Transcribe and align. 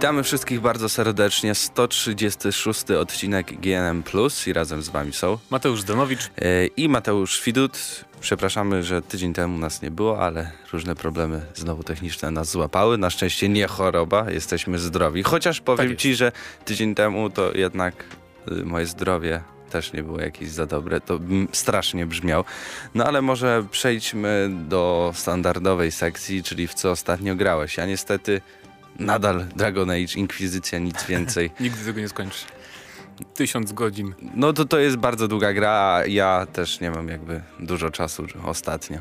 Witamy 0.00 0.22
wszystkich 0.22 0.60
bardzo 0.60 0.88
serdecznie. 0.88 1.54
136 1.54 2.90
odcinek 2.90 3.60
GNM 3.60 4.02
Plus 4.02 4.46
i 4.46 4.52
razem 4.52 4.82
z 4.82 4.88
wami 4.88 5.12
są 5.12 5.38
Mateusz 5.50 5.80
Zdanowicz 5.80 6.30
e, 6.38 6.66
i 6.66 6.88
Mateusz 6.88 7.42
Widut. 7.44 8.04
Przepraszamy, 8.20 8.82
że 8.82 9.02
tydzień 9.02 9.32
temu 9.32 9.58
nas 9.58 9.82
nie 9.82 9.90
było, 9.90 10.22
ale 10.22 10.52
różne 10.72 10.94
problemy 10.94 11.40
znowu 11.54 11.82
techniczne 11.82 12.30
nas 12.30 12.50
złapały. 12.50 12.98
Na 12.98 13.10
szczęście 13.10 13.48
nie 13.48 13.66
choroba, 13.66 14.30
jesteśmy 14.30 14.78
zdrowi. 14.78 15.22
Chociaż 15.22 15.60
powiem 15.60 15.88
Tak 15.88 15.98
ci, 15.98 16.14
że 16.14 16.32
tydzień 16.64 16.94
temu 16.94 17.30
to 17.30 17.52
jednak 17.54 18.04
y, 18.52 18.64
moje 18.64 18.86
zdrowie 18.86 19.42
też 19.70 19.92
nie 19.92 20.02
było 20.02 20.20
jakieś 20.20 20.48
za 20.48 20.66
dobre. 20.66 21.00
To 21.00 21.20
strasznie 21.52 22.06
brzmiał. 22.06 22.44
No 22.94 23.04
ale 23.04 23.22
może 23.22 23.64
przejdźmy 23.70 24.50
do 24.68 25.12
standardowej 25.14 25.92
sekcji, 25.92 26.42
czyli 26.42 26.68
w 26.68 26.74
co 26.74 26.90
ostatnio 26.90 27.36
grałeś. 27.36 27.76
Ja 27.76 27.86
niestety 27.86 28.40
nadal 29.00 29.46
Dragon 29.56 29.90
Age, 29.90 30.14
Inkwizycja, 30.16 30.78
nic 30.78 31.04
więcej. 31.04 31.50
Nigdy 31.60 31.84
tego 31.84 32.00
nie 32.00 32.08
skończysz. 32.08 32.44
Tysiąc 33.34 33.72
godzin. 33.72 34.14
No 34.34 34.52
to 34.52 34.64
to 34.64 34.78
jest 34.78 34.96
bardzo 34.96 35.28
długa 35.28 35.52
gra, 35.52 35.70
a 35.70 36.06
ja 36.06 36.46
też 36.52 36.80
nie 36.80 36.90
mam 36.90 37.08
jakby 37.08 37.42
dużo 37.58 37.90
czasu 37.90 38.26
ostatnio. 38.44 38.98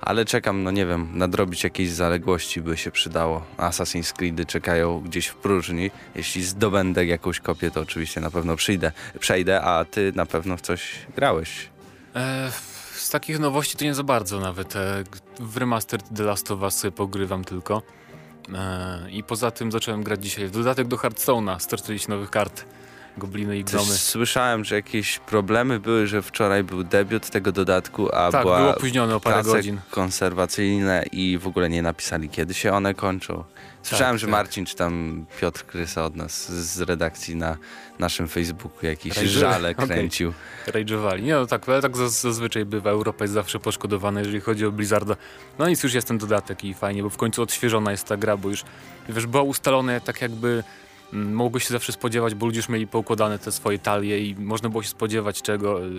Ale 0.00 0.24
czekam, 0.24 0.62
no 0.62 0.70
nie 0.70 0.86
wiem, 0.86 1.08
nadrobić 1.14 1.64
jakieś 1.64 1.90
zaległości 1.90 2.60
by 2.60 2.76
się 2.76 2.90
przydało. 2.90 3.44
Assassin's 3.58 4.12
Creedy 4.12 4.46
czekają 4.46 5.00
gdzieś 5.00 5.26
w 5.26 5.34
próżni. 5.34 5.90
Jeśli 6.14 6.44
zdobędę 6.44 7.06
jakąś 7.06 7.40
kopię, 7.40 7.70
to 7.70 7.80
oczywiście 7.80 8.20
na 8.20 8.30
pewno 8.30 8.56
przyjdę, 8.56 8.92
przejdę, 9.18 9.62
a 9.62 9.84
ty 9.84 10.12
na 10.14 10.26
pewno 10.26 10.56
w 10.56 10.60
coś 10.60 10.92
grałeś. 11.16 11.68
E, 12.16 12.52
z 12.94 13.10
takich 13.10 13.38
nowości 13.38 13.76
to 13.76 13.84
nie 13.84 13.94
za 13.94 14.02
bardzo 14.02 14.40
nawet. 14.40 14.76
E, 14.76 15.04
w 15.40 15.56
Remastered 15.56 16.06
The 16.16 16.22
Last 16.22 16.50
of 16.50 16.60
Us 16.60 16.82
pogrywam 16.96 17.44
tylko. 17.44 17.82
E, 18.54 19.10
I 19.10 19.22
poza 19.22 19.50
tym 19.50 19.72
zacząłem 19.72 20.02
grać 20.02 20.22
dzisiaj 20.22 20.46
w 20.46 20.50
dodatek 20.50 20.88
do 20.88 20.96
Hearthstone'a, 20.96 21.58
140 21.60 22.10
nowych 22.10 22.30
kart. 22.30 22.64
Gobliny 23.16 23.58
i 23.58 23.64
Coś 23.64 23.72
gnomy. 23.82 23.98
słyszałem, 23.98 24.64
że 24.64 24.74
jakieś 24.74 25.18
problemy 25.18 25.80
były, 25.80 26.06
że 26.06 26.22
wczoraj 26.22 26.64
był 26.64 26.84
debiut 26.84 27.30
tego 27.30 27.52
dodatku, 27.52 28.08
a 28.14 28.30
Tak, 28.32 28.42
była 28.42 28.58
było 28.58 28.70
opóźnione 28.76 29.14
o 29.16 29.20
parę 29.20 29.42
godzin. 29.42 29.80
konserwacyjne 29.90 31.04
i 31.12 31.38
w 31.38 31.46
ogóle 31.46 31.68
nie 31.68 31.82
napisali, 31.82 32.28
kiedy 32.28 32.54
się 32.54 32.72
one 32.72 32.94
kończą. 32.94 33.44
Słyszałem, 33.82 34.14
Tak, 34.14 34.18
że 34.20 34.26
tak. 34.26 34.32
Marcin 34.32 34.66
czy 34.66 34.76
tam 34.76 35.24
Piotr 35.40 35.64
Krysa 35.66 36.04
od 36.04 36.16
nas 36.16 36.52
z 36.52 36.80
redakcji 36.80 37.36
na 37.36 37.56
naszym 37.98 38.28
Facebooku 38.28 38.86
jakieś 38.86 39.12
Rage'uje? 39.12 39.26
żale 39.26 39.74
kręcił. 39.86 40.32
Rage'owali. 40.66 41.22
Nie 41.22 41.34
no 41.34 41.46
tak, 41.46 41.68
ale 41.68 41.82
tak 41.82 41.96
zaz- 41.96 42.20
zazwyczaj 42.22 42.64
bywa. 42.64 42.90
Europa 42.90 43.24
jest 43.24 43.34
zawsze 43.34 43.58
poszkodowana, 43.58 44.20
jeżeli 44.20 44.40
chodzi 44.40 44.66
o 44.66 44.72
Blizzarda. 44.72 45.16
No 45.58 45.68
nic, 45.68 45.82
już 45.82 45.94
jest 45.94 46.08
ten 46.08 46.18
dodatek 46.18 46.64
i 46.64 46.74
fajnie, 46.74 47.02
bo 47.02 47.10
w 47.10 47.16
końcu 47.16 47.42
odświeżona 47.42 47.90
jest 47.90 48.06
ta 48.06 48.16
gra, 48.16 48.36
bo 48.36 48.48
już 48.48 48.64
wiesz, 49.08 49.26
była 49.26 49.42
ustalone 49.42 50.00
tak 50.00 50.22
jakby 50.22 50.64
mogło 51.12 51.60
się 51.60 51.68
zawsze 51.68 51.92
spodziewać, 51.92 52.34
bo 52.34 52.46
ludzie 52.46 52.58
już 52.58 52.68
mieli 52.68 52.86
poukładane 52.86 53.38
te 53.38 53.52
swoje 53.52 53.78
talie 53.78 54.18
i 54.18 54.34
można 54.34 54.68
było 54.68 54.82
się 54.82 54.88
spodziewać 54.88 55.42
czego, 55.42 55.86
y, 55.86 55.90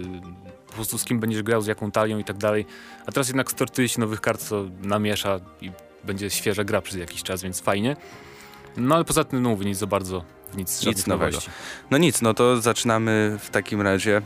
po 0.68 0.74
prostu 0.74 0.98
z 0.98 1.04
kim 1.04 1.20
będziesz 1.20 1.44
grał, 1.44 1.62
z 1.62 1.68
jaką 1.68 1.92
talią 1.92 2.18
i 2.18 2.24
tak 2.24 2.38
dalej. 2.38 2.66
A 3.06 3.12
teraz 3.12 3.28
jednak 3.28 3.52
140 3.52 4.00
nowych 4.00 4.22
kart, 4.22 4.42
co 4.42 4.66
namiesza 4.82 5.40
i 5.62 5.72
będzie 6.04 6.30
świeża 6.30 6.64
gra 6.64 6.82
przez 6.82 7.00
jakiś 7.00 7.24
czas, 7.24 7.44
więc 7.44 7.62
fajnie. 7.62 7.96
No 8.78 8.96
ale 8.96 9.06
poza 9.06 9.24
tym, 9.24 9.42
no 9.42 9.50
mówię, 9.50 9.66
nic 9.66 9.78
za 9.78 9.88
bardzo, 9.88 10.24
nic, 10.58 10.82
żadnych 10.82 11.08
nowego. 11.08 11.32
nowości. 11.32 11.52
No 11.92 11.98
nic, 11.98 12.22
no 12.22 12.34
to 12.34 12.62
zaczynamy 12.62 13.38
w 13.42 13.50
takim 13.50 13.82
razie 13.82 14.22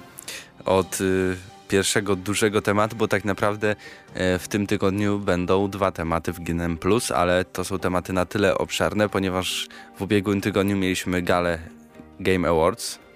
od 0.65 1.01
y, 1.01 1.37
pierwszego 1.67 2.15
dużego 2.15 2.61
tematu, 2.61 2.95
bo 2.95 3.07
tak 3.07 3.25
naprawdę 3.25 3.75
e, 4.13 4.39
w 4.39 4.47
tym 4.47 4.67
tygodniu 4.67 5.19
będą 5.19 5.69
dwa 5.69 5.91
tematy 5.91 6.33
w 6.33 6.39
GNM+, 6.39 6.77
ale 7.15 7.45
to 7.45 7.65
są 7.65 7.79
tematy 7.79 8.13
na 8.13 8.25
tyle 8.25 8.57
obszerne, 8.57 9.09
ponieważ 9.09 9.67
w 9.97 10.01
ubiegłym 10.01 10.41
tygodniu 10.41 10.77
mieliśmy 10.77 11.21
galę 11.21 11.59
Game 12.19 12.49
Awards. 12.49 13.06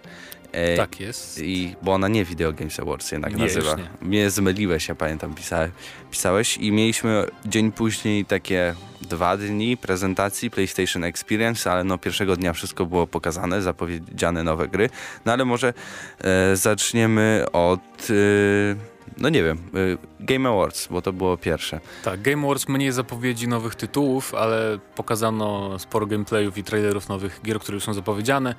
E, 0.52 0.78
Tak 0.78 1.00
jest. 1.00 1.40
I, 1.44 1.76
bo 1.82 1.94
ona 1.94 2.08
nie 2.08 2.26
Video 2.26 2.54
Games 2.54 2.80
Awards 2.80 3.12
jednak 3.12 3.36
Nie, 3.36 3.44
nazywa. 3.44 3.76
nie. 3.76 3.90
Mnie 4.02 4.30
zmyliłeś, 4.30 4.88
ja 4.88 4.96
pamiętam, 4.96 5.34
pisałeś, 5.34 5.72
pisałeś. 6.12 6.58
I 6.58 6.72
mieliśmy 6.72 7.26
dzień 7.46 7.72
później 7.72 8.26
takie 8.26 8.76
dwa 9.02 9.38
dni 9.38 9.78
prezentacji 9.78 10.52
PlayStation 10.52 11.04
Experience, 11.04 11.72
ale 11.72 11.84
no 11.84 11.98
pierwszego 11.98 12.36
dnia 12.36 12.54
wszystko 12.54 12.86
było 12.86 13.08
pokazane, 13.08 13.62
zapowiedziane 13.62 14.44
nowe 14.44 14.68
gry. 14.68 14.90
No 15.26 15.32
ale 15.34 15.46
może 15.46 15.74
e, 16.22 16.56
zaczniemy 16.56 17.46
od... 17.54 17.80
E, 18.10 18.92
no 19.18 19.30
nie 19.30 19.44
wiem, 19.44 19.58
e, 19.58 19.98
Game 20.20 20.50
Awards, 20.50 20.88
bo 20.88 21.02
to 21.02 21.14
było 21.14 21.38
pierwsze. 21.38 21.80
Tak, 22.04 22.22
Game 22.22 22.44
Awards 22.44 22.68
mniej 22.68 22.92
zapowiedzi 22.92 23.48
nowych 23.48 23.76
tytułów, 23.76 24.36
ale 24.36 24.80
pokazano 24.96 25.80
sporo 25.80 26.06
gameplayów 26.06 26.58
i 26.58 26.64
trailerów 26.64 27.10
nowych 27.10 27.40
gier, 27.46 27.60
które 27.60 27.76
już 27.76 27.84
są 27.84 27.94
zapowiedziane. 27.94 28.56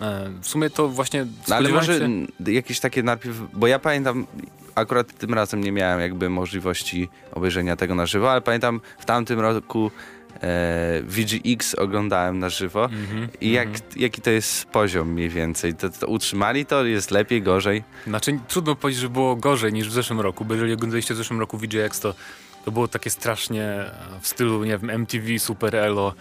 E, 0.00 0.30
W 0.42 0.48
sumie 0.48 0.70
to 0.70 0.88
właśnie 0.88 1.26
No 1.48 1.56
ale 1.56 1.68
może 1.68 1.98
się... 1.98 2.26
jakieś 2.52 2.80
takie 2.80 3.02
najpierw, 3.02 3.36
bo 3.52 3.66
ja 3.66 3.78
pamiętam, 3.78 4.26
akurat 4.74 5.18
tym 5.18 5.34
razem 5.34 5.60
nie 5.64 5.72
miałem 5.72 6.00
jakby 6.00 6.30
możliwości 6.30 7.08
obejrzenia 7.32 7.76
tego 7.76 7.94
na 7.94 8.06
żywo, 8.06 8.30
ale 8.32 8.40
pamiętam 8.40 8.80
w 8.98 9.04
tamtym 9.04 9.40
roku 9.40 9.90
e, 10.42 11.02
VGX 11.02 11.74
oglądałem 11.74 12.38
na 12.38 12.48
żywo 12.48 12.84
Mhm, 12.84 13.28
i 13.40 13.50
jak, 13.52 13.68
mhm. 13.68 13.84
jaki 13.96 14.20
to 14.20 14.30
jest 14.30 14.64
poziom 14.64 15.08
mniej 15.12 15.28
więcej? 15.28 15.74
To, 15.74 15.90
to 15.90 16.06
utrzymali 16.06 16.66
to? 16.66 16.84
Jest 16.84 17.10
lepiej, 17.10 17.42
gorzej? 17.42 17.84
Znaczy 18.06 18.38
trudno 18.48 18.74
powiedzieć, 18.76 19.00
że 19.02 19.08
było 19.08 19.36
gorzej 19.36 19.72
niż 19.72 19.88
w 19.88 19.92
zeszłym 19.92 20.20
roku, 20.20 20.44
bo 20.44 20.54
jeżeli 20.54 20.72
oglądaliście 20.72 21.14
w 21.14 21.16
zeszłym 21.16 21.40
roku 21.40 21.58
VGX, 21.58 22.00
to, 22.00 22.14
to 22.64 22.70
było 22.72 22.88
takie 22.88 23.10
strasznie 23.10 23.64
e, 23.64 23.90
w 24.20 24.28
stylu, 24.28 24.64
nie 24.64 24.78
wiem, 24.78 24.90
MTV, 24.90 25.38
Super 25.38 25.76
Elo 25.76 26.14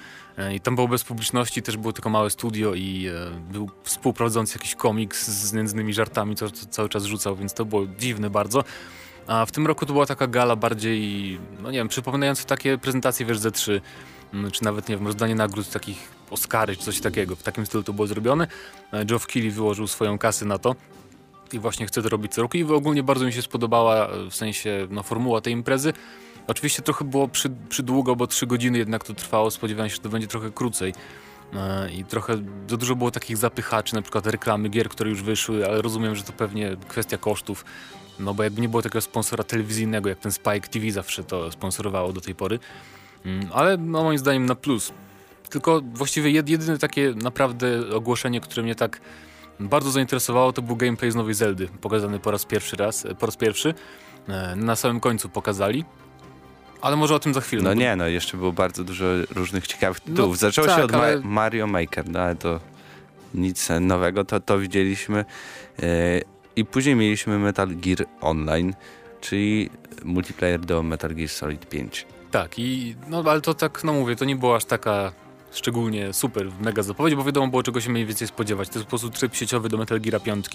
i 0.55 0.59
tam 0.59 0.75
było 0.75 0.87
bez 0.87 1.03
publiczności, 1.03 1.61
też 1.61 1.77
było 1.77 1.93
tylko 1.93 2.09
małe 2.09 2.29
studio 2.29 2.73
i 2.73 3.07
e, 3.07 3.51
był 3.51 3.69
współprowadzący 3.83 4.57
jakiś 4.57 4.75
komiks 4.75 5.27
z 5.27 5.53
nędznymi 5.53 5.93
żartami, 5.93 6.35
co, 6.35 6.51
co 6.51 6.65
cały 6.65 6.89
czas 6.89 7.03
rzucał, 7.03 7.35
więc 7.35 7.53
to 7.53 7.65
było 7.65 7.85
dziwne 7.99 8.29
bardzo. 8.29 8.63
A 9.27 9.45
w 9.45 9.51
tym 9.51 9.67
roku 9.67 9.85
to 9.85 9.93
była 9.93 10.05
taka 10.05 10.27
gala 10.27 10.55
bardziej, 10.55 11.39
no 11.63 11.71
nie 11.71 11.77
wiem, 11.77 11.87
przypominająca 11.87 12.43
takie 12.43 12.77
prezentacje, 12.77 13.25
wiesz, 13.25 13.37
Z3, 13.37 13.81
mm, 14.33 14.51
czy 14.51 14.63
nawet, 14.63 14.89
nie 14.89 14.97
wiem, 14.97 15.07
rozdanie 15.07 15.35
nagród 15.35 15.69
takich 15.69 15.97
Oscary, 16.29 16.75
czy 16.75 16.83
coś 16.83 16.99
takiego. 17.01 17.35
W 17.35 17.43
takim 17.43 17.65
stylu 17.65 17.83
to 17.83 17.93
było 17.93 18.07
zrobione. 18.07 18.47
E, 18.91 19.05
Geoff 19.05 19.27
Keighley 19.27 19.51
wyłożył 19.51 19.87
swoją 19.87 20.17
kasę 20.17 20.45
na 20.45 20.57
to 20.57 20.75
i 21.53 21.59
właśnie 21.59 21.85
chce 21.85 22.01
to 22.01 22.09
robić 22.09 22.33
co 22.33 22.41
roku 22.41 22.57
i 22.57 22.63
ogólnie 22.63 23.03
bardzo 23.03 23.25
mi 23.25 23.33
się 23.33 23.41
spodobała 23.41 24.07
e, 24.07 24.29
w 24.29 24.35
sensie 24.35 24.87
no, 24.89 25.03
formuła 25.03 25.41
tej 25.41 25.53
imprezy. 25.53 25.93
Oczywiście 26.49 26.81
trochę 26.81 27.05
było 27.05 27.27
przy, 27.27 27.49
przydługo, 27.69 28.15
bo 28.15 28.27
trzy 28.27 28.47
godziny 28.47 28.77
jednak 28.77 29.03
to 29.03 29.13
trwało, 29.13 29.51
spodziewałem 29.51 29.89
się, 29.89 29.95
że 29.95 30.01
to 30.01 30.09
będzie 30.09 30.27
trochę 30.27 30.51
krócej. 30.51 30.93
E, 31.53 31.91
I 31.91 32.05
trochę 32.05 32.35
za 32.67 32.77
dużo 32.77 32.95
było 32.95 33.11
takich 33.11 33.37
zapychaczy, 33.37 33.95
na 33.95 34.01
przykład 34.01 34.27
reklamy 34.27 34.69
gier, 34.69 34.89
które 34.89 35.09
już 35.09 35.23
wyszły, 35.23 35.65
ale 35.67 35.81
rozumiem, 35.81 36.15
że 36.15 36.23
to 36.23 36.33
pewnie 36.33 36.77
kwestia 36.87 37.17
kosztów. 37.17 37.65
No 38.19 38.33
bo 38.33 38.43
jakby 38.43 38.61
nie 38.61 38.69
było 38.69 38.81
takiego 38.81 39.01
sponsora 39.01 39.43
telewizyjnego, 39.43 40.09
jak 40.09 40.19
ten 40.19 40.31
Spike 40.31 40.67
TV 40.67 40.91
zawsze 40.91 41.23
to 41.23 41.51
sponsorowało 41.51 42.13
do 42.13 42.21
tej 42.21 42.35
pory. 42.35 42.59
Mm, 43.25 43.49
Ale 43.53 43.77
no 43.77 44.03
moim 44.03 44.17
zdaniem 44.19 44.45
na 44.45 44.55
plus. 44.55 44.91
Tylko 45.49 45.81
właściwie 45.93 46.29
jed- 46.41 46.49
jedyne 46.49 46.77
takie 46.77 47.13
naprawdę 47.23 47.95
ogłoszenie, 47.95 48.41
które 48.41 48.63
mnie 48.63 48.75
tak 48.75 49.01
bardzo 49.59 49.91
zainteresowało, 49.91 50.53
to 50.53 50.61
był 50.61 50.75
gameplay 50.75 51.11
z 51.11 51.15
nowej 51.15 51.33
Zeldy, 51.33 51.67
pokazany 51.81 52.19
po 52.19 52.31
raz 52.31 52.45
pierwszy 52.45 52.75
raz, 52.75 53.07
po 53.19 53.25
raz 53.25 53.37
pierwszy. 53.37 53.73
E, 54.27 54.55
Na 54.55 54.75
samym 54.75 54.99
końcu 54.99 55.29
pokazali. 55.29 55.85
Ale 56.81 56.95
może 56.95 57.15
o 57.15 57.19
tym 57.19 57.33
za 57.33 57.41
chwilę. 57.41 57.61
No 57.63 57.73
nie, 57.73 57.95
no 57.95 58.07
jeszcze 58.07 58.37
było 58.37 58.51
bardzo 58.51 58.83
dużo 58.83 59.05
różnych 59.35 59.67
ciekawych 59.67 59.99
No 60.07 60.15
tytułów. 60.15 60.37
Zaczęło 60.37 60.67
się 60.67 60.75
tak, 60.75 60.85
od 60.85 60.91
Ma- 60.91 60.97
ale- 60.97 61.21
Mario 61.21 61.67
Maker, 61.67 62.09
no 62.09 62.19
ale 62.19 62.35
to 62.35 62.59
nic 63.33 63.67
nowego, 63.81 64.25
to, 64.25 64.39
to 64.39 64.59
widzieliśmy. 64.59 65.25
E, 65.79 65.85
I 66.55 66.65
później 66.65 66.95
mieliśmy 66.95 67.39
Metal 67.39 67.67
Gear 67.75 68.05
Online, 68.21 68.73
czyli 69.21 69.69
multiplayer 70.03 70.59
do 70.59 70.83
Metal 70.83 71.15
Gear 71.15 71.29
Solid 71.29 71.69
5. 71.69 72.05
Tak, 72.31 72.59
i 72.59 72.95
no 73.07 73.23
ale 73.25 73.41
to 73.41 73.53
tak, 73.53 73.83
no 73.83 73.93
mówię, 73.93 74.15
to 74.15 74.25
nie 74.25 74.35
była 74.35 74.55
aż 74.55 74.65
taka 74.65 75.11
szczególnie 75.51 76.13
super, 76.13 76.47
mega 76.61 76.83
zapowiedź, 76.83 77.15
bo 77.15 77.23
wiadomo 77.23 77.47
było 77.47 77.63
czego 77.63 77.81
się 77.81 77.89
mniej 77.89 78.05
więcej 78.05 78.27
spodziewać. 78.27 78.69
To 78.69 78.73
jest 78.79 78.85
po 78.85 78.89
prostu 78.89 79.09
tryb 79.09 79.35
sieciowy 79.35 79.69
do 79.69 79.77
Metal 79.77 79.99
Gear 80.01 80.21
5. 80.21 80.47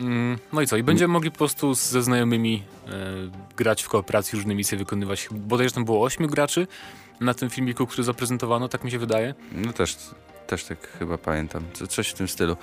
Mm, 0.00 0.38
no 0.52 0.60
i 0.60 0.66
co? 0.66 0.76
I 0.76 0.82
będziemy 0.82 1.12
mogli 1.12 1.30
po 1.30 1.38
prostu 1.38 1.74
ze 1.74 2.02
znajomymi 2.02 2.62
e, 2.88 2.90
grać 3.56 3.82
w 3.82 3.88
kooperacji, 3.88 4.36
różne 4.36 4.54
misje 4.54 4.78
wykonywać. 4.78 5.28
Bodajże 5.30 5.74
tam 5.74 5.84
było 5.84 6.02
8 6.04 6.26
graczy 6.26 6.66
na 7.20 7.34
tym 7.34 7.50
filmiku, 7.50 7.86
który 7.86 8.04
zaprezentowano, 8.04 8.68
tak 8.68 8.84
mi 8.84 8.90
się 8.90 8.98
wydaje. 8.98 9.34
No 9.52 9.72
też, 9.72 9.96
też 10.46 10.64
tak 10.64 10.88
chyba 10.98 11.18
pamiętam, 11.18 11.64
Co- 11.72 11.86
coś 11.86 12.08
w 12.08 12.14
tym 12.14 12.28
stylu. 12.28 12.56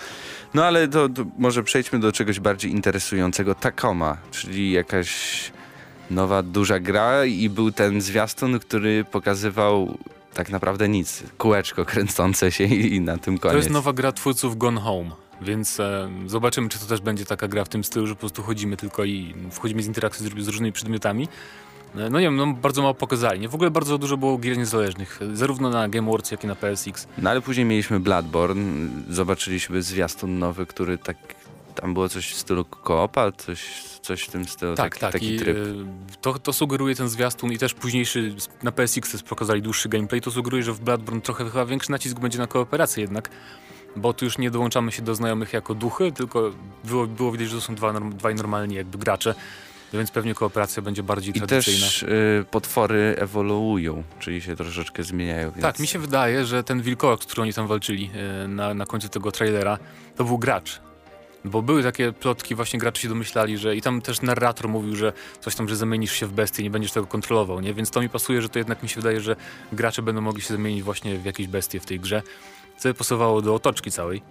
No 0.54 0.66
ale 0.66 0.88
to, 0.88 1.10
to 1.10 1.26
może 1.38 1.64
przejdźmy 1.64 2.00
do 2.00 2.12
czegoś 2.12 2.40
bardziej 2.40 2.72
interesującego. 2.72 3.56
Tacoma, 3.56 4.18
czyli 4.32 4.72
jakaś 4.72 5.12
nowa, 6.12 6.44
duża 6.44 6.80
gra 6.80 7.26
i 7.26 7.50
był 7.50 7.72
ten 7.72 8.02
zwiastun, 8.02 8.60
który 8.60 9.06
pokazywał 9.06 9.98
tak 10.34 10.50
naprawdę 10.50 10.90
nic. 10.90 11.24
Kółeczko 11.38 11.86
kręcące 11.86 12.52
się 12.52 12.64
i, 12.64 12.96
i 12.96 13.02
na 13.02 13.18
tym 13.18 13.38
koniec. 13.38 13.54
To 13.54 13.58
jest 13.58 13.70
nowa 13.70 13.94
gra 13.94 14.12
twórców 14.12 14.58
Gone 14.58 14.82
Home. 14.82 15.23
Więc 15.42 15.80
e, 15.80 16.10
zobaczymy, 16.26 16.70
czy 16.70 16.80
to 16.80 16.86
też 16.86 17.02
będzie 17.02 17.26
taka 17.26 17.48
gra 17.48 17.66
w 17.66 17.70
tym 17.70 17.84
stylu, 17.84 18.08
że 18.08 18.14
po 18.16 18.20
prostu 18.20 18.44
chodzimy 18.44 18.78
tylko 18.78 19.04
i 19.06 19.34
wchodzimy 19.52 19.84
z 19.84 19.88
interakcji 19.88 20.26
z, 20.30 20.46
z 20.46 20.48
różnymi 20.48 20.72
przedmiotami. 20.72 21.28
No 21.96 22.20
nie 22.20 22.26
wiem, 22.26 22.36
no 22.36 22.54
bardzo 22.54 22.82
mało 22.82 22.94
pokazali. 22.94 23.40
Nie? 23.40 23.50
W 23.50 23.56
ogóle 23.56 23.72
bardzo 23.72 23.98
dużo 23.98 24.18
było 24.18 24.38
gier 24.38 24.58
niezależnych, 24.58 25.20
zarówno 25.34 25.70
na 25.70 25.90
Game 25.90 26.08
Awards, 26.08 26.32
jak 26.32 26.44
i 26.44 26.48
na 26.48 26.56
PSX. 26.56 27.08
No 27.18 27.30
ale 27.30 27.42
później 27.42 27.66
mieliśmy 27.66 28.00
Bloodborne, 28.00 28.90
zobaczyliśmy 29.10 29.82
zwiastun 29.82 30.40
nowy, 30.40 30.66
który 30.66 30.98
tak, 30.98 31.18
tam 31.76 31.94
było 31.94 32.10
coś 32.10 32.32
w 32.34 32.38
stylu 32.38 32.66
koopa, 32.66 33.32
coś, 33.32 33.84
coś 34.02 34.24
w 34.24 34.32
tym 34.32 34.46
stylu, 34.46 34.76
Tak, 34.76 34.98
taki, 34.98 35.02
tak. 35.02 35.12
taki 35.14 35.36
I, 35.36 35.40
tryb. 35.40 35.58
y, 35.58 35.76
to, 36.22 36.40
to 36.40 36.54
sugeruje 36.54 36.96
ten 36.96 37.10
zwiastun 37.10 37.52
i 37.52 37.58
też 37.58 37.74
późniejszy 37.74 38.36
na 38.64 38.72
PSX 38.72 39.24
pokazali 39.24 39.62
dłuższy 39.62 39.90
gameplay. 39.90 40.22
To 40.22 40.32
sugeruje, 40.32 40.64
że 40.64 40.74
w 40.74 40.80
Bloodborne 40.82 41.22
trochę 41.22 41.46
chyba 41.50 41.66
większy 41.66 41.92
nacisk 41.92 42.20
będzie 42.20 42.38
na 42.40 42.48
kooperację 42.48 43.02
jednak. 43.02 43.30
Bo 43.96 44.14
tu 44.14 44.26
już 44.26 44.38
nie 44.38 44.52
dołączamy 44.52 44.92
się 44.92 45.02
do 45.02 45.16
znajomych 45.16 45.54
jako 45.54 45.76
duchy, 45.76 46.12
tylko 46.12 46.52
było, 46.84 47.08
było 47.08 47.32
widać, 47.32 47.50
że 47.50 47.56
to 47.56 47.62
są 47.62 47.76
dwa, 47.76 47.94
dwaj 48.00 48.36
normalni 48.36 48.76
jakby 48.76 48.98
gracze. 48.98 49.36
Więc 49.94 50.12
pewnie 50.12 50.34
kooperacja 50.36 50.82
będzie 50.82 51.04
bardziej 51.04 51.38
I 51.38 51.40
tradycyjna. 51.40 51.86
też 51.86 52.04
y, 52.04 52.46
potwory 52.52 53.16
ewoluują, 53.18 54.04
czyli 54.20 54.42
się 54.42 54.56
troszeczkę 54.56 55.04
zmieniają. 55.04 55.52
Więc... 55.52 55.62
Tak, 55.62 55.80
mi 55.80 55.88
się 55.88 56.00
wydaje, 56.00 56.46
że 56.46 56.64
ten 56.64 56.82
wilkołak, 56.82 57.24
z 57.24 57.26
którym 57.26 57.44
oni 57.44 57.54
tam 57.54 57.68
walczyli 57.68 58.10
e, 58.44 58.48
na, 58.48 58.74
na 58.74 58.86
końcu 58.86 59.10
tego 59.10 59.32
trailera, 59.32 59.78
to 60.16 60.24
był 60.24 60.38
gracz. 60.38 60.82
Bo 61.46 61.62
były 61.62 61.84
takie 61.84 62.12
plotki, 62.12 62.56
właśnie 62.56 62.80
gracze 62.80 63.02
się 63.02 63.10
domyślali, 63.10 63.58
że 63.58 63.76
i 63.76 63.82
tam 63.82 64.02
też 64.02 64.22
narrator 64.22 64.70
mówił, 64.70 64.96
że 64.96 65.14
coś 65.42 65.56
tam, 65.56 65.70
że 65.70 65.76
zamienisz 65.76 66.12
się 66.14 66.26
w 66.26 66.32
bestię, 66.34 66.64
nie 66.64 66.70
będziesz 66.70 66.92
tego 66.92 67.08
kontrolował, 67.08 67.62
nie? 67.62 67.74
Więc 67.74 67.92
to 67.92 68.02
mi 68.02 68.10
pasuje, 68.10 68.42
że 68.42 68.50
to 68.50 68.60
jednak 68.60 68.84
mi 68.84 68.90
się 68.90 68.96
wydaje, 68.96 69.22
że 69.22 69.36
gracze 69.72 70.02
będą 70.02 70.22
mogli 70.22 70.42
się 70.42 70.54
zamienić 70.54 70.84
właśnie 70.84 71.18
w 71.18 71.26
jakieś 71.26 71.48
bestie 71.48 71.80
w 71.80 71.86
tej 71.86 72.00
grze. 72.00 72.22
Co 72.84 72.94
pasowało 72.94 73.42
do 73.42 73.56
otoczki 73.56 73.92
całej. 73.92 74.22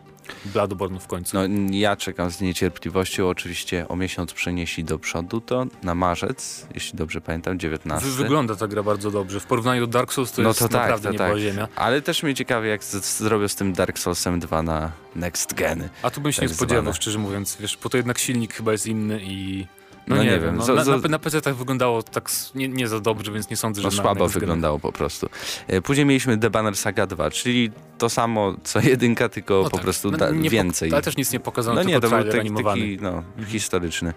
Bloodborne 0.45 1.01
w 1.01 1.07
końcu. 1.07 1.37
No, 1.37 1.43
ja 1.71 1.97
czekam 1.97 2.31
z 2.31 2.41
niecierpliwością. 2.41 3.29
Oczywiście 3.29 3.89
o 3.89 3.97
miesiąc 3.97 4.33
przenieśli 4.33 4.85
do 4.85 4.99
przodu 4.99 5.41
to 5.41 5.67
na 5.83 5.95
marzec, 5.95 6.67
jeśli 6.75 6.99
dobrze 6.99 7.21
pamiętam, 7.21 7.59
19. 7.59 8.07
Wy, 8.09 8.13
wygląda 8.23 8.57
ta 8.57 8.69
gra 8.69 8.83
bardzo 8.83 9.11
dobrze. 9.11 9.41
W 9.41 9.47
porównaniu 9.47 9.81
do 9.81 9.87
Dark 9.87 10.13
Souls 10.13 10.33
to 10.33 10.43
No 10.43 10.49
jest 10.49 10.61
to 10.61 10.69
tak, 10.69 10.83
naprawdę 10.83 11.13
to 11.13 11.19
tak. 11.19 11.39
ziemia. 11.39 11.69
Ale 11.77 12.03
też 12.03 12.23
mnie 12.23 12.35
ciekawi, 12.35 12.69
jak 12.69 12.85
z- 12.85 13.19
zrobią 13.19 13.49
z 13.49 13.55
tym 13.55 13.73
Dark 13.73 13.99
Soulsem 13.99 14.41
2 14.41 14.63
na 14.63 14.93
next 15.17 15.55
geny. 15.55 15.89
A 16.03 16.11
tu 16.11 16.21
bym 16.21 16.33
się 16.33 16.41
tak 16.43 16.49
nie 16.51 16.55
spodziewał, 16.55 16.83
zwane. 16.83 16.95
szczerze 16.95 17.19
mówiąc, 17.19 17.57
wiesz, 17.61 17.79
bo 17.83 17.89
to 17.89 17.97
jednak 17.97 18.19
silnik 18.19 18.55
chyba 18.55 18.73
jest 18.73 18.87
inny 18.87 19.21
i... 19.23 19.67
No, 20.07 20.17
No 20.17 20.25
nie, 20.25 20.31
nie 20.31 20.41
wiem, 20.41 20.57
no, 20.57 20.65
zo- 20.65 20.75
na, 20.75 20.85
zo- 20.85 21.03
na, 21.03 21.09
na 21.09 21.19
PC 21.19 21.41
tak 21.41 21.55
wyglądało 21.55 22.03
tak 22.03 22.31
nie, 22.55 22.69
nie 22.69 22.89
za 22.89 23.01
dobrze, 23.01 23.33
więc 23.33 23.51
nie 23.51 23.57
sądzę, 23.57 23.81
że 23.83 23.89
No 23.89 23.93
słabo 23.93 24.29
wyglądało 24.29 24.79
po 24.79 24.93
prostu. 24.93 25.29
E, 25.67 25.83
Później 25.83 26.07
mieliśmy 26.07 26.39
The 26.39 26.51
Banner 26.51 26.77
Saga 26.77 27.07
2, 27.07 27.31
czyli 27.31 27.71
to 27.99 28.09
samo 28.11 28.55
co 28.65 28.81
jedynka, 28.91 29.29
tylko 29.29 29.55
No 29.55 29.63
po 29.65 29.71
tak, 29.71 29.81
prostu 29.81 30.11
no 30.11 30.19
da, 30.19 30.33
więcej. 30.33 30.93
Ale 30.93 31.03
też 31.03 31.17
nic 31.17 31.33
nie 31.33 31.41
pokazano, 31.41 31.75
No 31.75 31.83
nie, 31.83 32.01
to 32.01 32.11
był 32.11 32.33
taki, 32.33 32.51
taki 32.65 32.99
no, 33.01 33.23
historyczny. 33.47 34.13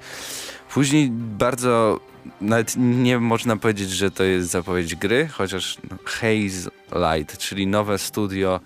Później 0.74 1.10
bardzo, 1.12 2.00
nawet 2.42 2.74
nie 2.78 3.20
można 3.20 3.58
powiedzieć, 3.58 3.90
że 3.90 4.12
to 4.12 4.24
jest 4.24 4.50
zapowiedź 4.50 4.96
gry, 4.96 5.28
chociaż 5.28 5.78
no, 5.92 5.98
Haze 6.06 6.70
Light, 7.16 7.38
czyli 7.38 7.68
nowe 7.68 7.98
studio 7.98 8.60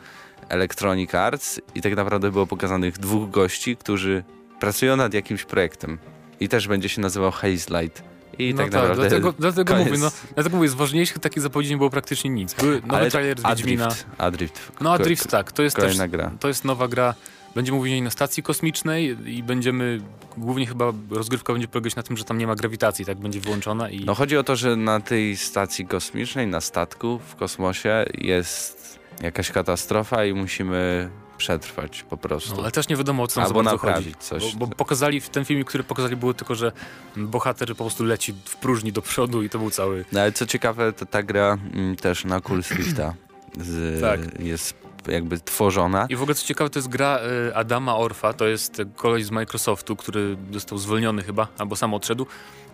Electronic 0.50 1.16
Arts 1.16 1.62
i 1.76 1.82
tak 1.82 1.96
naprawdę 1.96 2.32
było 2.32 2.48
pokazanych 2.48 2.98
dwóch 2.98 3.30
gości, 3.30 3.78
którzy 3.78 4.24
pracują 4.60 4.96
nad 4.96 5.14
jakimś 5.14 5.44
projektem 5.46 5.98
i 6.40 6.50
też 6.50 6.68
będzie 6.68 6.90
się 6.90 7.02
nazywał 7.02 7.32
Haze 7.32 7.82
Light. 7.82 8.04
I 8.40 8.54
no 8.54 8.58
tak 8.64 8.72
naprawdę 8.72 8.96
dlatego, 8.96 9.34
dlatego 9.40 9.74
koniec. 9.74 9.88
mówię, 9.88 10.00
no, 10.00 10.12
dlatego 10.36 10.58
mówię, 10.58 10.70
z 10.70 10.74
ważniejszych 10.74 11.20
takich 11.20 11.44
zapowiedzi 11.44 11.72
nie 11.72 11.78
było 11.78 11.90
praktycznie 11.90 12.30
nic. 12.30 12.54
Były 12.54 12.82
nowy 12.82 12.96
Ale 12.96 13.12
trailer 13.12 13.40
z 13.40 13.44
Wiedźmina. 13.44 13.86
Adrift, 13.86 14.06
Adrift. 14.18 14.72
No 14.82 14.94
a 14.94 14.98
Ko- 14.98 15.04
Drift 15.04 15.28
tak, 15.28 15.52
to 15.52 15.64
jest 15.64 15.76
też 15.76 15.98
gra. 15.98 16.32
to 16.40 16.48
jest 16.48 16.66
nowa 16.66 16.88
gra. 16.88 17.14
Będziemy 17.56 17.78
mówili 17.78 18.02
na 18.02 18.10
stacji 18.10 18.44
kosmicznej 18.44 19.18
i 19.36 19.44
będziemy, 19.44 20.02
głównie 20.38 20.68
chyba 20.68 20.94
rozgrywka 21.12 21.54
będzie 21.54 21.68
polegać 21.68 21.96
na 21.96 22.04
tym, 22.04 22.18
że 22.18 22.24
tam 22.24 22.38
nie 22.38 22.48
ma 22.48 22.56
grawitacji, 22.56 23.06
tak 23.06 23.18
będzie 23.18 23.40
wyłączona 23.40 23.90
i 23.90 24.06
No 24.06 24.16
chodzi 24.16 24.38
o 24.38 24.44
to, 24.44 24.56
że 24.56 24.76
na 24.76 25.00
tej 25.00 25.38
stacji 25.38 25.86
kosmicznej, 25.86 26.48
na 26.48 26.62
statku 26.62 27.20
w 27.30 27.36
kosmosie 27.36 28.06
jest 28.18 29.00
jakaś 29.22 29.52
katastrofa 29.52 30.26
i 30.26 30.34
musimy 30.34 31.10
przetrwać 31.40 32.04
po 32.04 32.18
prostu. 32.18 32.56
no, 32.56 32.62
ale 32.62 32.72
też 32.72 32.90
nie 32.90 32.96
wiadomo 32.96 33.24
o 33.24 33.28
co 33.28 33.40
nam 33.42 33.50
za 33.50 33.56
Albo 33.56 33.64
bardzo 33.64 33.78
chodzi. 33.96 34.16
coś. 34.20 34.56
Bo, 34.56 34.68
bo 34.68 34.76
pokazali 34.76 35.22
w 35.22 35.30
ten 35.30 35.46
filmie, 35.46 35.66
który 35.66 35.84
pokazali 35.84 36.16
było 36.16 36.34
tylko, 36.34 36.56
że 36.56 36.72
bohater 37.18 37.68
po 37.68 37.76
prostu 37.76 38.04
leci 38.04 38.34
w 38.46 38.56
próżni 38.56 38.92
do 38.92 39.02
przodu 39.02 39.44
i 39.44 39.50
to 39.50 39.60
był 39.60 39.72
cały 39.72 40.06
No 40.12 40.22
ale 40.22 40.32
co 40.32 40.46
ciekawe, 40.46 40.94
to 40.94 41.06
ta 41.06 41.24
gra 41.24 41.58
mm, 41.74 41.96
też 41.96 42.26
na 42.26 42.42
Cool 42.42 42.64
Swifta 42.64 43.14
z, 43.62 44.02
Tak. 44.02 44.40
jest 44.40 44.74
jakby 45.08 45.40
tworzona. 45.40 46.06
I 46.10 46.16
w 46.16 46.22
ogóle 46.22 46.36
co 46.36 46.46
ciekawe, 46.48 46.70
to 46.70 46.80
jest 46.80 46.90
gra 46.90 47.20
y, 47.50 47.56
Adama 47.56 47.96
Orfa, 47.98 48.34
to 48.34 48.48
jest 48.48 48.82
koleś 48.96 49.26
z 49.26 49.32
Microsoftu, 49.32 49.96
który 49.96 50.38
został 50.52 50.78
zwolniony 50.78 51.24
chyba, 51.24 51.48
albo 51.58 51.76
sam 51.76 51.94
odszedł. 51.94 52.26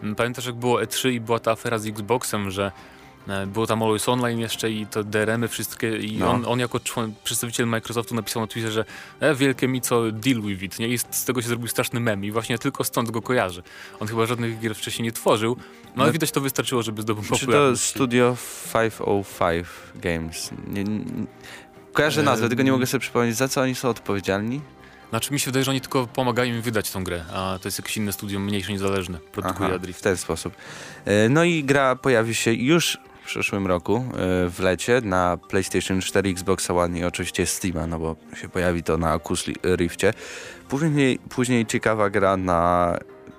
Mm, 0.03 0.15
Pamiętasz 0.15 0.45
jak 0.45 0.55
było 0.55 0.81
E3 0.81 1.09
i 1.11 1.19
była 1.19 1.39
ta 1.39 1.51
afera 1.51 1.77
z 1.79 1.85
Xboxem, 1.87 2.51
że 2.51 2.71
było 3.47 3.67
tam 3.67 3.83
Always 3.83 4.09
Online 4.09 4.39
jeszcze 4.39 4.71
i 4.71 4.87
to 4.87 5.03
DRM-y 5.03 5.47
wszystkie 5.47 5.97
i 5.97 6.17
No. 6.17 6.29
on, 6.31 6.45
on 6.47 6.59
jako 6.59 6.79
człon, 6.79 7.13
przedstawiciel 7.23 7.67
Microsoftu 7.67 8.15
napisał 8.15 8.41
na 8.41 8.47
Twitterze, 8.47 8.71
że 8.73 8.85
e, 9.29 9.35
wielkie 9.35 9.67
mi 9.67 9.81
co 9.81 10.11
deal 10.11 10.41
with 10.41 10.63
it, 10.63 10.79
nie? 10.79 10.87
I 10.87 10.97
z, 10.97 11.25
tego 11.25 11.41
się 11.41 11.47
zrobił 11.47 11.67
straszny 11.67 11.99
mem 11.99 12.25
i 12.25 12.31
właśnie 12.31 12.57
tylko 12.57 12.83
stąd 12.83 13.11
go 13.11 13.21
kojarzy. 13.21 13.63
On 13.99 14.07
chyba 14.07 14.25
żadnych 14.25 14.59
gier 14.59 14.75
wcześniej 14.75 15.03
nie 15.03 15.11
tworzył, 15.11 15.57
no 15.85 15.91
ale 16.03 16.05
No. 16.07 16.13
widać 16.13 16.31
to 16.31 16.41
wystarczyło, 16.41 16.83
żeby 16.83 17.01
zdobył 17.01 17.23
Czy 17.23 17.29
to 17.29 17.37
popularność. 17.39 17.81
studio 17.81 18.37
505 18.73 19.65
Games? 19.95 20.51
Nie, 20.67 20.83
nie, 20.83 20.99
kojarzę 21.93 22.19
Em. 22.21 22.25
nazwę, 22.25 22.47
tylko 22.47 22.63
nie 22.63 22.71
mogę 22.71 22.85
sobie 22.85 23.01
przypomnieć, 23.01 23.35
za 23.35 23.47
co 23.47 23.61
oni 23.61 23.75
są 23.75 23.89
odpowiedzialni. 23.89 24.61
Znaczy 25.09 25.33
mi 25.33 25.39
się 25.39 25.45
wydaje, 25.45 25.63
że 25.65 25.71
oni 25.71 25.81
tylko 25.81 26.07
pomagają 26.07 26.55
im 26.55 26.61
wydać 26.61 26.91
tą 26.91 27.03
grę, 27.03 27.25
a 27.33 27.59
to 27.61 27.67
jest 27.67 27.79
jakieś 27.79 27.97
inne 27.97 28.13
studio, 28.13 28.39
mniejsze, 28.39 28.71
niezależne, 28.71 29.19
produkuje 29.31 29.69
Aha, 29.69 29.79
Drift. 29.79 29.99
w 29.99 30.03
ten 30.03 30.17
sposób. 30.17 30.53
E, 31.05 31.29
No 31.29 31.43
i 31.43 31.63
gra 31.63 31.95
pojawi 31.95 32.35
się 32.35 32.53
już 32.53 32.97
w 33.25 33.27
przyszłym 33.27 33.67
roku, 33.67 33.95
e, 33.95 34.49
w 34.49 34.59
lecie, 34.59 35.01
na 35.03 35.37
PlayStation 35.37 36.01
4, 36.01 36.29
Xbox 36.29 36.69
One 36.69 36.99
i 36.99 37.03
oczywiście 37.03 37.45
Steama, 37.45 37.87
no 37.87 37.99
bo 37.99 38.15
się 38.41 38.49
pojawi 38.49 38.83
to 38.83 38.97
na 38.97 39.13
Oculus 39.13 39.45
Rifcie. 39.75 40.13
Później, 40.69 41.19
później 41.29 41.65
ciekawa 41.65 42.09
gra 42.09 42.37
na, 42.37 42.97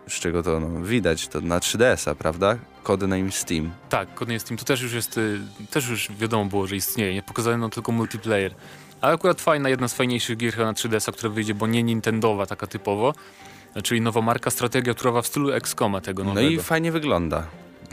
z 0.09 0.13
czego 0.13 0.43
to 0.43 0.61
no, 0.61 0.83
widać, 0.85 1.29
to 1.29 1.41
na 1.41 1.59
3DS-a, 1.59 2.15
prawda? 2.15 2.59
Codename 2.83 3.33
Steam. 3.33 3.71
Tak, 3.89 4.15
Codename 4.15 4.41
Steam 4.41 4.59
to 4.59 4.65
też 4.65 4.83
już 4.83 4.93
jest, 4.93 5.19
y, 5.19 5.41
też 5.71 5.89
już 5.89 6.09
wiadomo 6.13 6.45
było, 6.45 6.67
że 6.67 6.77
istnieje, 6.77 7.15
nie 7.15 7.23
pokazano 7.23 7.69
tylko 7.69 7.93
multiplayer. 7.93 8.55
Ale 9.01 9.15
akurat 9.15 9.41
fajna, 9.41 9.69
jedna 9.69 9.89
z 9.89 9.95
fajniejszych 9.95 10.37
gier 10.37 10.59
na 10.59 10.73
3DS-a, 10.73 11.13
która 11.13 11.31
wyjdzie, 11.33 11.55
bo 11.55 11.67
nie 11.67 11.83
Nintendowa 11.83 12.47
taka 12.47 12.67
typowo, 12.67 13.15
czyli 13.83 14.01
nowa 14.01 14.21
marka, 14.21 14.51
strategia 14.51 14.95
turowa 14.95 15.23
w 15.23 15.27
stylu 15.27 15.53
XCOMa 15.53 16.01
tego 16.01 16.25
No 16.25 16.29
nowego. 16.29 16.49
i 16.49 16.59
fajnie 16.59 16.93
wygląda. 16.93 17.47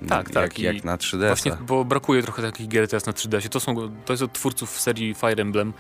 Tak, 0.08 0.30
tak, 0.30 0.60
Jak, 0.60 0.76
jak 0.76 0.84
na 0.84 0.98
3DS-a. 0.98 1.28
Właśnie, 1.28 1.52
bo 1.68 1.86
brakuje 1.86 2.24
trochę 2.24 2.42
takich 2.42 2.68
gier 2.68 2.88
teraz 2.88 3.06
na 3.06 3.14
3DS-ie. 3.14 3.50
To, 3.50 3.60
są, 3.60 3.76
to 4.06 4.14
jest 4.14 4.24
od 4.24 4.34
twórców 4.34 4.80
serii 4.80 5.14
Fire 5.14 5.42
Emblem, 5.42 5.74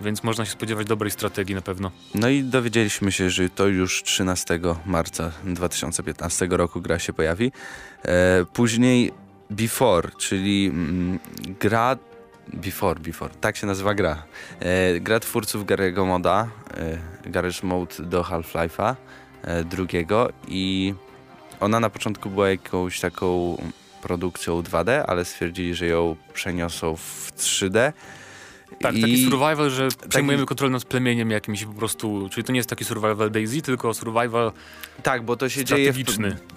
więc 0.00 0.22
można 0.22 0.44
się 0.44 0.50
spodziewać 0.50 0.86
dobrej 0.86 1.10
strategii 1.10 1.54
na 1.54 1.60
pewno. 1.60 1.90
No 2.14 2.28
i 2.28 2.44
dowiedzieliśmy 2.44 3.12
się, 3.12 3.30
że 3.30 3.50
to 3.50 3.66
już 3.66 4.02
13 4.02 4.60
marca 4.86 5.32
2015 5.44 6.46
roku 6.50 6.80
gra 6.80 6.98
się 6.98 7.12
pojawi. 7.12 7.52
E, 8.04 8.44
później 8.52 9.12
Before, 9.50 10.10
czyli 10.18 10.66
mm, 10.66 11.18
gra 11.60 11.96
Before, 12.52 13.00
Before, 13.00 13.34
tak 13.40 13.56
się 13.56 13.66
nazywa 13.66 13.94
gra. 13.94 14.22
E, 14.60 15.00
gra 15.00 15.20
twórców 15.20 15.66
Gary'ego 15.66 16.06
Moda, 16.06 16.48
e, 17.24 17.30
Garage 17.30 17.66
Mode 17.66 17.94
do 18.02 18.22
Half-Life'a 18.22 18.94
e, 19.42 19.64
drugiego 19.64 20.28
i 20.48 20.94
ona 21.60 21.80
na 21.80 21.90
początku 21.90 22.30
była 22.30 22.50
jakąś 22.50 23.00
taką 23.00 23.56
produkcją 24.02 24.62
2D, 24.62 25.04
ale 25.06 25.24
stwierdzili, 25.24 25.74
że 25.74 25.86
ją 25.86 26.16
przeniosą 26.34 26.96
w 26.96 27.32
3D. 27.36 27.92
Tak, 28.80 28.94
I- 28.96 29.00
taki 29.00 29.24
survival, 29.24 29.70
że 29.70 29.88
przejmujemy 30.08 30.46
kontrolę 30.46 30.72
nad 30.72 30.84
plemieniem 30.84 31.30
jakimś 31.30 31.64
po 31.64 31.72
prostu, 31.72 32.28
czyli 32.32 32.44
to 32.44 32.52
nie 32.52 32.58
jest 32.58 32.70
taki 32.70 32.84
survival 32.84 33.30
Daisy, 33.30 33.62
tylko 33.62 33.94
survival 33.94 34.52
Tak, 35.02 35.22
bo 35.24 35.36
to 35.36 35.48
się 35.48 35.64
dzieje 35.64 35.92
w, 35.92 36.04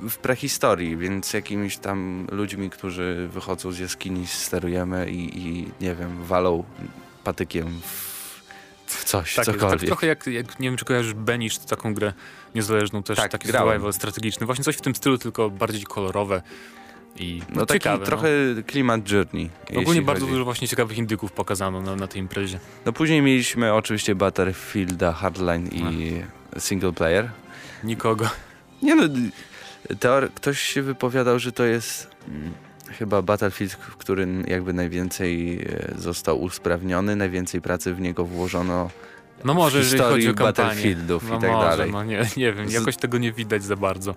w 0.10 0.17
prehistorii, 0.17 0.98
więc 0.98 1.33
jakimiś 1.33 1.77
tam 1.77 2.27
ludźmi, 2.31 2.69
którzy 2.69 3.29
wychodzą 3.31 3.72
z 3.72 3.79
jaskini, 3.79 4.27
sterujemy 4.27 5.12
i, 5.12 5.39
i 5.39 5.67
nie 5.81 5.95
wiem, 5.95 6.24
walą 6.24 6.63
patykiem 7.24 7.81
w 7.81 8.12
coś, 9.06 9.36
Tak, 9.36 9.46
tak 9.46 9.56
cokolwiek. 9.56 9.86
trochę 9.88 10.08
jak, 10.08 10.28
jak, 10.28 10.60
nie 10.60 10.70
wiem 10.70 10.78
czy 10.78 10.86
kojarzysz 10.86 11.14
Banish, 11.14 11.58
to 11.58 11.68
taką 11.76 11.94
grę 11.94 12.14
niezależną 12.56 13.04
też, 13.04 13.18
Tak, 13.18 13.32
taki 13.32 13.48
survival 13.48 13.94
strategiczny. 13.94 14.46
Właśnie 14.46 14.64
coś 14.64 14.76
w 14.76 14.82
tym 14.82 14.96
stylu, 14.96 15.18
tylko 15.18 15.50
bardziej 15.50 15.84
kolorowe 15.84 16.42
i 17.16 17.42
no, 17.50 17.56
no 17.56 17.66
taki 17.66 17.80
ciekawe. 17.80 18.06
trochę 18.06 18.30
klimat 18.68 19.12
Journey. 19.12 19.50
no. 19.74 19.82
Ogólnie 19.82 20.02
bardzo 20.02 20.22
chodzi. 20.26 20.32
dużo 20.34 20.46
właśnie 20.46 20.68
ciekawych 20.68 20.98
indyków 20.98 21.32
pokazano 21.32 21.82
na, 21.82 21.96
na 21.96 22.08
tej 22.08 22.22
imprezie. 22.22 22.60
No 22.86 22.94
później 22.94 23.22
mieliśmy 23.22 23.74
oczywiście 23.74 24.16
Battlefielda, 24.16 25.12
Hardline 25.14 25.68
i 25.68 26.22
single 26.60 26.94
player. 26.94 27.30
Nikogo. 27.84 28.30
Nie 28.82 28.96
no, 28.96 29.04
teor- 29.90 30.30
ktoś 30.36 30.60
się 30.60 30.82
wypowiadał, 30.82 31.40
że 31.40 31.52
to 31.52 31.64
jest 31.64 32.08
mm, 32.28 32.54
chyba 32.94 33.22
Battlefield, 33.22 33.74
w 33.74 33.98
którym 33.98 34.44
jakby 34.48 34.74
najwięcej 34.74 35.62
e, 35.62 35.94
został 35.98 36.42
usprawniony, 36.42 37.16
najwięcej 37.16 37.62
pracy 37.62 37.94
w 37.94 38.02
niego 38.02 38.26
włożono 38.26 38.90
No 39.46 39.54
może, 39.54 39.78
jeżeli 39.78 40.04
chodzi 40.04 40.30
o 40.30 40.34
kampanię. 40.34 40.54
Battlefieldów 40.54 41.30
no 41.30 41.38
i 41.38 41.42
tak 41.42 41.52
może, 41.52 41.68
dalej. 41.68 41.92
No 41.92 42.04
nie, 42.04 42.26
nie 42.38 42.54
wiem, 42.54 42.70
jakoś 42.70 42.98
tego 42.98 43.18
nie 43.18 43.32
widać 43.32 43.64
za 43.64 43.76
bardzo. 43.76 44.16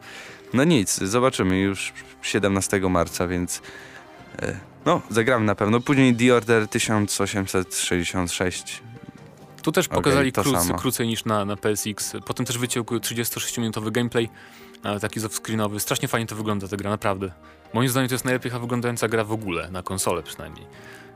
No 0.55 0.65
nic, 0.65 0.99
zobaczymy 0.99 1.59
już 1.59 1.93
17 2.23 2.81
marca, 2.81 3.27
więc 3.27 3.63
e, 4.43 4.57
no, 4.87 5.03
zagramy 5.11 5.45
na 5.45 5.55
pewno. 5.55 5.81
Później 5.81 6.15
The 6.15 6.35
Order 6.35 6.69
1866. 6.69 8.83
Tu 9.67 9.73
też 9.73 9.89
pokazali 9.89 10.33
samo. 10.33 10.75
krócej 10.75 11.07
niż 11.07 11.25
na, 11.25 11.45
na 11.45 11.57
PSX. 11.57 12.13
Potem 12.27 12.47
też 12.47 12.59
wyciął 12.59 12.85
36-minutowy 12.85 13.91
gameplay, 13.91 14.29
e, 14.85 15.01
taki 15.01 15.21
off-screenowy. 15.21 15.79
Strasznie 15.79 16.09
fajnie 16.09 16.27
to 16.27 16.37
wygląda 16.37 16.69
ta 16.69 16.77
gra, 16.77 16.91
naprawdę. 16.91 17.33
Moim 17.75 17.89
zdaniem 17.89 18.09
to 18.09 18.15
jest 18.15 18.25
najlepiej 18.25 18.53
wyglądająca 18.53 19.09
gra 19.09 19.25
w 19.25 19.33
ogóle, 19.33 19.71
na 19.71 19.83
konsolę 19.83 20.23
przynajmniej. 20.23 20.67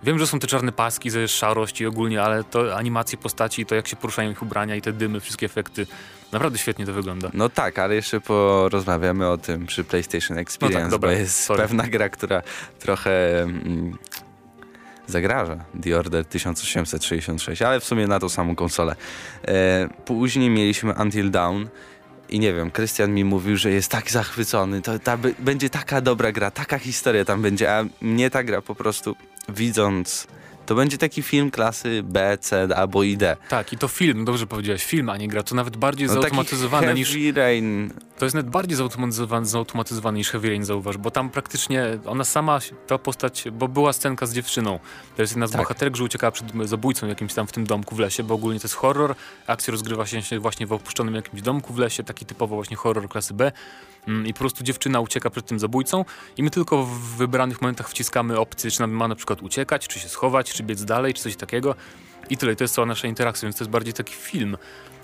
Wiem, 0.03 0.19
że 0.19 0.27
są 0.27 0.39
te 0.39 0.47
czarne 0.47 0.73
paski, 0.73 1.11
że 1.11 1.21
jest 1.21 1.35
szarość 1.35 1.81
i 1.81 1.87
ogólnie, 1.87 2.23
ale 2.23 2.45
to 2.45 2.77
animacje 2.77 3.19
postaci, 3.19 3.67
to 3.67 3.75
jak 3.75 3.89
się 3.89 3.97
poruszają 3.97 4.31
ich 4.31 4.43
ubrania 4.43 4.77
i 4.77 4.83
te 4.83 4.93
dymy, 4.93 5.21
wszystkie 5.21 5.47
efekty. 5.47 5.87
Naprawdę 6.33 6.59
świetnie 6.59 6.87
to 6.87 6.93
wygląda. 6.93 7.31
No 7.35 7.49
tak, 7.49 7.79
ale 7.79 7.95
jeszcze 7.95 8.21
porozmawiamy 8.21 9.29
o 9.29 9.39
tym 9.39 9.67
przy 9.67 9.85
PlayStation 9.85 10.39
Experience, 10.39 10.85
No 10.85 10.91
dobra, 10.91 11.11
bo 11.11 11.17
jest 11.17 11.41
sorry. 11.45 11.63
pewna 11.63 11.87
gra, 11.87 12.09
która 12.09 12.43
trochę 12.79 13.43
mm, 13.43 13.99
zagraża 15.11 15.65
The 15.83 15.99
Order 15.99 16.25
1866, 16.25 17.63
ale 17.63 17.81
w 17.81 17.85
sumie 17.85 18.07
na 18.07 18.21
tą 18.21 18.29
samą 18.29 18.55
konsolę. 18.55 18.97
E, 19.49 19.89
później 20.05 20.51
mieliśmy 20.51 20.95
Until 20.95 21.31
Dawn 21.31 21.65
i 22.29 22.41
nie 22.41 22.55
wiem, 22.55 22.71
Krystian 22.71 23.15
mi 23.15 23.25
mówił, 23.25 23.57
że 23.57 23.71
jest 23.71 23.91
tak 23.91 24.11
zachwycony, 24.11 24.83
to 24.83 24.99
ta, 24.99 25.19
będzie 25.39 25.71
taka 25.71 26.01
dobra 26.01 26.33
gra, 26.33 26.51
taka 26.51 26.79
historia 26.79 27.25
tam 27.25 27.43
będzie, 27.43 27.77
a 27.77 27.85
mnie 28.01 28.31
ta 28.31 28.45
gra 28.45 28.63
po 28.63 28.75
prostu 28.75 29.17
widząc, 29.49 30.27
to 30.71 30.75
będzie 30.75 30.99
taki 30.99 31.23
film 31.23 31.51
klasy 31.51 32.03
B, 32.03 32.39
C 32.41 32.69
albo 32.77 33.03
i 33.03 33.17
D. 33.17 33.37
Tak, 33.49 33.73
i 33.73 33.79
to 33.79 33.89
film, 33.89 34.25
dobrze 34.25 34.47
powiedziałeś, 34.47 34.85
film, 34.85 35.09
a 35.09 35.17
nie 35.17 35.29
gra. 35.29 35.43
To 35.43 35.55
nawet 35.55 35.77
bardziej 35.77 36.07
No, 36.09 36.15
zautomatyzowane 36.15 36.95
niż 36.95 37.17
Rain, 37.35 37.91
To 38.19 38.25
jest 38.25 38.35
nawet 38.35 38.51
bardziej 38.51 38.77
zautomatyzowane, 38.77 39.47
zautomatyzowane 39.47 40.19
niż 40.19 40.31
Heavy 40.31 40.49
Rain, 40.49 40.65
zauważ, 40.65 40.99
bo 40.99 41.11
tam 41.11 41.31
praktycznie 41.31 41.85
ona 42.07 42.25
sama, 42.25 42.59
ta 42.87 42.99
postać, 42.99 43.45
bo 43.53 43.69
była 43.69 43.93
scenka 43.93 44.27
z 44.27 44.33
dziewczyną. 44.35 44.79
To 45.17 45.23
jest 45.23 45.33
jedna 45.33 45.47
z 45.47 45.51
Tak. 45.51 45.61
bohaterek, 45.61 45.97
że 45.97 46.05
uciekała 46.05 46.31
przed 46.31 46.53
zabójcą 46.65 47.07
jakimś 47.07 47.35
tam 47.35 47.47
w 47.47 47.53
tym 47.53 47.67
domku 47.67 47.95
w 47.95 47.99
lesie, 47.99 48.23
bo 48.23 48.35
ogólnie 48.35 48.61
to 48.61 48.65
jest 48.65 48.75
horror. 48.75 49.15
Akcja 49.47 49.71
rozgrywa 49.73 50.07
się 50.07 50.41
właśnie 50.41 50.67
w 50.67 50.73
opuszczonym 50.73 51.15
jakimś 51.15 51.43
domku 51.43 51.75
w 51.75 51.79
lesie, 51.79 52.03
taki 52.03 52.27
typowo 52.27 52.55
właśnie 52.55 52.77
horror 52.77 53.09
klasy 53.09 53.35
B. 53.35 53.53
Mm, 54.09 54.27
I 54.27 54.33
po 54.33 54.39
prostu 54.39 54.65
dziewczyna 54.65 55.01
ucieka 55.01 55.31
przed 55.31 55.47
tym 55.47 55.59
zabójcą 55.59 56.05
i 56.37 56.43
my 56.43 56.51
tylko 56.51 56.85
w 56.85 57.01
wybranych 57.01 57.63
momentach 57.63 57.89
wciskamy 57.89 58.39
opcję, 58.39 58.71
czy 58.71 58.87
ma 58.87 59.09
na 59.09 59.15
przykład 59.15 59.43
uciekać, 59.43 59.89
czy 59.89 60.01
się 60.01 60.09
schować, 60.09 60.53
czy 60.53 60.63
biec 60.63 60.85
dalej, 60.85 61.15
czy 61.15 61.23
coś 61.23 61.37
takiego. 61.37 61.75
I 62.31 62.37
tyle, 62.37 62.57
to 62.57 62.65
jest 62.65 62.75
cała 62.75 62.87
nasza 62.87 63.09
interakcja, 63.09 63.47
więc 63.47 63.57
to 63.57 63.65
jest 63.65 63.71
bardziej 63.71 63.95
taki 63.95 64.15
film. 64.15 64.57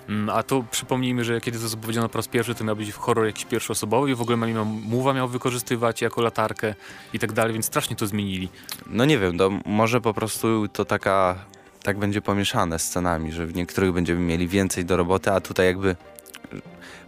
Mm, 0.09 0.29
A 0.29 0.43
to 0.43 0.63
przypomnijmy, 0.71 1.23
że 1.23 1.41
kiedy 1.41 1.59
to 1.59 1.67
zapowiedziano 1.67 2.09
po 2.09 2.17
raz 2.17 2.27
pierwszy, 2.27 2.55
to 2.55 2.63
miał 2.63 2.75
być 2.75 2.91
horror 2.91 3.25
jakiś 3.25 3.45
pierwszoosobowy 3.45 4.11
i 4.11 4.15
w 4.15 4.21
ogóle 4.21 4.37
miał, 4.37 4.65
Mowa 4.65 5.13
miał 5.13 5.27
wykorzystywać 5.27 6.01
jako 6.01 6.21
latarkę 6.21 6.75
i 7.13 7.19
tak 7.19 7.31
dalej, 7.31 7.53
więc 7.53 7.65
strasznie 7.65 7.95
to 7.95 8.07
zmienili. 8.07 8.49
No 8.87 9.05
nie 9.05 9.19
wiem, 9.19 9.37
to 9.37 9.49
może 9.65 10.01
po 10.01 10.13
prostu 10.13 10.67
to 10.67 10.85
taka, 10.85 11.35
tak 11.83 11.97
będzie 11.97 12.21
pomieszane 12.21 12.79
scenami, 12.79 13.31
że 13.31 13.45
w 13.45 13.55
niektórych 13.55 13.91
będziemy 13.91 14.19
mieli 14.19 14.47
więcej 14.47 14.85
do 14.85 14.97
roboty, 14.97 15.31
a 15.31 15.41
tutaj 15.41 15.65
jakby, 15.65 15.95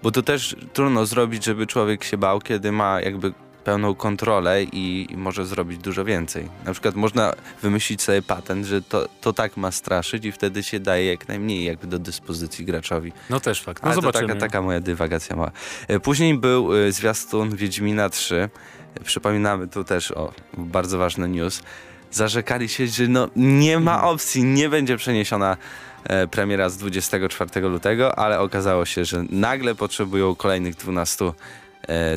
bo 0.04 0.12
to 0.12 0.22
też 0.22 0.56
trudno 0.74 1.06
zrobić, 1.06 1.46
żeby 1.46 1.68
człowiek 1.68 2.04
się 2.04 2.18
bał, 2.18 2.40
kiedy 2.40 2.72
ma 2.72 3.02
jakby 3.02 3.34
pełną 3.64 3.96
kontrolę 3.96 4.64
i, 4.64 5.08
i 5.10 5.18
może 5.18 5.46
zrobić 5.46 5.78
dużo 5.78 6.06
więcej. 6.06 6.50
Na 6.66 6.72
przykład 6.72 6.96
można 6.96 7.34
wymyślić 7.62 8.02
sobie 8.02 8.22
patent, 8.22 8.66
że 8.66 8.82
to, 8.82 9.08
to 9.22 9.34
tak 9.34 9.58
ma 9.58 9.72
straszyć 9.72 10.26
i 10.26 10.32
wtedy 10.32 10.64
się 10.64 10.80
daje 10.80 11.06
jak 11.06 11.28
najmniej 11.28 11.64
jakby 11.66 11.88
do 11.88 12.00
dyspozycji 12.00 12.66
graczowi. 12.66 13.12
No 13.30 13.40
też 13.40 13.62
fakt. 13.62 13.84
No 13.84 13.88
Ale 13.88 13.96
to 13.96 14.02
zobaczymy. 14.02 14.28
taka, 14.28 14.40
taka 14.40 14.62
moja 14.62 14.80
dywagacja 14.80 15.36
mała. 15.36 15.52
E, 15.88 16.00
Później 16.00 16.38
był 16.38 16.76
e, 16.76 16.92
zwiastun 16.92 17.56
Wiedźmina 17.56 18.10
3. 18.10 18.50
E, 18.96 19.04
Przypominamy 19.04 19.68
tu 19.68 19.84
też 19.84 20.12
o 20.12 20.34
bardzo 20.58 20.98
ważny 20.98 21.28
news. 21.28 21.62
Zarzekali 22.12 22.70
się, 22.70 22.88
że 22.88 23.08
no 23.08 23.30
nie 23.36 23.80
ma 23.80 24.04
opcji, 24.04 24.44
nie 24.44 24.70
będzie 24.70 24.98
przeniesiona 24.98 25.58
premiera 26.32 26.70
z 26.70 26.78
24 26.78 27.62
lutego, 27.62 28.20
ale 28.20 28.40
okazało 28.40 28.86
się, 28.86 29.06
że 29.06 29.24
nagle 29.30 29.76
potrzebują 29.76 30.36
kolejnych 30.36 30.76
12 30.76 31.26
e, 31.26 31.34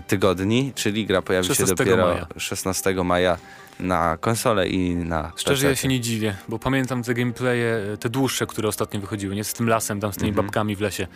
tygodni, 0.06 0.72
czyli 0.74 1.06
gra 1.06 1.22
pojawi 1.22 1.48
się 1.48 1.54
16 1.54 1.84
dopiero 1.84 2.06
maja. 2.06 2.26
16 2.36 2.94
maja 3.04 3.38
na 3.80 4.16
konsolę 4.20 4.68
i 4.68 4.94
na 4.96 5.32
Szczerze 5.36 5.66
ja 5.68 5.76
się 5.76 5.88
nie 5.88 6.00
dziwię, 6.00 6.36
bo 6.48 6.58
pamiętam 6.58 7.02
te 7.02 7.14
gameplaye, 7.14 7.96
te 8.00 8.08
dłuższe, 8.08 8.46
które 8.46 8.68
ostatnio 8.68 9.00
wychodziły, 9.00 9.34
nie 9.34 9.44
z 9.44 9.54
tym 9.54 9.68
lasem, 9.68 10.00
tam 10.00 10.12
z 10.12 10.16
tymi 10.16 10.28
Mhm. 10.28 10.46
babkami 10.46 10.76
w 10.76 10.80
lesie. 10.80 11.06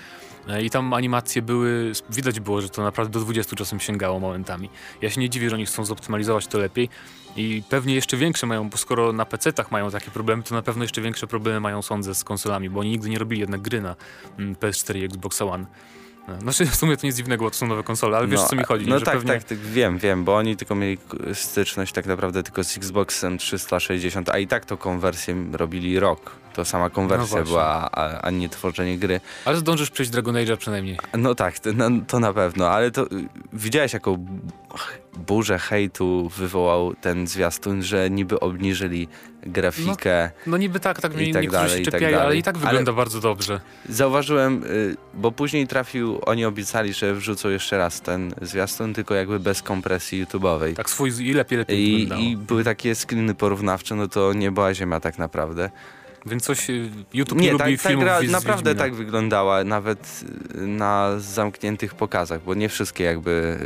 E, 0.48 0.62
I 0.62 0.70
tam 0.70 0.94
animacje 0.94 1.42
były, 1.42 1.92
widać 2.10 2.40
było, 2.40 2.60
że 2.62 2.68
to 2.68 2.82
naprawdę 2.82 3.12
do 3.12 3.20
20 3.24 3.56
czasem 3.56 3.80
sięgało 3.80 4.20
momentami. 4.20 4.70
Ja 5.02 5.10
się 5.10 5.20
nie 5.20 5.30
dziwię, 5.30 5.50
że 5.50 5.56
oni 5.56 5.66
chcą 5.66 5.84
zoptymalizować 5.84 6.46
to 6.46 6.58
lepiej 6.58 6.88
i 7.36 7.62
pewnie 7.68 7.94
jeszcze 7.94 8.16
większe 8.16 8.46
mają, 8.46 8.68
bo 8.70 8.76
skoro 8.76 9.12
na 9.12 9.24
PC-tach 9.24 9.70
mają 9.70 9.90
takie 9.90 10.10
problemy, 10.10 10.42
to 10.42 10.54
na 10.54 10.62
pewno 10.62 10.84
jeszcze 10.84 11.00
większe 11.00 11.26
problemy 11.26 11.60
mają, 11.60 11.82
sądzę, 11.82 12.14
z 12.14 12.24
konsolami, 12.24 12.70
bo 12.70 12.80
oni 12.80 12.90
nigdy 12.90 13.08
nie 13.08 13.18
robili 13.18 13.40
jednak 13.40 13.60
gry 13.60 13.80
na 13.80 13.96
mm, 14.38 14.54
PS4 14.54 14.96
i 14.96 15.04
Xbox 15.04 15.42
One. 15.42 15.66
Znaczy 16.40 16.66
w 16.66 16.74
sumie 16.76 16.96
to 16.96 17.06
nic 17.06 17.16
dziwnego, 17.16 17.44
bo 17.44 17.50
to 17.50 17.56
są 17.56 17.66
nowe 17.66 17.82
konsole, 17.82 18.16
ale 18.18 18.26
wiesz 18.26 18.40
o 18.40 18.46
co 18.46 18.56
mi 18.56 18.64
chodzi. 18.64 18.86
No 18.88 19.00
tak, 19.00 19.14
pewnie... 19.14 19.32
tak, 19.32 19.44
tak, 19.44 19.58
wiem, 19.58 19.98
wiem, 19.98 20.24
bo 20.24 20.36
oni 20.36 20.56
tylko 20.56 20.74
mieli 20.74 20.98
styczność 21.32 21.92
tak 21.92 22.06
naprawdę 22.06 22.42
tylko 22.42 22.64
z 22.64 22.76
Xboxem 22.76 23.38
360, 23.38 24.28
a 24.28 24.38
i 24.38 24.46
tak 24.46 24.64
to 24.64 24.76
konwersję 24.76 25.36
robili 25.52 25.98
rok. 26.00 26.30
To 26.54 26.64
sama 26.64 26.84
No 26.84 26.90
konwersja 26.90 27.26
właśnie. 27.26 27.44
była, 27.50 27.90
a, 27.92 28.20
a 28.20 28.30
nie 28.30 28.48
tworzenie 28.48 28.98
gry. 28.98 29.20
Ale 29.44 29.56
zdążysz 29.56 29.90
przejść 29.90 30.12
Dragon 30.12 30.34
Age'a 30.34 30.56
przynajmniej. 30.56 30.98
No 31.18 31.34
tak, 31.34 31.58
to, 31.58 31.70
no, 31.72 31.90
to 32.06 32.20
na 32.20 32.32
pewno, 32.32 32.68
ale 32.70 32.90
to 32.90 33.02
y, 33.02 33.08
widziałeś 33.52 33.92
jaką 33.92 34.16
bu- 34.16 34.48
burzę 35.16 35.58
hejtu 35.58 36.28
wywołał 36.36 36.94
ten 36.94 37.26
zwiastun, 37.26 37.82
że 37.82 38.10
niby 38.10 38.40
obniżyli 38.40 39.08
grafikę. 39.46 40.30
No 40.46 40.56
niby 40.56 40.80
tak, 40.80 41.00
tak 41.00 41.14
mnie 41.14 41.32
tak 41.32 41.42
niektórzy 41.42 41.62
dalej, 41.64 41.84
się 41.84 41.90
tak 41.90 42.00
czepiają, 42.00 42.18
ale 42.20 42.36
i 42.36 42.42
tak 42.42 42.56
Ale- 42.56 42.64
wygląda 42.66 42.92
bardzo 42.92 43.20
dobrze. 43.20 43.60
Zauważyłem, 43.88 44.64
y, 44.64 44.96
bo 45.14 45.32
później 45.32 45.66
trafił, 45.66 46.18
oni 46.26 46.44
obiecali, 46.44 46.92
że 46.92 47.14
wrzucą 47.14 47.48
jeszcze 47.48 47.78
raz 47.78 48.00
ten 48.00 48.34
zwiastun, 48.42 48.94
tylko 48.94 49.14
jakby 49.14 49.40
bez 49.40 49.62
kompresji 49.62 50.26
YouTube'owej. 50.26 50.74
Tak 50.74 50.90
swój 50.90 51.10
i 51.20 51.32
lepiej, 51.32 51.58
lepiej 51.58 51.88
I, 51.88 51.92
wyglądało. 51.92 52.22
I 52.30 52.36
były 52.36 52.64
takie 52.64 52.94
screeny 52.94 53.34
porównawcze, 53.34 53.94
no 53.94 54.08
to 54.08 54.32
nie 54.32 54.50
była 54.50 54.74
ziemia 54.74 55.00
tak 55.00 55.18
naprawdę. 55.18 55.70
Więc 56.26 56.44
coś 56.44 56.70
y, 56.70 56.90
YouTube 57.14 57.38
nie, 57.38 57.46
Nie, 57.46 57.52
lubi 57.52 57.64
tak, 57.64 57.82
ta 57.82 57.88
filmów 57.88 58.04
gra 58.04 58.20
naprawdę 58.30 58.74
tak 58.74 58.94
wyglądała, 58.94 59.64
nawet 59.64 60.24
y, 60.54 60.66
na 60.66 61.12
zamkniętych 61.18 61.94
pokazach, 61.94 62.42
bo 62.42 62.54
nie 62.54 62.68
wszystkie 62.68 63.04
jakby 63.04 63.58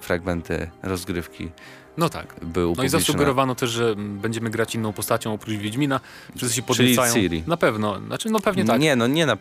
fragmenty 0.00 0.70
rozgrywki 0.82 1.50
No 1.98 2.08
tak. 2.08 2.34
były 2.42 2.74
No 2.76 2.84
i 2.84 2.88
zasugerowano 2.88 3.54
też, 3.54 3.70
że 3.70 3.94
będziemy 3.96 4.50
grać 4.50 4.74
inną 4.74 4.92
postacią 4.92 5.32
oprócz 5.32 5.54
Wiedźmina. 5.54 6.00
Wszyscy 6.36 6.56
się 6.56 6.62
Czyli 6.62 6.76
podniecają. 6.76 7.14
Ciri. 7.14 7.42
Na 7.46 7.56
pewno. 7.56 8.00
Znaczy, 8.06 8.30
no 8.30 8.40
pewnie 8.40 8.64
tak. 8.64 8.80
Nie, 8.80 8.96
no 8.96 9.06
nie 9.06 9.26
na... 9.26 9.36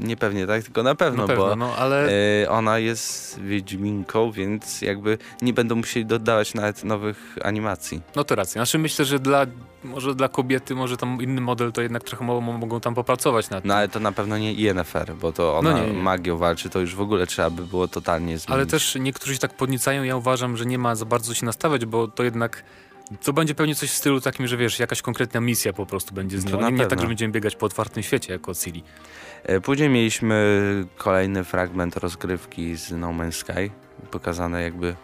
Nie 0.00 0.16
pewnie 0.16 0.46
tak, 0.46 0.62
tylko 0.62 0.82
na 0.82 0.94
pewno, 0.94 1.22
na 1.22 1.28
pewno, 1.28 1.44
bo 1.44 1.56
no 1.56 1.76
ale... 1.76 2.08
y, 2.42 2.50
ona 2.50 2.78
jest 2.78 3.40
Wiedźminką, 3.40 4.32
więc 4.32 4.82
jakby 4.82 5.18
nie 5.42 5.52
będą 5.52 5.74
musieli 5.76 6.06
dodawać 6.06 6.54
nawet 6.54 6.84
nowych 6.84 7.36
animacji. 7.42 8.00
No 8.16 8.24
to 8.24 8.34
racja. 8.34 8.52
Znaczy 8.52 8.78
myślę, 8.78 9.04
że 9.04 9.18
dla... 9.18 9.46
Może 9.84 10.14
dla 10.14 10.28
kobiety, 10.28 10.74
może 10.74 10.96
tam 10.96 11.18
inny 11.22 11.40
model, 11.40 11.72
to 11.72 11.82
jednak 11.82 12.04
trochę 12.04 12.24
mo- 12.24 12.40
mogą 12.40 12.80
tam 12.80 12.94
popracować 12.94 13.50
nad 13.50 13.62
tym. 13.62 13.68
No 13.68 13.74
ale 13.74 13.88
to 13.88 14.00
na 14.00 14.12
pewno 14.12 14.38
nie 14.38 14.52
INFR, 14.52 15.12
bo 15.20 15.32
to 15.32 15.58
ona 15.58 15.70
No 15.70 15.78
nie, 15.78 15.86
nie. 15.92 16.02
magią 16.02 16.36
walczy, 16.36 16.70
to 16.70 16.80
już 16.80 16.94
w 16.94 17.00
ogóle 17.00 17.26
trzeba 17.26 17.50
by 17.50 17.62
było 17.66 17.88
totalnie 17.88 18.26
zmienić. 18.38 18.50
Ale 18.50 18.66
też 18.66 18.96
niektórzy 19.00 19.34
się 19.34 19.40
tak 19.40 19.56
podniecają, 19.56 20.02
ja 20.02 20.16
uważam, 20.16 20.56
że 20.56 20.66
nie 20.66 20.78
ma 20.78 20.94
za 20.94 21.04
bardzo 21.04 21.34
się 21.34 21.46
nastawiać, 21.46 21.84
bo 21.86 22.08
to 22.08 22.24
jednak 22.24 22.64
to 23.24 23.32
będzie 23.32 23.54
pewnie 23.54 23.74
coś 23.74 23.90
w 23.90 23.94
stylu 23.94 24.20
takim, 24.20 24.46
że 24.46 24.56
wiesz, 24.56 24.78
jakaś 24.78 25.02
konkretna 25.02 25.40
misja 25.40 25.72
po 25.72 25.86
prostu 25.86 26.14
będzie 26.14 26.38
z 26.40 26.44
To 26.44 26.50
nią. 26.50 26.70
Nie, 26.70 26.72
nie 26.72 26.86
tak, 26.86 27.00
że 27.00 27.06
będziemy 27.06 27.32
biegać 27.32 27.56
po 27.56 27.66
otwartym 27.66 28.02
świecie 28.02 28.32
jako 28.32 28.54
Ciri. 28.54 28.82
E, 29.44 29.60
Później 29.60 29.88
mieliśmy 29.88 30.64
kolejny 30.96 31.44
fragment 31.44 31.96
rozgrywki 31.96 32.76
z 32.76 32.90
No 32.90 33.08
Man's 33.08 33.32
Sky, 33.32 33.70
pokazane 34.10 34.62
jakby 34.62 34.94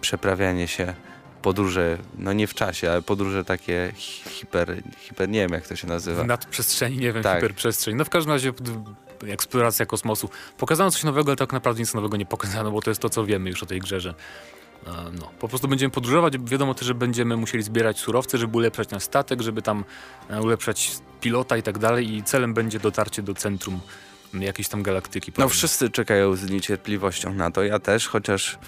przeprawianie 0.00 0.68
się, 0.68 0.94
podróże, 1.42 1.98
no 2.18 2.32
nie 2.32 2.46
w 2.46 2.54
czasie, 2.54 2.90
ale 2.90 3.02
podróże 3.02 3.44
takie 3.44 3.92
hi- 3.96 4.30
hiper, 4.30 4.82
hiper 4.98 5.28
nie 5.28 5.40
wiem 5.40 5.52
jak 5.52 5.66
to 5.66 5.76
się 5.76 5.86
nazywa. 5.86 6.22
W 6.22 6.26
nadprzestrzeni, 6.26 6.96
nie 6.98 7.12
wiem, 7.12 7.22
Tak. 7.22 7.36
hiperprzestrzeń. 7.36 7.96
No 7.96 8.04
w 8.04 8.10
każdym 8.10 8.32
razie 8.32 8.52
eksploracja 9.28 9.86
kosmosu. 9.86 10.28
Pokazano 10.58 10.90
coś 10.90 11.04
nowego, 11.04 11.30
ale 11.30 11.36
tak 11.36 11.52
naprawdę 11.52 11.80
nic 11.80 11.94
nowego 11.94 12.16
nie 12.16 12.26
pokazano, 12.26 12.70
bo 12.70 12.80
to 12.80 12.90
jest 12.90 13.00
to, 13.00 13.08
co 13.10 13.24
wiemy 13.26 13.50
już 13.50 13.62
o 13.62 13.66
tej 13.66 13.80
grze, 13.80 14.00
że 14.00 14.14
e, 14.86 14.90
no, 15.20 15.30
po 15.38 15.48
prostu 15.48 15.68
będziemy 15.68 15.90
podróżować. 15.90 16.34
Wiadomo 16.38 16.74
też, 16.74 16.86
że 16.88 16.94
będziemy 16.94 17.36
musieli 17.36 17.64
zbierać 17.64 17.98
surowce, 17.98 18.38
żeby 18.38 18.56
ulepszać 18.56 18.90
nasz 18.90 19.02
statek, 19.02 19.40
żeby 19.42 19.62
tam 19.62 19.84
e, 20.30 20.42
ulepszać 20.42 20.90
pilota 21.20 21.56
i 21.56 21.62
tak 21.62 21.78
dalej 21.78 22.14
i 22.14 22.22
celem 22.22 22.54
będzie 22.54 22.80
dotarcie 22.80 23.22
do 23.22 23.34
centrum 23.34 23.80
jakiejś 24.34 24.68
tam 24.68 24.82
galaktyki. 24.82 25.30
No 25.30 25.34
powiedzmy. 25.36 25.54
wszyscy 25.56 25.90
czekają 25.90 26.36
z 26.36 26.50
niecierpliwością 26.50 27.34
na 27.34 27.50
to, 27.50 27.62
ja 27.62 27.78
też, 27.78 28.08
chociaż 28.08 28.58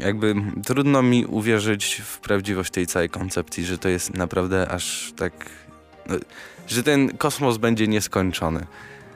jakby 0.00 0.34
trudno 0.64 1.02
mi 1.02 1.26
uwierzyć 1.26 2.02
w 2.04 2.18
prawdziwość 2.18 2.70
tej 2.72 2.86
całej 2.86 3.08
koncepcji, 3.08 3.64
że 3.64 3.78
to 3.78 3.88
jest 3.88 4.14
naprawdę 4.14 4.68
aż 4.68 5.12
tak... 5.16 5.32
No, 6.08 6.14
że 6.66 6.82
ten 6.82 7.16
kosmos 7.16 7.56
będzie 7.56 7.88
nieskończony. 7.88 8.66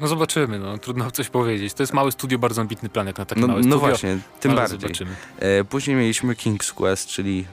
No 0.00 0.06
zobaczymy, 0.08 0.58
no 0.58 0.78
trudno 0.78 1.10
coś 1.10 1.28
powiedzieć. 1.28 1.74
To 1.74 1.82
jest 1.82 1.92
mały 1.92 2.12
studio, 2.12 2.38
bardzo 2.38 2.60
ambitny 2.60 2.88
plan 2.88 3.06
jak 3.06 3.18
na 3.18 3.24
takie 3.24 3.40
No, 3.40 3.46
małe 3.46 3.60
no 3.60 3.62
studio. 3.62 3.78
właśnie, 3.78 4.18
tym 4.40 4.54
bardziej. 4.54 4.80
Zobaczymy. 4.80 5.10
E, 5.38 5.64
później 5.64 5.96
mieliśmy 5.96 6.34
King's 6.34 6.72
Quest, 6.72 7.08
czyli 7.08 7.46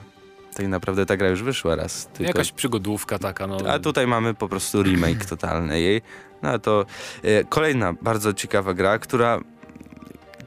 tak 0.54 0.66
naprawdę 0.66 1.06
ta 1.06 1.16
gra 1.16 1.28
już 1.28 1.42
wyszła 1.42 1.76
raz. 1.76 2.06
Tylko... 2.06 2.24
Jakaś 2.24 2.52
przygodówka 2.52 3.18
taka, 3.18 3.46
no. 3.46 3.56
A 3.68 3.78
tutaj 3.78 4.06
mamy 4.06 4.34
po 4.34 4.48
prostu 4.48 4.82
remake 4.82 5.24
totalny 5.24 5.80
jej. 5.80 6.02
No 6.42 6.58
to 6.58 6.86
e, 7.22 7.44
kolejna 7.44 7.94
bardzo 8.02 8.32
ciekawa 8.32 8.74
gra, 8.74 8.98
która 8.98 9.40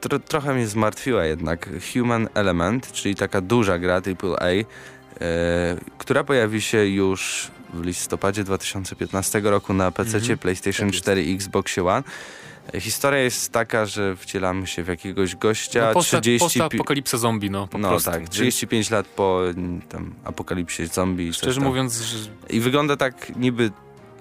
tro, 0.08 0.18
trochę 0.18 0.54
mnie 0.54 0.66
zmartwiła 0.66 1.24
jednak. 1.24 1.68
Human 1.92 2.28
Element, 2.34 2.92
czyli 2.92 3.14
taka 3.14 3.40
duża 3.40 3.78
gra 3.78 3.94
AAA, 3.94 4.48
e, 4.50 4.64
która 5.98 6.24
pojawi 6.24 6.62
się 6.62 6.86
już 6.86 7.50
w 7.74 7.84
listopadzie 7.84 8.44
2015 8.44 9.40
roku 9.40 9.74
na 9.74 9.90
PC, 9.90 10.16
Mhm. 10.16 10.38
PlayStation 10.38 10.86
Tak 10.88 10.94
jest. 10.94 11.04
4 11.04 11.24
i 11.24 11.34
Xbox 11.34 11.78
One. 11.78 12.02
E, 12.74 12.80
Historia 12.80 13.20
jest 13.20 13.52
taka, 13.52 13.86
że 13.86 14.16
wcielamy 14.16 14.66
się 14.66 14.82
w 14.82 14.88
jakiegoś 14.88 15.36
gościa, 15.36 15.86
no, 15.86 15.92
posta, 15.92 16.20
30... 16.20 16.44
posta 16.44 16.64
apokalipsa 16.64 17.18
zombie, 17.18 17.50
no 17.50 17.66
po 17.68 17.78
no 17.78 17.88
prostu. 17.88 18.10
tak, 18.10 18.20
Więc 18.20 18.30
35 18.30 18.90
lat 18.90 19.06
po 19.06 19.48
mm, 19.48 19.80
tam, 19.80 20.14
apokalipsie 20.24 20.86
zombie. 20.86 21.32
Szczerze 21.32 21.60
mówiąc, 21.60 22.00
że 22.00 22.18
I 22.50 22.60
wygląda 22.60 22.96
tak 22.96 23.36
niby 23.36 23.70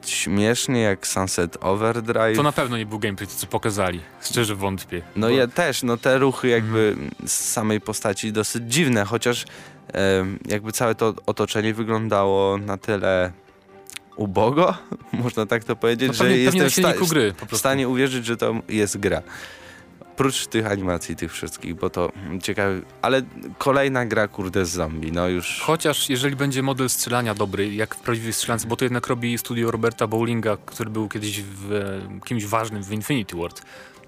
śmiesznie 0.10 0.82
jak 0.82 1.08
Sunset 1.08 1.58
Overdrive. 1.62 2.36
to 2.36 2.44
na 2.44 2.52
pewno 2.52 2.78
nie 2.78 2.86
był 2.86 3.00
gameplay, 3.00 3.28
to 3.28 3.36
co 3.36 3.48
pokazali. 3.48 4.00
Szczerze 4.22 4.56
wątpię. 4.56 5.02
No 5.16 5.28
Bo- 5.28 5.34
ja 5.34 5.48
też, 5.48 5.84
no 5.84 5.98
te 5.98 6.18
ruchy 6.18 6.48
jakby 6.48 6.96
Mhm. 6.98 7.12
z 7.28 7.32
samej 7.52 7.82
postaci 7.82 8.32
dosyć 8.32 8.64
dziwne, 8.74 9.06
chociaż 9.06 9.46
em, 9.94 10.40
jakby 10.48 10.72
całe 10.72 10.96
to 10.96 11.14
otoczenie 11.26 11.74
wyglądało 11.74 12.58
na 12.58 12.78
tyle 12.78 13.32
ubogo, 14.16 14.74
można 15.24 15.46
tak 15.46 15.64
to 15.64 15.76
powiedzieć, 15.76 16.08
No 16.08 16.14
że 16.14 16.24
pewnie, 16.24 16.46
pewnie 16.46 16.64
jestem 16.64 16.84
w, 16.94 16.96
sta- 16.98 17.06
gry 17.10 17.34
w 17.52 17.58
stanie 17.58 17.88
uwierzyć, 17.90 18.26
że 18.26 18.38
to 18.38 18.56
jest 18.70 18.98
gra. 18.98 19.22
Prócz 20.16 20.48
tych 20.48 20.68
animacji, 20.68 21.16
tych 21.16 21.34
wszystkich, 21.34 21.76
bo 21.76 21.90
to 21.90 22.12
ciekawe, 22.42 22.82
ale 23.02 23.22
kolejna 23.58 24.06
gra 24.06 24.28
kurde 24.28 24.66
z 24.66 24.70
zombie, 24.70 25.12
no 25.12 25.28
już... 25.28 25.60
Chociaż 25.62 26.10
jeżeli 26.10 26.36
będzie 26.36 26.64
model 26.64 26.90
strzelania 26.90 27.34
dobry, 27.34 27.74
jak 27.74 27.96
w 27.96 28.00
prawdziwej 28.00 28.34
strzelance, 28.34 28.68
bo 28.68 28.76
to 28.76 28.86
jednak 28.86 29.08
robi 29.08 29.38
studio 29.38 29.72
Roberta 29.72 30.08
Bowlinga, 30.08 30.58
który 30.66 30.90
był 30.90 31.10
kiedyś 31.10 31.42
w, 31.42 31.72
e, 31.72 32.20
kimś 32.26 32.46
ważnym 32.46 32.84
w 32.84 32.92
Infinity 32.92 33.38
Ward. 33.38 33.62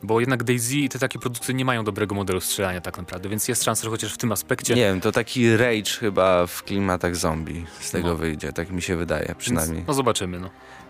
Bo 0.06 0.20
jednak 0.20 0.44
Daisy 0.44 0.76
i 0.78 0.90
te 0.90 1.00
takie 1.00 1.20
produkty 1.20 1.54
nie 1.54 1.66
mają 1.66 1.84
dobrego 1.84 2.16
modelu 2.16 2.42
strzelania 2.42 2.82
tak 2.82 2.98
naprawdę, 2.98 3.30
więc 3.30 3.48
jest 3.48 3.64
szansa, 3.64 3.84
że 3.84 3.90
chociaż 3.90 4.14
w 4.14 4.18
tym 4.18 4.32
aspekcie 4.32 4.76
Nie 4.76 4.82
wiem, 4.82 5.02
to 5.02 5.12
taki 5.12 5.58
rage 5.58 5.92
chyba 6.00 6.48
w 6.48 6.64
klimatach 6.64 7.16
zombie 7.16 7.66
z 7.80 7.92
tego 7.92 8.08
No. 8.08 8.16
wyjdzie, 8.16 8.54
tak 8.54 8.72
mi 8.72 8.82
się 8.82 8.96
wydaje 8.96 9.36
przynajmniej. 9.38 9.76
Więc, 9.78 9.88
no 9.88 9.94
zobaczymy, 9.94 10.40
no. 10.40 10.50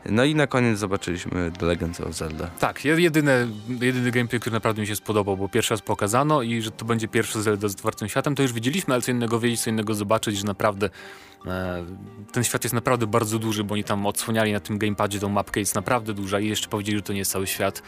No 0.10 0.24
i 0.24 0.36
na 0.36 0.48
koniec 0.48 0.79
zobaczyliśmy 0.79 1.51
The 1.60 1.65
Legend 1.65 2.01
of 2.01 2.13
Zelda. 2.15 2.48
Tak, 2.60 2.86
je- 2.86 3.01
jedyne, 3.01 3.48
jedyny 3.81 4.12
gameplay, 4.12 4.39
który 4.39 4.53
naprawdę 4.53 4.81
mi 4.81 4.88
się 4.88 4.95
spodobał, 4.95 5.38
bo 5.38 5.50
pierwszy 5.50 5.74
raz 5.74 5.81
pokazano 5.81 6.41
i 6.41 6.62
że 6.62 6.72
to 6.72 6.86
będzie 6.86 7.07
pierwszy 7.07 7.41
Zelda 7.41 7.67
z 7.67 7.74
otwartym 7.74 8.10
światem, 8.10 8.36
to 8.36 8.41
już 8.43 8.53
widzieliśmy, 8.53 8.93
ale 8.93 9.01
co 9.01 9.12
innego 9.12 9.39
wiedzieć, 9.39 9.62
co 9.62 9.69
innego 9.69 9.93
zobaczyć, 9.93 10.38
że 10.38 10.43
naprawdę 10.45 10.89
e, 11.48 11.86
ten 12.31 12.43
świat 12.43 12.63
jest 12.63 12.74
naprawdę 12.74 13.07
bardzo 13.07 13.39
duży, 13.39 13.63
bo 13.63 13.74
oni 13.74 13.84
tam 13.84 14.05
odsłaniali 14.05 14.53
na 14.53 14.60
tym 14.60 14.77
gamepadzie 14.77 15.19
tą 15.19 15.29
mapkę, 15.29 15.60
jest 15.60 15.75
naprawdę 15.75 16.13
duża 16.13 16.39
i 16.39 16.48
jeszcze 16.48 16.67
powiedzieli, 16.69 16.98
że 16.98 17.03
to 17.03 17.13
nie 17.13 17.19
jest 17.19 17.31
cały 17.31 17.48
świat. 17.48 17.81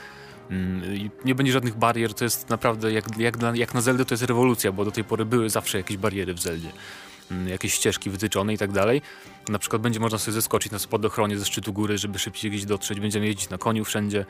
Mm, 0.52 1.10
Nie 1.26 1.36
będzie 1.36 1.52
żadnych 1.54 1.76
barier, 1.76 2.14
to 2.14 2.24
jest 2.24 2.50
naprawdę, 2.50 2.92
jak, 2.92 3.18
jak, 3.18 3.38
na, 3.40 3.56
jak 3.56 3.74
na 3.74 3.82
Zeldę 3.82 4.06
to 4.06 4.14
jest 4.14 4.24
rewolucja, 4.24 4.72
bo 4.72 4.86
do 4.86 4.92
tej 4.92 5.04
pory 5.04 5.26
były 5.26 5.50
zawsze 5.50 5.78
jakieś 5.78 5.98
bariery 5.98 6.34
w 6.34 6.40
Zeldzie. 6.40 6.72
Mm, 7.32 7.48
Jakieś 7.48 7.74
ścieżki 7.74 8.10
wytyczone 8.10 8.54
i 8.54 8.58
tak 8.58 8.72
dalej. 8.72 9.02
Na 9.50 9.60
przykład 9.60 9.82
będzie 9.82 10.00
można 10.00 10.18
sobie 10.18 10.34
zeskoczyć 10.34 10.72
na 10.72 10.80
spadochronie 10.80 11.38
ze 11.38 11.46
szczytu 11.46 11.74
góry, 11.74 11.98
żeby 11.98 12.20
szybciej 12.20 12.52
gdzieś 12.52 12.66
dotrzeć. 12.66 13.00
Będziemy 13.00 13.26
jeździć 13.26 13.50
na 13.50 13.58
koniu 13.58 13.86
wszędzie. 13.86 14.26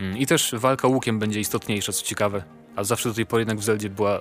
Mm, 0.00 0.18
I 0.18 0.26
też 0.26 0.54
walka 0.58 0.88
łukiem 0.88 1.18
będzie 1.18 1.40
istotniejsza, 1.40 1.92
co 1.92 2.04
ciekawe. 2.04 2.42
A 2.76 2.84
zawsze 2.84 3.08
do 3.08 3.14
tej 3.14 3.26
pory 3.26 3.40
jednak 3.40 3.58
w 3.58 3.64
Zeldzie 3.64 3.90
była 3.90 4.20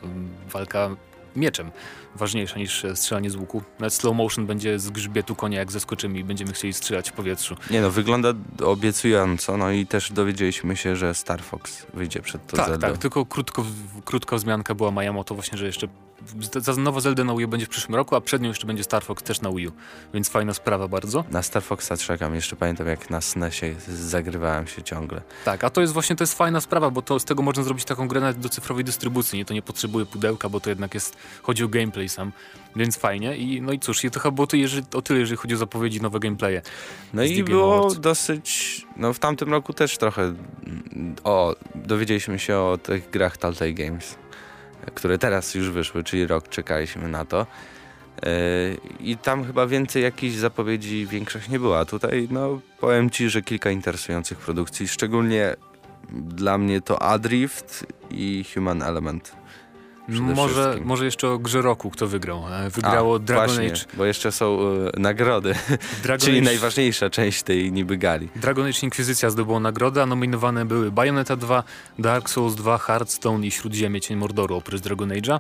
walka 0.54 0.96
mieczem 1.40 1.72
ważniejsza 2.16 2.60
niż 2.60 2.86
e, 2.86 2.96
strzelanie 2.96 3.30
z 3.30 3.36
łuku. 3.36 3.64
Nawet 3.80 3.94
slow 3.94 4.16
motion 4.16 4.46
będzie 4.46 4.80
z 4.80 4.90
grzbietu 4.90 5.36
konia, 5.36 5.60
jak 5.60 5.72
zeskoczymy 5.72 6.20
i 6.20 6.24
będziemy 6.24 6.54
chcieli 6.54 6.74
strzelać 6.74 7.10
w 7.10 7.14
powietrzu. 7.14 7.56
Nie 7.72 7.82
no, 7.82 7.92
wygląda 7.92 8.34
obiecująco, 8.66 9.58
no 9.58 9.72
i 9.72 9.86
też 9.86 10.12
dowiedzieliśmy 10.12 10.78
się, 10.78 10.96
że 10.96 11.14
Star 11.14 11.42
Fox 11.42 11.86
wyjdzie 11.94 12.22
przed 12.22 12.48
to 12.48 12.58
tak, 12.58 12.78
tak, 12.78 12.98
tylko 12.98 13.26
krótko, 13.26 13.66
krótka 14.06 14.36
wzmianka 14.36 14.76
była 14.76 14.92
Miyamoto 14.92 15.36
właśnie, 15.36 15.58
że 15.58 15.66
jeszcze 15.66 15.88
za 16.58 16.76
nowa 16.76 17.00
Zelda 17.00 17.24
na 17.24 17.36
Wii 17.36 17.46
U 17.46 17.48
będzie 17.48 17.66
w 17.66 17.70
przyszłym 17.70 17.96
roku, 17.96 18.16
a 18.16 18.22
przed 18.22 18.42
nią 18.42 18.48
jeszcze 18.48 18.68
będzie 18.68 18.84
Star 18.84 19.04
Fox 19.04 19.24
też 19.24 19.42
na 19.42 19.52
Wii 19.52 19.68
U, 19.68 19.72
więc 20.14 20.30
fajna 20.30 20.54
sprawa 20.54 20.88
bardzo. 20.88 21.24
Na 21.32 21.42
Star 21.42 21.64
Foxa 21.64 21.92
czekam, 21.98 22.36
jeszcze 22.36 22.56
pamiętam 22.56 22.88
jak 22.88 23.10
na 23.10 23.22
SNESie 23.22 23.76
zagrywałem 23.88 24.68
się 24.68 24.84
ciągle. 24.84 25.22
Tak, 25.46 25.64
a 25.64 25.70
to 25.70 25.82
jest 25.82 25.94
właśnie 25.94 26.16
to 26.16 26.24
jest 26.24 26.38
fajna 26.38 26.62
sprawa, 26.62 26.90
bo 26.90 27.02
to 27.02 27.20
z 27.20 27.26
tego 27.26 27.44
można 27.44 27.64
zrobić 27.64 27.86
taką 27.86 28.08
grę 28.08 28.34
do 28.34 28.50
cyfrowej 28.50 28.84
dystrybucji. 28.84 29.40
Nie, 29.40 29.46
to 29.46 29.54
nie 29.54 29.62
potrzebuje 29.62 30.06
pudełka, 30.06 30.50
bo 30.50 30.60
to 30.60 30.70
jednak 30.70 30.94
jest, 30.94 31.18
chodzi 31.44 31.64
o 31.64 31.68
gameplay 31.68 32.10
sam, 32.10 32.32
więc 32.76 32.98
fajnie. 32.98 33.38
I 33.38 33.62
no 33.62 33.74
i 33.74 33.80
cóż, 33.80 34.04
i 34.04 34.12
to 34.12 34.20
chyba 34.20 34.32
było 34.32 34.48
to 34.48 34.56
jeżeli, 34.56 34.84
o 34.94 35.02
tyle, 35.02 35.20
jeżeli 35.20 35.38
chodzi 35.38 35.54
o 35.54 35.58
zapowiedzi 35.58 36.02
nowe 36.02 36.20
gameplaye. 36.20 36.62
No 37.14 37.24
i 37.24 37.44
było 37.44 37.96
dosyć, 37.96 38.86
no 38.98 39.14
w 39.14 39.20
tamtym 39.20 39.52
roku 39.52 39.74
też 39.74 39.98
trochę, 39.98 40.34
o, 41.24 41.56
dowiedzieliśmy 41.76 42.40
się 42.40 42.58
o 42.58 42.78
tych 42.84 43.10
grach 43.10 43.38
Telltale 43.38 43.74
Games, 43.74 44.16
które 44.94 45.18
teraz 45.18 45.56
już 45.56 45.70
wyszły, 45.70 46.04
czyli 46.04 46.28
rok 46.28 46.48
czekaliśmy 46.48 47.08
na 47.08 47.26
to. 47.26 47.48
Yy, 48.24 48.30
I 49.00 49.18
tam 49.18 49.46
chyba 49.46 49.68
więcej 49.68 50.04
jakichś 50.04 50.36
zapowiedzi 50.36 51.08
większych 51.08 51.50
nie 51.50 51.60
było. 51.60 51.80
A 51.80 51.86
tutaj, 51.86 52.28
no, 52.32 52.62
powiem 52.80 53.10
ci, 53.10 53.30
że 53.30 53.42
kilka 53.42 53.72
interesujących 53.72 54.38
produkcji, 54.38 54.88
szczególnie 54.88 55.56
dla 56.12 56.58
mnie 56.58 56.82
to 56.82 57.02
Adrift 57.02 57.86
i 58.12 58.46
Human 58.54 58.82
Element. 58.82 59.39
Może, 60.10 60.54
wszystkim. 60.64 60.88
może 60.88 61.06
jeszcze 61.06 61.30
o 61.30 61.40
grze 61.40 61.62
roku, 61.62 61.90
kto 61.90 62.08
wygrał. 62.08 62.44
E, 62.52 62.70
Wygrało 62.70 63.16
A, 63.16 63.20
Dragon 63.20 63.46
właśnie, 63.48 63.66
Age. 63.72 63.82
bo 63.94 64.06
jeszcze 64.06 64.32
są 64.32 64.60
e, 64.96 65.00
nagrody, 65.00 65.56
Dragon 66.04 66.26
czyli 66.26 66.38
Age, 66.38 66.46
najważniejsza 66.46 67.10
część 67.10 67.44
tej 67.44 67.72
niby 67.72 67.98
gali. 67.98 68.30
Dragon 68.36 68.66
Age 68.66 68.80
Inkwizycja 68.84 69.30
zdobyło 69.30 69.60
nagrodę, 69.60 70.04
a 70.04 70.06
nominowane 70.06 70.66
były 70.66 70.92
Bayonetta 70.92 71.36
2, 71.36 71.64
Dark 72.00 72.30
Souls 72.30 72.56
2, 72.56 72.78
Hearthstone 72.78 73.46
i 73.48 73.52
Śródziemie 73.52 74.02
Cień 74.02 74.18
Mordoru 74.18 74.56
oprócz 74.56 74.82
Dragon 74.82 75.10
Age'a. 75.10 75.40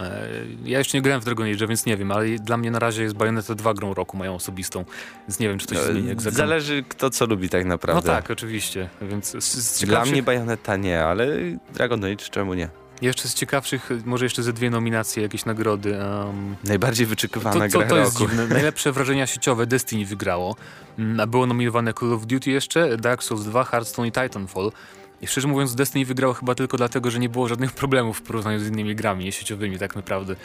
E, 0.00 0.28
Ja 0.64 0.78
jeszcze 0.78 0.98
nie 0.98 1.02
grałem 1.02 1.20
w 1.20 1.24
Dragon 1.24 1.46
Age, 1.52 1.66
więc 1.66 1.86
nie 1.86 1.96
wiem, 1.96 2.12
ale 2.12 2.26
dla 2.28 2.56
mnie 2.56 2.70
na 2.70 2.78
razie 2.78 3.02
jest 3.02 3.14
Bayonetta 3.16 3.54
2 3.54 3.74
grą 3.74 3.94
roku, 3.94 4.16
moją 4.16 4.34
osobistą, 4.34 4.84
więc 5.28 5.38
nie 5.38 5.48
wiem, 5.48 5.58
czy 5.58 5.66
to 5.66 5.74
się 5.74 5.80
No, 5.80 5.92
zmieni 5.92 6.08
jak 6.08 6.22
zagram. 6.22 6.36
Zależy 6.36 6.84
kto 6.88 7.10
co 7.10 7.26
lubi 7.26 7.48
tak 7.48 7.64
No 7.64 7.68
naprawdę. 7.68 8.10
tak, 8.10 8.30
oczywiście, 8.30 8.88
więc 9.02 9.30
z, 9.30 9.44
z 9.44 9.84
Dla 9.84 10.04
mnie 10.04 10.22
Bayonetta 10.22 10.76
nie, 10.76 11.04
ale 11.04 11.26
Dragon 11.74 12.04
Age 12.04 12.16
czemu 12.30 12.54
nie? 12.54 12.68
Jeszcze 13.02 13.28
z 13.28 13.34
ciekawszych, 13.34 13.90
może 14.04 14.24
jeszcze 14.24 14.42
ze 14.42 14.52
dwie 14.52 14.70
nominacje, 14.70 15.22
jakieś 15.22 15.44
nagrody. 15.44 15.90
Um, 15.92 16.56
Najbardziej 16.64 17.06
to, 17.06 17.10
wyczekiwana 17.10 17.68
to, 17.68 17.78
gra 17.78 17.88
to 17.88 17.96
jest 17.96 18.20
roku. 18.20 18.32
Najlepsze 18.54 18.92
wrażenia 18.92 19.26
sieciowe 19.26 19.66
Destiny 19.66 20.06
wygrało. 20.06 20.56
Mm, 20.98 21.20
A 21.20 21.26
było 21.26 21.46
nominowane 21.46 21.94
Call 21.94 22.12
of 22.12 22.26
Duty 22.26 22.50
jeszcze, 22.50 22.96
Dark 22.96 23.22
Souls 23.22 23.44
2, 23.44 23.64
Hearthstone 23.64 24.08
i 24.08 24.12
Titanfall. 24.12 24.72
I 25.20 25.26
szczerze 25.26 25.48
mówiąc 25.48 25.74
Destiny 25.74 26.04
wygrało 26.04 26.34
chyba 26.34 26.54
tylko 26.54 26.76
dlatego, 26.76 27.10
że 27.10 27.18
nie 27.18 27.28
było 27.28 27.48
żadnych 27.48 27.72
problemów 27.72 28.18
w 28.18 28.22
porównaniu 28.22 28.60
z 28.60 28.68
innymi 28.68 28.94
grami 28.94 29.24
niesieciowymi 29.24 29.78
tak 29.78 29.96
naprawdę, 29.96 30.36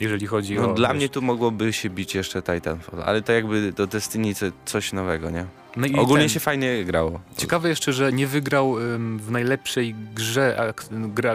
jeżeli 0.00 0.26
chodzi 0.26 0.54
No, 0.54 0.70
o... 0.70 0.74
dla 0.74 0.88
wiesz, 0.88 0.96
mnie 0.96 1.08
tu 1.08 1.22
mogłoby 1.22 1.72
się 1.72 1.90
bić 1.90 2.14
jeszcze 2.14 2.42
Titanfall, 2.42 3.02
ale 3.02 3.22
to 3.22 3.32
jakby 3.32 3.72
do 3.72 3.86
Destiny 3.86 4.34
co, 4.34 4.46
coś 4.64 4.92
nowego, 4.92 5.30
nie? 5.30 5.46
No 5.76 6.02
Ogólnie 6.02 6.22
ten- 6.22 6.28
się 6.28 6.40
fajnie 6.40 6.84
grało. 6.84 7.20
Ciekawe 7.36 7.68
jeszcze, 7.68 7.92
że 7.92 8.12
nie 8.12 8.26
wygrał 8.26 8.78
ym, 8.78 9.18
w 9.18 9.30
najlepszej 9.30 9.94
grze 10.14 10.56
ak 10.68 10.84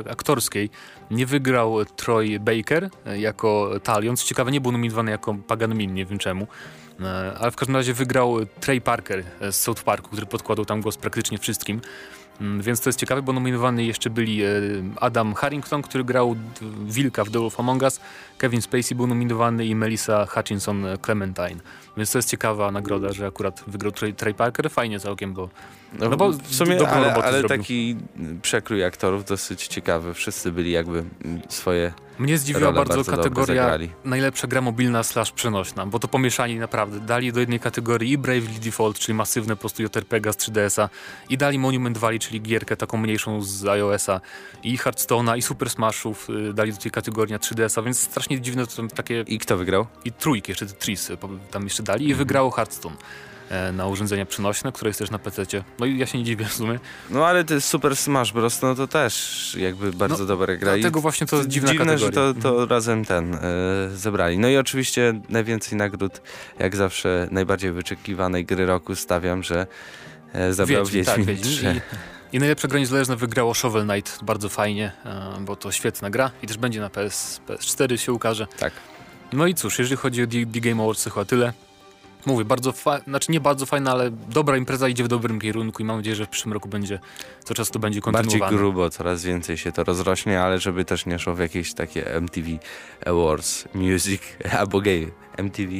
aktorskiej, 0.09 0.69
nie 1.11 1.25
wygrał 1.25 1.85
Troy 1.85 2.39
Baker 2.39 2.89
e, 3.05 3.19
jako 3.19 3.71
Talion. 3.83 4.17
Co 4.17 4.25
ciekawe, 4.27 4.51
nie 4.51 4.61
był 4.61 4.71
nominowany 4.71 5.11
jako 5.11 5.35
Pagan 5.47 5.75
Min, 5.75 5.93
nie 5.93 6.05
wiem 6.05 6.17
czemu. 6.17 6.47
E, 7.01 7.33
ale 7.39 7.51
w 7.51 7.55
każdym 7.55 7.75
razie 7.75 7.93
wygrał 7.93 8.35
Trey 8.59 8.81
Parker 8.81 9.23
e, 9.41 9.51
z 9.51 9.61
South 9.61 9.83
Parku, 9.83 10.09
który 10.09 10.25
podkładał 10.25 10.65
tam 10.65 10.81
głos 10.81 10.97
praktycznie 10.97 11.37
wszystkim. 11.37 11.81
Mm, 12.41 12.61
Więc 12.61 12.81
to 12.81 12.89
jest 12.89 12.99
ciekawe, 12.99 13.21
bo 13.21 13.33
nominowani 13.33 13.87
jeszcze 13.87 14.09
byli 14.09 14.43
e, 14.43 14.47
Adam 14.95 15.33
Harrington, 15.33 15.81
który 15.81 16.03
grał 16.03 16.35
Wilka 16.85 17.23
w 17.23 17.29
The 17.31 17.39
Wolf 17.39 17.59
Among 17.59 17.81
Us, 17.81 17.99
Kevin 18.37 18.61
Spacey 18.61 18.95
był 18.95 19.07
nominowany 19.07 19.65
i 19.65 19.75
Melissa 19.75 20.25
Hutchinson 20.25 20.85
Clementine. 21.05 21.61
Więc 21.97 22.11
to 22.11 22.17
jest 22.17 22.29
ciekawa 22.29 22.71
nagroda, 22.71 23.13
że 23.13 23.27
akurat 23.27 23.63
wygrał 23.67 23.91
Trey, 23.91 24.13
Trey 24.13 24.33
Parker. 24.33 24.69
Fajnie 24.71 24.99
całkiem, 24.99 25.33
bo 25.33 25.49
No, 25.99 26.09
No 26.09 26.17
bo 26.17 26.29
w 26.29 26.55
sumie, 26.55 26.87
ale, 26.87 27.13
ale 27.13 27.39
zrobił. 27.39 27.57
taki 27.57 27.95
przekrój 28.41 28.83
aktorów 28.83 29.25
dosyć 29.25 29.67
ciekawy. 29.67 30.13
Wszyscy 30.13 30.51
byli 30.51 30.71
jakby 30.71 31.03
swoje 31.49 31.93
Mnie 32.19 32.37
zdziwiła 32.37 32.71
bardzo, 32.71 32.93
bardzo 32.95 33.11
kategoria 33.11 33.77
najlepsza 34.05 34.47
gra 34.47 34.61
mobilna 34.61 35.03
slash 35.03 35.31
przenośna, 35.31 35.85
bo 35.85 35.99
to 35.99 36.07
pomieszali 36.07 36.59
naprawdę. 36.59 36.99
Dali 36.99 37.33
do 37.33 37.39
jednej 37.39 37.59
kategorii 37.59 38.11
i 38.11 38.17
Bravely 38.17 38.59
Default, 38.59 38.99
czyli 38.99 39.15
masywne 39.15 39.55
po 39.55 39.59
prostu 39.59 39.83
JRPG 39.83 40.33
z 40.33 40.37
3DS-a 40.37 40.89
i 41.29 41.37
dali 41.37 41.59
Monument 41.59 41.97
Valley, 41.97 42.19
czyli 42.19 42.41
gierkę 42.41 42.77
taką 42.77 42.97
mniejszą 42.97 43.41
z 43.41 43.65
iOS-a 43.65 44.21
i 44.63 44.77
Hearthstone'a 44.77 45.37
i 45.37 45.41
Super 45.41 45.69
Smashów 45.69 46.29
y, 46.29 46.53
dali 46.53 46.73
do 46.73 46.77
tej 46.79 46.91
kategorii 46.91 47.31
na 47.33 47.39
3DS-a, 47.39 47.81
więc 47.81 47.99
strasznie 47.99 48.41
dziwne 48.41 48.65
to 48.65 48.71
są 48.71 48.87
takie 48.87 49.23
I 49.27 49.39
kto 49.39 49.57
wygrał? 49.57 49.87
i 50.05 50.11
trójki 50.11 50.51
jeszcze 50.51 50.65
te 50.65 50.73
Tris 50.73 51.09
y, 51.09 51.17
tam 51.51 51.63
jeszcze 51.63 51.80
dali 51.81 52.03
Mhm. 52.05 52.11
i 52.11 52.13
wygrało 52.13 52.51
Hearthstone. 52.51 52.95
e, 53.49 53.71
na 53.71 53.87
urządzenia 53.87 54.25
przenośne, 54.25 54.71
które 54.71 54.89
jest 54.89 54.99
też 54.99 55.11
na 55.11 55.19
PC. 55.19 55.43
No 55.79 55.85
i 55.85 55.97
ja 55.97 56.05
się 56.05 56.17
nie 56.17 56.23
dziwię 56.23 56.45
w 56.45 56.53
sumie. 56.53 56.79
No 57.09 57.25
ale 57.27 57.43
to 57.43 57.53
jest 57.53 57.67
Super 57.67 57.95
Smash 57.95 58.31
Bros. 58.33 58.61
no 58.61 58.75
to 58.75 58.87
też 58.87 59.55
jakby 59.59 59.91
bardzo 59.93 60.17
no, 60.17 60.25
dobra 60.25 60.55
gra. 60.55 60.73
Dlatego 60.73 61.01
właśnie 61.01 61.27
to 61.27 61.35
jest 61.35 61.49
dziwna 61.49 61.71
dziwne, 61.71 61.85
kategoria. 61.85 62.05
że 62.27 62.33
to, 62.33 62.41
to 62.41 62.49
mhm. 62.49 62.69
razem 62.69 63.05
ten 63.05 63.35
e, 63.35 63.39
zebrali. 63.93 64.37
No 64.37 64.47
i 64.49 64.57
oczywiście 64.57 65.21
najwięcej 65.29 65.77
nagród, 65.77 66.21
jak 66.59 66.75
zawsze 66.75 67.27
najbardziej 67.31 67.71
wyczekiwanej 67.71 68.45
gry 68.45 68.65
roku 68.65 68.95
stawiam, 68.95 69.43
że 69.43 69.67
e, 70.33 70.53
zabrał 70.53 70.85
Wiedźmin, 70.85 71.05
tak, 71.05 71.23
Wiedźmin 71.25 71.53
3. 71.53 71.81
I 72.33 72.39
najlepsze 72.39 72.67
granie 72.67 72.81
niezależne 72.81 73.15
wygrało 73.15 73.53
Shovel 73.53 73.87
Knight 73.87 74.23
bardzo 74.23 74.49
fajnie, 74.49 74.91
bo 75.41 75.55
to 75.55 75.71
świetna 75.71 76.09
gra 76.09 76.31
i 76.43 76.47
też 76.47 76.57
będzie 76.57 76.79
na 76.81 76.89
PS, 76.89 77.41
PS4 77.47 77.95
się 77.97 78.13
ukaże. 78.13 78.47
Tak. 78.59 78.73
No 79.33 79.47
i 79.47 79.53
cóż, 79.53 79.79
jeżeli 79.79 79.97
chodzi 79.97 80.23
o 80.23 80.27
The, 80.27 80.59
Game 80.61 80.83
Awards, 80.83 81.03
chyba 81.03 81.25
tyle. 81.25 81.53
Mówię, 82.25 82.45
bardzo 82.45 82.71
fajna, 82.71 83.03
znaczy 83.05 83.31
nie 83.31 83.39
bardzo 83.39 83.65
fajna, 83.65 83.91
ale 83.91 84.11
dobra 84.11 84.57
impreza 84.57 84.87
idzie 84.87 85.03
w 85.03 85.07
dobrym 85.07 85.39
kierunku 85.39 85.81
i 85.81 85.85
mam 85.85 85.97
nadzieję, 85.97 86.15
że 86.15 86.25
w 86.25 86.29
przyszłym 86.29 86.53
roku 86.53 86.69
będzie, 86.69 86.99
co 87.43 87.53
czas 87.53 87.69
to 87.71 87.79
będzie 87.79 88.01
kontynuowane. 88.01 88.39
Bardziej 88.39 88.57
grubo, 88.57 88.89
coraz 88.89 89.23
więcej 89.23 89.57
się 89.57 89.71
to 89.71 89.83
rozrośnie, 89.83 90.41
ale 90.41 90.59
żeby 90.59 90.85
też 90.85 91.05
nie 91.05 91.19
szło 91.19 91.35
w 91.35 91.39
jakieś 91.39 91.73
takie 91.73 92.15
MTV 92.15 92.49
Awards, 93.05 93.65
Music 93.73 94.21
albo 94.59 94.81
Gay 94.81 95.11
MTV 95.37 95.71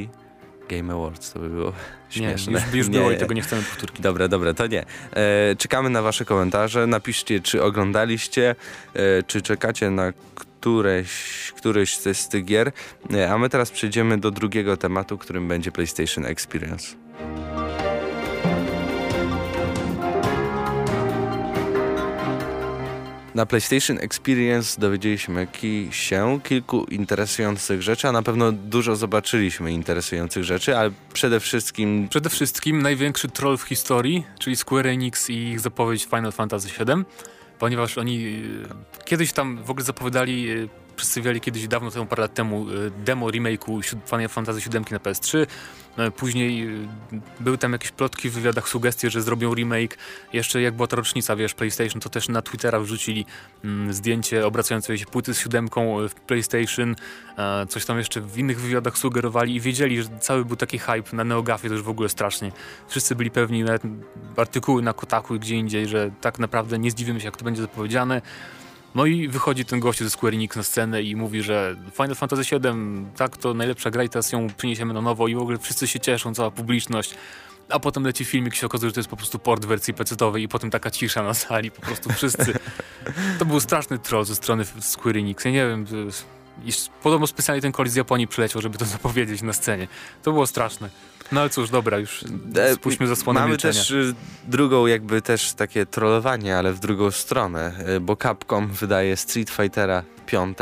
Game 0.71 0.93
Awards, 0.93 1.33
to 1.33 1.39
by 1.39 1.49
było 1.49 1.73
śmieszne. 2.09 2.53
Nie, 2.53 2.59
już, 2.59 2.73
już 2.73 2.87
nie. 2.89 2.99
było 2.99 3.11
i 3.11 3.17
tego 3.17 3.33
nie 3.33 3.41
chcemy 3.41 3.61
powtórki. 3.61 4.01
Dobra, 4.01 4.27
dobra, 4.27 4.53
to 4.53 4.67
nie. 4.67 4.85
E, 5.13 5.55
czekamy 5.55 5.89
na 5.89 6.01
wasze 6.01 6.25
komentarze. 6.25 6.87
Napiszcie, 6.87 7.39
czy 7.39 7.63
oglądaliście, 7.63 8.55
e, 8.93 9.23
czy 9.23 9.41
czekacie 9.41 9.89
na 9.89 10.13
któreś, 10.35 11.11
któryś 11.57 11.97
z 11.97 12.29
tych 12.29 12.45
gier. 12.45 12.71
E, 13.13 13.31
a 13.31 13.37
my 13.37 13.49
teraz 13.49 13.71
przejdziemy 13.71 14.17
do 14.17 14.31
drugiego 14.31 14.77
tematu, 14.77 15.17
którym 15.17 15.47
będzie 15.47 15.71
PlayStation 15.71 16.25
Experience. 16.25 16.95
Na 23.35 23.45
PlayStation 23.45 23.97
Experience 23.97 24.81
dowiedzieliśmy 24.81 25.47
się 25.91 26.39
kilku 26.43 26.83
interesujących 26.83 27.81
rzeczy, 27.81 28.07
a 28.07 28.11
na 28.11 28.23
pewno 28.23 28.51
dużo 28.51 28.95
zobaczyliśmy 28.95 29.71
interesujących 29.71 30.43
rzeczy, 30.43 30.77
ale 30.77 30.91
przede 31.13 31.39
wszystkim... 31.39 32.07
Przede 32.09 32.29
wszystkim 32.29 32.81
największy 32.81 33.27
troll 33.29 33.57
w 33.57 33.61
historii, 33.61 34.23
czyli 34.39 34.55
Square 34.55 34.87
Enix 34.87 35.29
i 35.29 35.33
ich 35.33 35.59
zapowiedź 35.59 36.05
Final 36.05 36.31
Fantasy 36.31 36.67
VII, 36.67 37.03
ponieważ 37.59 37.97
oni 37.97 38.43
e, 38.99 39.03
kiedyś 39.05 39.33
tam 39.33 39.63
w 39.63 39.69
ogóle 39.69 39.85
zapowiadali 39.85 40.47
przedstawiali 40.95 41.41
kiedyś 41.41 41.67
dawno 41.67 41.91
temu, 41.91 42.05
parę 42.05 42.21
lat 42.21 42.33
temu 42.33 42.65
e, 42.69 43.05
demo 43.05 43.27
remake'u 43.27 43.97
Final 44.05 44.29
Fantasy 44.29 44.69
VII 44.69 44.81
na 44.91 44.97
PS3. 44.97 45.47
E, 45.97 46.11
później 46.11 46.63
e, 46.63 46.69
były 47.39 47.57
tam 47.57 47.73
jakieś 47.73 47.91
plotki 47.91 48.29
w 48.29 48.33
wywiadach, 48.33 48.69
sugestie, 48.69 49.09
że 49.09 49.21
zrobią 49.21 49.53
remake. 49.53 49.97
Jeszcze 50.33 50.61
jak 50.61 50.75
była 50.75 50.87
ta 50.87 50.95
rocznica, 50.95 51.35
wiesz, 51.35 51.53
PlayStation, 51.53 52.01
to 52.01 52.09
też 52.09 52.29
na 52.29 52.41
Twittera 52.41 52.79
wrzucili 52.79 53.25
mm, 53.63 53.93
zdjęcie 53.93 54.45
obracającej 54.45 54.97
się 54.97 55.05
płyty 55.05 55.33
z 55.33 55.39
siódemką 55.39 56.07
w 56.09 56.13
PlayStation. 56.13 56.95
coś 57.69 57.85
tam 57.85 57.97
jeszcze 57.97 58.21
w 58.21 58.37
innych 58.37 58.61
wywiadach 58.61 58.97
sugerowali 58.97 59.55
i 59.55 59.59
wiedzieli, 59.59 60.03
że 60.03 60.09
cały 60.19 60.45
był 60.45 60.55
taki 60.55 60.79
hype 60.79 61.15
na 61.15 61.23
NeoGafie, 61.23 61.67
to 61.67 61.73
już 61.73 61.83
w 61.83 61.89
ogóle 61.89 62.09
strasznie. 62.09 62.51
Wszyscy 62.87 63.15
byli 63.15 63.31
pewni, 63.31 63.63
nawet 63.63 63.81
artykuły 64.37 64.81
na 64.81 64.93
Kotaku 64.93 65.35
i 65.35 65.39
gdzie 65.39 65.55
indziej, 65.55 65.87
że 65.87 66.11
tak 66.21 66.39
naprawdę 66.39 66.79
nie 66.79 66.91
zdziwimy 66.91 67.19
się, 67.19 67.25
jak 67.25 67.37
to 67.37 67.45
będzie 67.45 67.61
zapowiedziane. 67.61 68.21
No 68.95 69.05
i 69.05 69.27
wychodzi 69.27 69.65
ten 69.65 69.79
gość 69.79 69.99
ze 69.99 70.09
Square 70.09 70.33
Enix 70.33 70.55
na 70.55 70.63
scenę 70.63 71.01
i 71.01 71.15
mówi, 71.15 71.41
że 71.41 71.75
Final 71.93 72.15
Fantasy 72.15 72.43
VII, 72.51 72.71
tak, 73.17 73.37
to 73.37 73.53
najlepsza 73.53 73.91
gra 73.91 74.03
i 74.03 74.09
teraz 74.09 74.31
ją 74.31 74.47
przyniesiemy 74.57 74.93
na 74.93 75.01
nowo 75.01 75.27
i 75.27 75.35
w 75.35 75.39
ogóle 75.39 75.57
wszyscy 75.57 75.87
się 75.87 75.99
cieszą, 75.99 76.33
cała 76.33 76.51
publiczność. 76.51 77.13
A 77.69 77.79
potem 77.79 78.03
leci 78.03 78.25
filmik 78.25 78.53
i 78.53 78.57
się 78.57 78.65
okazuje, 78.65 78.89
że 78.89 78.93
to 78.93 78.99
jest 78.99 79.09
po 79.09 79.17
prostu 79.17 79.39
port 79.39 79.65
wersji 79.65 79.93
pecetowej 79.93 80.43
i 80.43 80.47
potem 80.47 80.69
taka 80.69 80.91
cisza 80.91 81.23
na 81.23 81.33
sali, 81.33 81.71
po 81.71 81.81
prostu 81.81 82.13
wszyscy. 82.13 82.53
To 83.39 83.45
był 83.45 83.59
straszny 83.59 83.99
troll 83.99 84.25
ze 84.25 84.35
strony 84.35 84.65
Square 84.79 85.17
Enix. 85.17 85.45
Ja 85.45 85.51
nie 85.51 85.67
wiem, 85.67 85.85
podobno 87.03 87.27
specjalnie 87.27 87.61
ten 87.61 87.71
koleś 87.71 87.91
z 87.91 87.95
Japonii 87.95 88.27
przyleciał, 88.27 88.61
żeby 88.61 88.77
to 88.77 88.85
zapowiedzieć 88.95 89.41
na 89.41 89.53
scenie. 89.53 89.87
To 90.23 90.31
było 90.31 90.47
straszne. 90.47 90.89
No 91.31 91.41
ale 91.41 91.49
cóż, 91.49 91.69
dobra, 91.69 91.97
już 91.97 92.25
e, 92.55 92.75
spuśćmy 92.75 93.07
zasłonę 93.07 93.39
Mamy 93.39 93.49
milczenia. 93.51 93.73
też 93.73 93.91
y, 93.91 94.15
drugą 94.47 94.87
jakby 94.87 95.21
też 95.21 95.53
takie 95.53 95.85
trollowanie, 95.85 96.57
ale 96.57 96.73
w 96.73 96.79
drugą 96.79 97.11
stronę, 97.11 97.73
y, 97.95 97.99
bo 97.99 98.15
Capcom 98.15 98.67
wydaje 98.67 99.17
Street 99.17 99.49
Fightera 99.49 100.03
5 100.25 100.57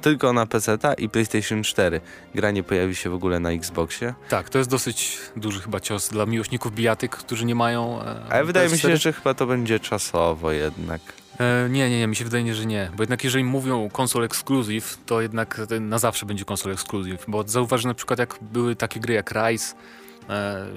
tylko 0.00 0.32
na 0.32 0.46
PC 0.46 0.78
i 0.98 1.08
PlayStation 1.08 1.62
4. 1.62 2.00
Gra 2.34 2.50
nie 2.50 2.62
pojawi 2.62 2.94
się 2.94 3.10
w 3.10 3.14
ogóle 3.14 3.40
na 3.40 3.50
Xboxie. 3.50 4.14
Tak, 4.28 4.48
to 4.48 4.58
jest 4.58 4.70
dosyć 4.70 5.18
duży 5.36 5.60
chyba 5.60 5.80
cios 5.80 6.08
dla 6.08 6.26
miłośników 6.26 6.74
bijatyk, 6.74 7.16
którzy 7.16 7.44
nie 7.44 7.54
mają 7.54 8.02
e, 8.02 8.20
Ale 8.30 8.44
wydaje 8.44 8.68
mi 8.68 8.78
się, 8.78 8.96
że 8.96 9.12
chyba 9.12 9.34
to 9.34 9.46
będzie 9.46 9.80
czasowo 9.80 10.52
jednak. 10.52 11.00
E, 11.40 11.68
nie, 11.70 11.90
nie, 11.90 11.98
nie, 11.98 12.06
mi 12.06 12.16
się 12.16 12.24
wydaje, 12.24 12.54
że 12.54 12.66
nie. 12.66 12.90
Bo 12.96 13.02
jednak 13.02 13.24
jeżeli 13.24 13.44
mówią 13.44 13.88
konsol 13.92 14.24
exclusive, 14.24 14.98
to 15.06 15.20
jednak 15.20 15.60
na 15.80 15.98
zawsze 15.98 16.26
będzie 16.26 16.44
konsol 16.44 16.72
exclusive. 16.72 17.24
Bo 17.28 17.44
zauważ 17.46 17.84
na 17.84 17.94
przykład 17.94 18.18
jak 18.18 18.38
były 18.40 18.76
takie 18.76 19.00
gry 19.00 19.14
jak 19.14 19.30
Rise, 19.32 19.74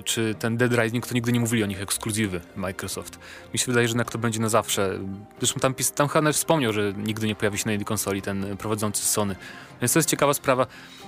czy 0.03 0.35
ten 0.39 0.57
Dead 0.57 0.73
Rising, 0.73 1.07
to 1.07 1.13
nigdy 1.13 1.31
nie 1.31 1.39
mówili 1.39 1.63
o 1.63 1.65
nich 1.65 1.81
ekskluzywy 1.81 2.41
Microsoft. 2.55 3.19
Mi 3.53 3.59
się 3.59 3.65
wydaje, 3.65 3.87
że 3.87 3.91
jednak 3.91 4.11
to 4.11 4.17
będzie 4.17 4.39
na 4.39 4.49
zawsze. 4.49 4.99
Zresztą 5.39 5.59
tam, 5.59 5.73
tam 5.95 6.07
Hanner 6.07 6.33
wspomniał, 6.33 6.73
że 6.73 6.93
nigdy 6.97 7.27
nie 7.27 7.35
pojawi 7.35 7.57
się 7.57 7.65
na 7.65 7.71
jednej 7.71 7.85
konsoli 7.85 8.21
ten 8.21 8.57
prowadzący 8.57 9.05
Sony. 9.05 9.35
Więc 9.81 9.93
to 9.93 9.99
jest 9.99 10.09
ciekawa 10.09 10.33
sprawa. 10.33 10.67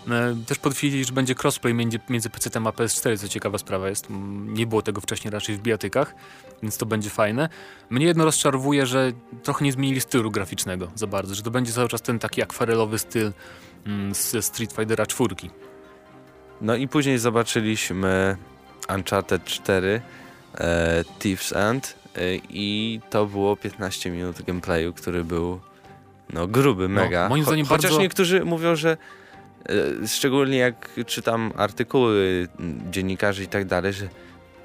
E, 0.09 0.35
też 0.47 0.59
podchwilili, 0.59 1.05
że 1.05 1.13
będzie 1.13 1.35
crossplay 1.43 1.73
między, 1.73 1.99
między 2.09 2.29
PC 2.29 2.49
a 2.55 2.59
PS4, 2.59 3.17
co 3.17 3.27
ciekawa 3.27 3.57
sprawa 3.57 3.89
jest. 3.89 4.07
Nie 4.45 4.67
było 4.67 4.81
tego 4.81 5.01
wcześniej 5.01 5.31
raczej 5.31 5.55
w 5.55 5.61
bijatykach, 5.61 6.15
więc 6.61 6.77
to 6.77 6.85
będzie 6.85 7.09
fajne. 7.09 7.49
Mnie 7.89 8.05
jedno 8.05 8.25
rozczarowuje, 8.25 8.85
że 8.85 9.11
trochę 9.43 9.65
nie 9.65 9.71
zmienili 9.71 10.01
stylu 10.01 10.31
graficznego 10.31 10.91
za 10.95 11.07
bardzo, 11.07 11.35
że 11.35 11.41
to 11.41 11.51
będzie 11.51 11.73
cały 11.73 11.87
czas 11.87 12.01
ten 12.01 12.19
taki 12.19 12.43
akwarelowy 12.43 12.99
styl 12.99 13.31
ze 14.11 14.41
Street 14.41 14.73
Fightera 14.73 15.05
4. 15.05 15.35
No 16.61 16.75
i 16.75 16.87
później 16.87 17.17
zobaczyliśmy 17.17 18.37
Uncharted 18.95 19.43
4 19.43 20.01
e, 20.57 21.03
Thieves 21.19 21.53
End 21.53 21.95
e, 22.15 22.19
i 22.49 22.99
to 23.09 23.25
było 23.25 23.55
15 23.55 24.11
minut 24.11 24.41
gameplayu, 24.41 24.93
który 24.93 25.23
był 25.23 25.59
no 26.33 26.47
gruby, 26.47 26.83
no, 26.83 26.95
mega. 26.95 27.23
No, 27.23 27.29
moim 27.29 27.43
zdaniem 27.43 27.65
Cho 27.65 27.75
chociaż 27.75 27.91
bardzo... 27.91 28.01
niektórzy 28.01 28.45
mówią, 28.45 28.75
że 28.75 28.97
e, 29.69 30.07
szczególnie 30.07 30.57
jak 30.57 30.89
czytam 31.05 31.53
artykuły 31.55 32.47
dziennikarzy 32.91 33.43
i 33.43 33.47
tak 33.47 33.65
dalej, 33.65 33.93
że 33.93 34.07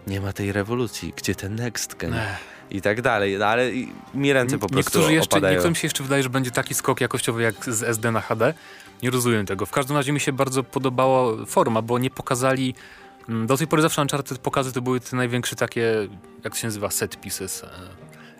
nie 0.06 0.20
ma 0.20 0.32
tej 0.32 0.52
rewolucji, 0.52 1.12
gdzie 1.16 1.34
ten 1.34 1.54
next 1.54 1.96
gen 1.96 2.14
i 2.72 2.80
tak 2.80 3.02
dalej, 3.02 3.38
no, 3.38 3.46
ale 3.46 3.70
mi 4.14 4.32
ręce 4.32 4.58
po 4.58 4.68
prostu 4.68 4.76
Niektórzy 4.76 5.12
jeszcze, 5.14 5.36
opadają. 5.36 5.54
Niektórym 5.54 5.74
się 5.74 5.86
jeszcze 5.86 6.02
wydaje, 6.02 6.22
że 6.22 6.30
będzie 6.30 6.50
taki 6.50 6.74
skok 6.74 7.00
jakościowy 7.00 7.42
jak 7.42 7.64
z 7.64 7.82
SD 7.82 8.10
na 8.10 8.20
HD. 8.20 8.54
Nie 9.02 9.10
rozumiem 9.10 9.46
tego. 9.46 9.66
W 9.66 9.70
każdym 9.70 9.96
razie 9.96 10.12
mi 10.12 10.20
się 10.20 10.32
bardzo 10.32 10.62
podobała 10.62 11.46
forma, 11.46 11.82
bo 11.82 11.98
nie 11.98 12.10
pokazali 12.10 12.74
mm, 13.28 13.46
do 13.46 13.56
tej 13.56 13.66
pory 13.66 13.82
zawsze 13.82 14.02
Uncharted 14.02 14.38
pokazy 14.38 14.72
to 14.72 14.82
były 14.82 15.00
te 15.00 15.16
największe 15.16 15.56
takie, 15.56 16.08
jak 16.44 16.52
to 16.52 16.58
się 16.58 16.66
nazywa, 16.66 16.90
set 16.90 17.20
pieces. 17.20 17.64
E, 17.64 17.68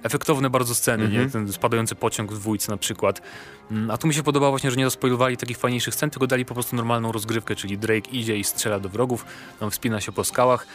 efektowne 0.03 0.51
bardzo 0.51 0.75
sceny, 0.75 1.05
mm 1.05 1.11
-hmm. 1.11 1.15
nie? 1.17 1.23
Mhm. 1.23 1.47
Ten 1.47 1.53
spadający 1.53 1.95
pociąg 1.95 2.33
w 2.33 2.39
dwójce 2.39 2.73
na 2.73 2.77
przykład. 2.77 3.23
Mm, 3.71 3.91
a 3.91 3.99
tu 3.99 4.07
mi 4.07 4.15
się 4.15 4.23
podobało 4.23 4.53
właśnie, 4.53 4.71
że 4.71 4.77
nie 4.77 4.85
zaspoilowali 4.85 5.37
takich 5.37 5.59
fajniejszych 5.59 5.95
scen, 5.95 6.11
tylko 6.11 6.27
dali 6.27 6.45
po 6.45 6.55
prostu 6.55 6.77
normalną 6.77 7.13
rozgrywkę, 7.13 7.57
czyli 7.57 7.79
Drake 7.79 8.11
idzie 8.11 8.37
i 8.37 8.45
strzela 8.45 8.81
do 8.81 8.89
wrogów, 8.89 9.25
tam 9.61 9.71
wspina 9.71 10.01
się 10.01 10.13
po 10.13 10.25
skałach. 10.25 10.67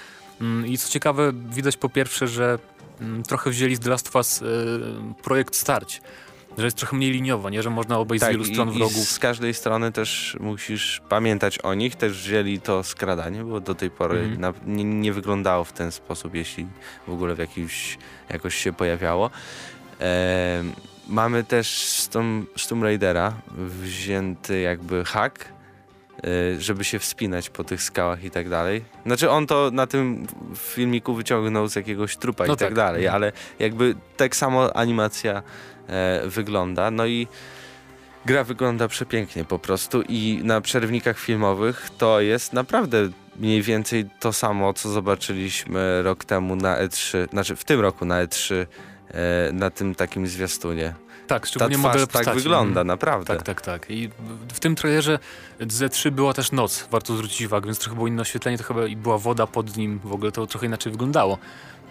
Mm, 0.41 0.67
I 0.67 0.77
co 0.77 0.89
ciekawe, 0.89 1.33
widać 1.49 1.77
po 1.77 1.89
pierwsze, 1.89 2.27
że 2.27 2.59
trochę 3.27 3.49
wzięli 3.49 3.75
z 3.75 3.79
The 3.79 3.89
Last 3.89 4.07
of 4.07 4.15
Us 4.15 4.41
e, 4.41 4.45
projekt 5.23 5.55
starć 5.55 6.01
że 6.57 6.65
jest 6.65 6.77
trochę 6.77 6.97
mniej 6.97 7.11
liniowo, 7.11 7.49
nie? 7.49 7.63
że 7.63 7.69
można 7.69 7.99
obejść 7.99 8.21
tak, 8.21 8.29
z 8.29 8.31
wielu 8.31 8.45
stron 8.45 8.69
i, 8.69 8.77
wrogów. 8.77 8.97
I 8.97 9.05
z 9.05 9.19
każdej 9.19 9.53
strony 9.53 9.91
też 9.91 10.37
musisz 10.39 11.01
pamiętać 11.09 11.59
o 11.59 11.73
nich, 11.73 11.95
też 11.95 12.23
wzięli 12.23 12.61
to 12.61 12.83
skradanie, 12.83 13.43
bo 13.43 13.59
do 13.59 13.75
tej 13.75 13.89
pory 13.91 14.19
mm 14.19 14.27
na, 14.37 14.53
nie, 14.65 14.83
nie, 14.83 15.13
wyglądało 15.13 15.63
w 15.63 15.73
ten 15.73 15.91
sposób, 15.91 16.35
jeśli 16.35 16.67
w 17.07 17.11
ogóle 17.11 17.35
w 17.35 17.39
jakimś, 17.39 17.97
jakoś 18.29 18.55
się 18.55 18.73
pojawiało. 18.73 19.29
E, 20.01 20.63
mamy 21.07 21.43
też 21.43 21.67
z, 21.79 22.09
tą, 22.09 22.45
z 22.57 22.67
Tomb 22.67 22.83
Raidera 22.83 23.33
wzięty 23.57 24.61
jakby 24.61 25.05
hack, 25.05 25.45
żeby 26.59 26.83
się 26.83 26.99
wspinać 26.99 27.49
po 27.49 27.63
tych 27.63 27.83
skałach 27.83 28.23
i 28.23 28.31
tak 28.31 28.49
dalej. 28.49 28.83
Znaczy 29.05 29.29
on 29.29 29.47
to 29.47 29.71
na 29.71 29.87
tym 29.87 30.27
filmiku 30.55 31.13
wyciągnął 31.13 31.67
z 31.67 31.75
jakiegoś 31.75 32.17
trupa 32.17 32.45
no 32.47 32.53
i 32.53 32.57
tak, 32.57 32.67
tak 32.67 32.73
dalej, 32.73 33.05
mhm. 33.05 33.15
ale 33.15 33.31
jakby 33.59 33.95
tak 34.17 34.35
samo 34.35 34.75
animacja 34.75 35.43
e, 35.87 36.21
wygląda. 36.25 36.91
No 36.91 37.05
i 37.05 37.27
gra 38.25 38.43
wygląda 38.43 38.87
przepięknie 38.87 39.45
po 39.45 39.59
prostu 39.59 40.01
i 40.09 40.41
na 40.43 40.61
przerwnikach 40.61 41.19
filmowych 41.19 41.89
to 41.97 42.21
jest 42.21 42.53
naprawdę 42.53 43.09
mniej 43.35 43.61
więcej 43.61 44.05
to 44.19 44.33
samo, 44.33 44.73
co 44.73 44.89
zobaczyliśmy 44.89 46.03
rok 46.03 46.25
temu 46.25 46.55
na 46.55 46.77
E3, 46.77 47.29
znaczy 47.29 47.55
w 47.55 47.63
tym 47.63 47.79
roku 47.79 48.05
na 48.05 48.25
E3 48.25 48.55
e, 48.55 49.51
na 49.53 49.69
tym 49.69 49.95
takim 49.95 50.27
zwiastunie. 50.27 50.93
Tak, 51.27 51.41
Ta 51.41 51.47
szczególnie 51.47 51.75
twarz 51.77 51.83
model 51.93 52.07
tak 52.07 52.11
postaci. 52.11 52.37
wygląda, 52.39 52.69
Mhm. 52.81 52.87
naprawdę. 52.87 53.35
Tak, 53.35 53.43
tak, 53.43 53.61
tak. 53.61 53.85
I 53.91 54.09
w 54.53 54.59
tym 54.59 54.75
trailerze 54.75 55.19
Z3 55.59 56.11
była 56.11 56.33
też 56.33 56.51
noc, 56.51 56.87
warto 56.91 57.13
zwrócić 57.13 57.41
uwagę, 57.47 57.65
więc 57.65 57.79
trochę 57.79 57.95
było 57.95 58.07
inne 58.07 58.21
oświetlenie, 58.21 58.57
to 58.57 58.63
chyba 58.63 58.85
i 58.87 58.95
była 58.95 59.17
woda 59.17 59.47
pod 59.47 59.77
nim, 59.77 59.99
w 60.03 60.13
ogóle 60.13 60.31
to 60.31 60.47
trochę 60.47 60.65
inaczej 60.65 60.91
wyglądało. 60.91 61.37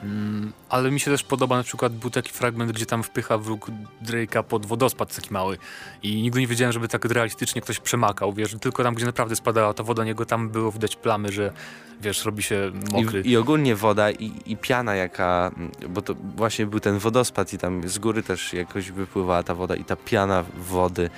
Mm, 0.03 0.53
ale 0.69 0.91
mi 0.91 1.01
się 1.01 1.11
też 1.11 1.23
podoba 1.23 1.57
na 1.57 1.63
przykład, 1.63 1.93
był 1.93 2.11
taki 2.11 2.33
fragment, 2.33 2.73
gdzie 2.73 2.87
tam 2.87 3.03
wpycha 3.03 3.39
wróg 3.39 3.71
Drake'a 4.03 4.43
pod 4.43 4.67
wodospad 4.67 5.17
taki 5.17 5.33
mały 5.33 5.59
i 6.03 6.23
nigdy 6.23 6.41
nie 6.41 6.47
wiedziałem, 6.47 6.73
żeby 6.73 6.89
tak 6.89 7.05
realistycznie 7.05 7.61
ktoś 7.63 7.81
przemakał, 7.81 8.33
wiesz, 8.33 8.57
tylko 8.61 8.83
tam, 8.83 8.95
gdzie 8.95 9.07
naprawdę 9.07 9.37
spadała 9.37 9.75
ta 9.75 9.83
woda 9.83 10.05
niego, 10.05 10.27
tam 10.27 10.49
było 10.49 10.73
widać 10.73 10.97
plamy, 10.97 11.33
że 11.33 11.53
wiesz, 12.01 12.25
robi 12.25 12.43
się 12.43 12.73
mokry. 12.93 13.21
I, 13.21 13.31
I 13.31 13.37
ogólnie 13.37 13.77
woda 13.77 14.11
i, 14.11 14.33
i 14.47 14.57
piana 14.57 14.95
jaka, 14.95 15.51
bo 15.89 16.03
to 16.03 16.15
właśnie 16.37 16.67
był 16.67 16.81
ten 16.81 16.99
wodospad 16.99 17.53
i 17.53 17.59
tam 17.59 17.89
z 17.89 17.99
góry 17.99 18.23
też 18.23 18.53
jakoś 18.53 18.91
wypływała 18.91 19.43
ta 19.43 19.55
woda 19.55 19.77
i 19.77 19.85
ta 19.85 19.97
piana 19.97 20.45
wody. 20.57 21.11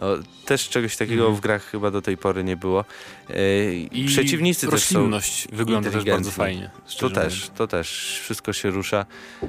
No, 0.00 0.06
też 0.44 0.68
czegoś 0.68 0.96
takiego 0.96 1.22
Mhm. 1.22 1.36
w 1.36 1.40
grach 1.40 1.64
chyba 1.64 1.90
do 1.90 2.02
tej 2.02 2.16
pory 2.16 2.44
nie 2.44 2.56
było. 2.56 2.84
Yy, 3.28 3.74
I 3.74 4.06
przeciwnicy 4.06 4.68
też 4.68 4.84
są 4.84 5.10
wygląda 5.52 5.90
też 5.90 6.04
bardzo 6.04 6.30
fajnie. 6.30 6.70
To 6.98 7.10
też, 7.10 7.34
mówiąc. 7.34 7.50
to 7.58 7.66
też. 7.66 8.20
Wszystko 8.22 8.52
się 8.52 8.70
rusza 8.70 9.06
yy, 9.42 9.48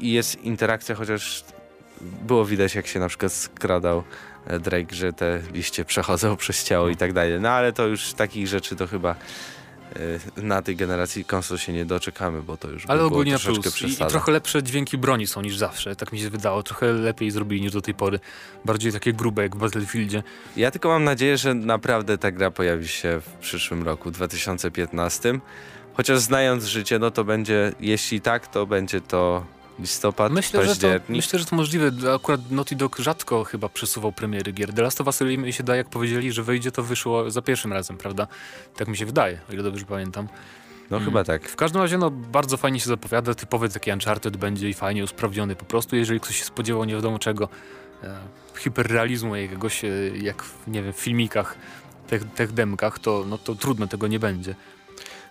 i 0.00 0.12
jest 0.12 0.44
interakcja, 0.44 0.94
chociaż 0.94 1.44
było 2.00 2.44
widać, 2.44 2.74
jak 2.74 2.86
się 2.86 3.00
na 3.00 3.08
przykład 3.08 3.32
skradał 3.32 4.02
e, 4.46 4.58
Drake, 4.60 4.94
że 4.94 5.12
te 5.12 5.40
liście 5.52 5.84
przechodzą 5.84 6.36
przez 6.42 6.64
ciało 6.64 6.88
i 6.88 6.96
tak 6.96 7.12
dalej. 7.12 7.40
No 7.40 7.50
ale 7.50 7.72
to 7.72 7.86
już 7.86 8.12
takich 8.12 8.46
rzeczy 8.48 8.76
to 8.76 8.86
chyba 8.86 9.10
e, 9.10 9.16
na 10.36 10.62
tej 10.62 10.76
generacji 10.76 11.24
konsol 11.24 11.58
się 11.58 11.72
nie 11.72 11.84
doczekamy, 11.84 12.42
bo 12.42 12.56
to 12.56 12.70
już 12.70 12.86
by 12.86 12.88
Ale 12.88 12.98
było 12.98 13.10
ogólnie 13.10 13.38
troszeczkę 13.38 13.70
plus. 13.70 14.00
I, 14.00 14.02
I 14.02 14.06
trochę 14.06 14.32
lepsze 14.32 14.62
dźwięki 14.62 14.98
broni 14.98 15.26
są 15.26 15.42
niż 15.42 15.56
zawsze, 15.56 15.96
tak 15.96 16.12
mi 16.12 16.18
się 16.18 16.30
wydało. 16.30 16.62
Trochę 16.62 16.92
lepiej 16.92 17.30
zrobili 17.30 17.62
niż 17.62 17.72
do 17.72 17.80
tej 17.80 17.94
pory. 17.94 18.20
Bardziej 18.64 18.92
takie 18.92 19.12
grube 19.12 19.42
jak 19.42 19.56
w 19.56 19.58
Battlefieldzie. 19.58 20.22
Ja 20.56 20.70
tylko 20.70 20.88
mam 20.88 21.04
nadzieję, 21.04 21.38
że 21.38 21.54
naprawdę 21.54 22.18
ta 22.18 22.30
gra 22.30 22.50
pojawi 22.50 22.88
się 22.88 23.20
w 23.20 23.38
przyszłym 23.40 23.82
roku, 23.82 24.10
2015. 24.10 25.40
Chociaż 25.94 26.18
znając 26.18 26.64
życie, 26.64 26.98
no 26.98 27.10
to 27.10 27.24
będzie, 27.24 27.72
jeśli 27.80 28.20
tak, 28.20 28.46
to 28.46 28.66
będzie 28.66 29.00
to 29.00 29.44
listopad, 29.78 30.32
Myślę 30.32 30.66
że, 30.66 30.76
to, 30.76 30.88
myślę, 31.08 31.38
że 31.38 31.44
to 31.44 31.56
możliwe. 31.56 31.90
Akurat 32.14 32.50
Naughty 32.50 32.76
Dog 32.76 32.96
rzadko 32.98 33.44
chyba 33.44 33.68
przesuwał 33.68 34.12
premiery 34.12 34.52
gier. 34.52 34.72
The 34.72 34.82
Last 34.82 35.00
of 35.00 35.06
Us 35.06 35.20
mi 35.20 35.52
się 35.52 35.62
daje, 35.62 35.78
jak 35.78 35.88
powiedzieli, 35.88 36.32
że 36.32 36.42
wyjdzie, 36.42 36.72
to 36.72 36.82
wyszło 36.82 37.30
za 37.30 37.42
pierwszym 37.42 37.72
razem, 37.72 37.96
prawda? 37.96 38.26
Tak 38.76 38.88
mi 38.88 38.96
się 38.96 39.06
wydaje, 39.06 39.40
o 39.50 39.52
ile 39.52 39.62
dobrze 39.62 39.84
pamiętam. 39.84 40.28
No 40.90 40.96
Mm. 40.96 41.08
chyba 41.08 41.24
tak. 41.24 41.48
W 41.48 41.56
każdym 41.56 41.82
razie, 41.82 41.98
no, 41.98 42.10
bardzo 42.10 42.56
fajnie 42.56 42.80
się 42.80 42.86
zapowiada. 42.86 43.34
Typowy 43.34 43.68
taki 43.68 43.92
Uncharted 43.92 44.36
będzie 44.36 44.68
i 44.68 44.74
fajnie 44.74 45.04
usprawniony 45.04 45.56
po 45.56 45.64
prostu. 45.64 45.96
Jeżeli 45.96 46.20
ktoś 46.20 46.38
się 46.38 46.44
spodziewał 46.44 46.84
nie 46.84 46.94
wiadomo 46.94 47.18
czego, 47.18 47.48
e, 48.02 48.16
hiperrealizmu 48.58 49.36
jakiegoś, 49.36 49.84
e, 49.84 49.88
jak 50.22 50.42
w, 50.42 50.68
nie 50.68 50.82
wiem, 50.82 50.92
w 50.92 50.96
filmikach, 50.96 51.56
tych, 52.06 52.24
tych 52.24 52.52
demkach, 52.52 52.98
to, 52.98 53.24
no, 53.28 53.38
to 53.38 53.54
trudno, 53.54 53.86
tego 53.86 54.06
nie 54.06 54.18
będzie. 54.18 54.54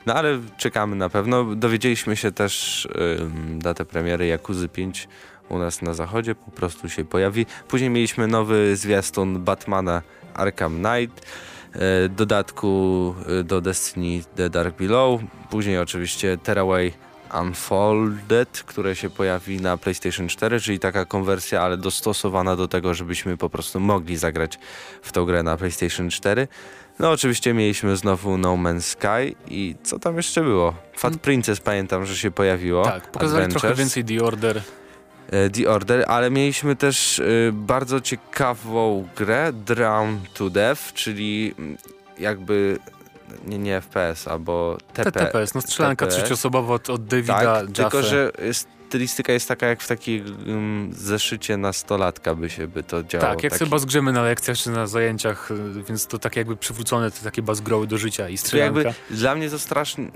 No 0.06 0.14
ale 0.14 0.40
czekamy 0.58 0.96
na 0.96 1.10
pewno. 1.10 1.56
Dowiedzieliśmy 1.56 2.16
się 2.16 2.32
też 2.32 2.88
ym, 3.22 3.60
datę 3.60 3.86
premiery 3.86 4.28
Jakuzy 4.28 4.70
5 4.70 5.08
u 5.50 5.60
nas 5.60 5.82
na 5.82 5.94
zachodzie, 5.94 6.36
po 6.36 6.52
prostu 6.52 6.90
się 6.90 7.06
pojawi. 7.06 7.46
Później 7.68 7.90
mieliśmy 7.90 8.28
nowy 8.28 8.76
zwiastun 8.76 9.44
Batmana 9.44 10.02
Arkham 10.34 10.84
Knight, 10.84 11.26
e, 11.74 12.10
dodatku 12.10 13.16
e, 13.40 13.44
do 13.44 13.62
Destiny 13.62 14.24
The 14.36 14.50
Dark 14.50 14.78
Below, 14.78 15.22
później 15.50 15.78
oczywiście 15.78 16.38
Tearaway 16.38 16.94
Unfolded, 17.42 18.64
które 18.66 18.96
się 18.96 19.10
pojawi 19.10 19.62
na 19.62 19.78
PlayStation 19.78 20.28
4, 20.28 20.60
czyli 20.60 20.80
taka 20.80 21.06
konwersja, 21.06 21.62
ale 21.62 21.78
dostosowana 21.78 22.56
do 22.56 22.68
tego, 22.68 22.94
żebyśmy 22.94 23.38
po 23.38 23.50
prostu 23.50 23.80
mogli 23.80 24.18
zagrać 24.18 24.60
w 25.02 25.12
tą 25.12 25.26
grę 25.26 25.44
na 25.44 25.58
PlayStation 25.58 26.10
4. 26.10 26.48
No 27.00 27.12
oczywiście 27.12 27.54
mieliśmy 27.54 27.98
znowu 27.98 28.38
No 28.38 28.54
Man's 28.54 28.82
Sky 28.82 29.36
i 29.48 29.76
co 29.84 30.00
tam 30.00 30.18
jeszcze 30.18 30.42
było? 30.44 30.74
Fat 30.98 31.18
Princess 31.18 31.60
pamiętam, 31.60 32.06
że 32.06 32.16
się 32.18 32.32
pojawiło. 32.32 32.86
tak, 32.86 33.12
pokazali 33.12 33.52
trochę 33.52 33.68
Adventures, 33.68 33.96
więcej 33.96 34.18
The 34.18 34.26
Order. 34.26 34.62
e, 35.32 35.50
The 35.50 35.70
Order, 35.70 36.06
ale 36.08 36.30
mieliśmy 36.32 36.76
też 36.76 37.20
e, 37.20 37.24
bardzo 37.52 38.02
ciekawą 38.02 39.08
grę 39.16 39.54
Drown 39.54 40.20
to 40.34 40.50
Death, 40.50 40.94
czyli 40.94 41.54
mm, 41.60 41.78
jakby 42.20 42.78
nie, 43.46 43.58
nie 43.60 43.82
FPS, 43.82 44.28
albo 44.28 44.78
TP. 44.94 45.12
TTPS, 45.12 45.54
no 45.54 45.62
strzelanka 45.62 46.06
TPS. 46.06 46.20
trzecioosobowa 46.20 46.74
od, 46.74 46.90
od 46.90 47.06
Davida 47.06 47.34
Tak, 47.40 47.46
Jaffe. 47.46 47.74
tylko 47.74 48.02
że 48.04 48.32
stylistyka 48.94 49.34
jest 49.34 49.48
taka 49.48 49.68
jak 49.68 49.82
w 49.82 49.88
takiej 49.88 50.24
um, 50.24 50.90
zeszycie 50.94 51.58
nastolatka 51.58 52.36
by 52.36 52.50
się 52.50 52.68
by 52.68 52.84
to 52.84 53.04
działo. 53.04 53.22
Tak, 53.22 53.44
jak 53.44 53.52
taki, 53.52 53.60
sobie 53.60 53.72
bazgrzymy 53.72 54.12
na 54.12 54.22
lekcjach 54.22 54.58
czy 54.58 54.70
na 54.70 54.88
zajęciach, 54.88 55.52
y, 55.52 55.84
więc 55.84 56.08
to 56.08 56.20
tak 56.20 56.36
jakby 56.36 56.58
przywrócone 56.58 57.12
te 57.12 57.20
takie 57.24 57.42
bazgroły 57.42 57.88
do 57.88 57.98
życia 57.98 58.30
i 58.30 58.38
strzelanka. 58.38 58.82
jakby 58.82 59.16
dla 59.16 59.36
mnie 59.36 59.50
to 59.50 59.60
strasznie 59.60 60.12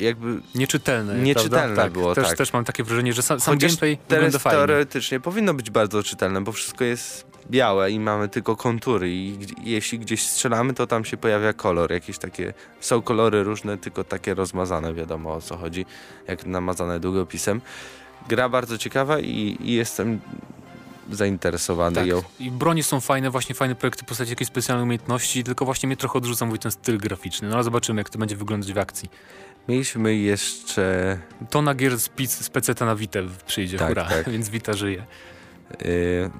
jakby 0.00 0.40
Nieczytelne, 0.54 1.14
Nieczytelne 1.14 1.74
prawda? 1.74 1.92
było, 1.92 2.14
też, 2.14 2.28
tak. 2.28 2.38
Też 2.38 2.52
mam 2.52 2.64
takie 2.64 2.84
wrażenie, 2.84 3.12
że 3.12 3.22
sam, 3.22 3.40
sam 3.40 3.54
Chociaż 3.54 3.70
gameplay 3.70 3.98
Teraz 4.08 4.42
teoretycznie 4.42 5.20
powinno 5.20 5.54
być 5.54 5.70
bardzo 5.70 6.02
czytelne, 6.02 6.40
bo 6.40 6.52
wszystko 6.52 6.84
jest 6.84 7.26
białe 7.50 7.90
i 7.90 8.00
mamy 8.00 8.28
tylko 8.28 8.56
kontury 8.56 9.10
i 9.10 9.38
jeśli 9.64 9.98
gdzieś 9.98 10.22
strzelamy, 10.22 10.74
to 10.74 10.86
tam 10.86 11.04
się 11.04 11.16
pojawia 11.16 11.52
kolor. 11.52 11.92
Jakieś 11.92 12.18
takie, 12.18 12.54
są 12.80 13.02
kolory 13.02 13.42
różne, 13.42 13.78
tylko 13.78 14.04
takie 14.04 14.34
rozmazane, 14.34 14.94
wiadomo 14.94 15.34
o 15.34 15.40
co 15.40 15.56
chodzi, 15.56 15.86
jak 16.26 16.46
namazane 16.46 17.00
długopisem. 17.00 17.60
Gra 18.28 18.48
bardzo 18.48 18.78
ciekawa 18.78 19.18
i, 19.20 19.56
i 19.60 19.72
jestem 19.72 20.20
zainteresowany 21.12 21.94
Tak. 21.96 22.06
ją. 22.06 22.22
I 22.40 22.50
broni 22.50 22.82
są 22.82 23.00
fajne, 23.00 23.30
właśnie 23.30 23.54
fajne 23.54 23.74
projekty 23.74 24.04
postaci, 24.04 24.30
jakieś 24.30 24.48
specjalne 24.48 24.82
umiejętności, 24.82 25.44
tylko 25.44 25.64
właśnie 25.64 25.86
mnie 25.86 25.96
trochę 25.96 26.18
odrzuca 26.18 26.46
mój 26.46 26.58
ten 26.58 26.70
styl 26.72 26.98
graficzny. 26.98 27.48
No 27.48 27.54
ale 27.54 27.64
zobaczymy, 27.64 28.00
jak 28.00 28.10
to 28.10 28.18
będzie 28.18 28.36
wyglądać 28.36 28.72
w 28.72 28.78
akcji. 28.78 29.10
Mieliśmy 29.68 30.16
jeszcze 30.16 31.18
To 31.50 31.62
na 31.62 31.74
gier 31.74 31.98
z, 31.98 32.10
z 32.26 32.48
PC 32.50 32.74
na 32.84 32.96
Vita 32.96 33.18
przyjdzie, 33.46 33.78
Tak, 33.78 33.88
hura, 33.88 34.04
tak. 34.04 34.30
więc 34.32 34.48
Vita 34.48 34.72
żyje. 34.72 35.04
y, 35.82 36.30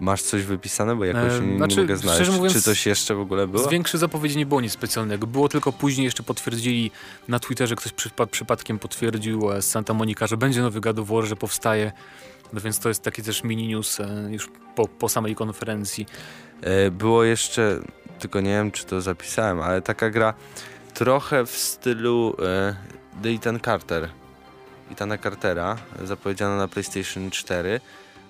Masz 0.00 0.22
coś 0.22 0.42
wypisane, 0.42 0.96
bo 0.96 1.04
jakoś 1.04 1.32
E, 1.32 1.40
nie, 1.40 1.46
nie 1.46 1.56
znaczy, 1.56 1.80
mogę 1.80 1.96
znaleźć. 1.96 2.30
mówiąc, 2.30 2.52
Czy 2.52 2.62
coś 2.62 2.86
jeszcze 2.86 3.14
w 3.14 3.20
ogóle 3.20 3.46
było? 3.46 3.68
Z 3.68 3.70
większych 3.70 4.00
zapowiedzi 4.00 4.36
nie 4.38 4.46
było 4.46 4.60
nic 4.60 4.72
specjalnego. 4.72 5.26
Było 5.26 5.48
tylko 5.48 5.72
później 5.72 6.04
jeszcze 6.04 6.22
potwierdzili 6.22 6.90
na 7.28 7.38
Twitterze, 7.40 7.76
ktoś 7.76 7.92
przypa- 7.92 8.26
przypadkiem 8.26 8.78
potwierdził 8.78 9.52
e, 9.52 9.62
z 9.62 9.70
Santa 9.70 9.94
Monica, 9.94 10.26
że 10.26 10.36
będzie 10.36 10.62
nowy 10.62 10.80
God 10.80 10.98
of 10.98 11.08
War, 11.08 11.24
że 11.24 11.36
powstaje. 11.36 11.92
No 12.52 12.60
więc 12.60 12.78
to 12.78 12.88
jest 12.88 13.02
taki 13.02 13.22
też 13.22 13.44
mini 13.44 13.68
news 13.68 14.00
e, 14.00 14.28
już 14.30 14.48
po, 14.74 14.88
po 14.88 15.08
samej 15.08 15.34
konferencji. 15.34 16.06
E, 16.62 16.90
Było 16.90 17.24
jeszcze, 17.24 17.80
tylko 18.18 18.40
nie 18.40 18.50
wiem 18.50 18.70
czy 18.70 18.84
to 18.86 19.00
zapisałem, 19.00 19.60
ale 19.60 19.82
taka 19.82 20.10
gra 20.10 20.34
trochę 20.94 21.46
w 21.46 21.50
stylu 21.56 22.36
e, 22.42 22.76
The 23.22 23.28
Ethan 23.28 23.60
Carter. 23.60 24.08
Ethana 24.92 25.18
Cartera, 25.18 25.76
zapowiedziana 26.04 26.56
na 26.56 26.68
PlayStation 26.68 27.30
4. 27.30 27.80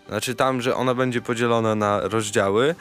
Znaczy 0.09 0.35
tam, 0.35 0.63
że 0.63 0.77
ona 0.77 0.95
będzie 0.95 1.21
podzielona 1.21 1.75
na 1.75 2.01
rozdziały. 2.01 2.75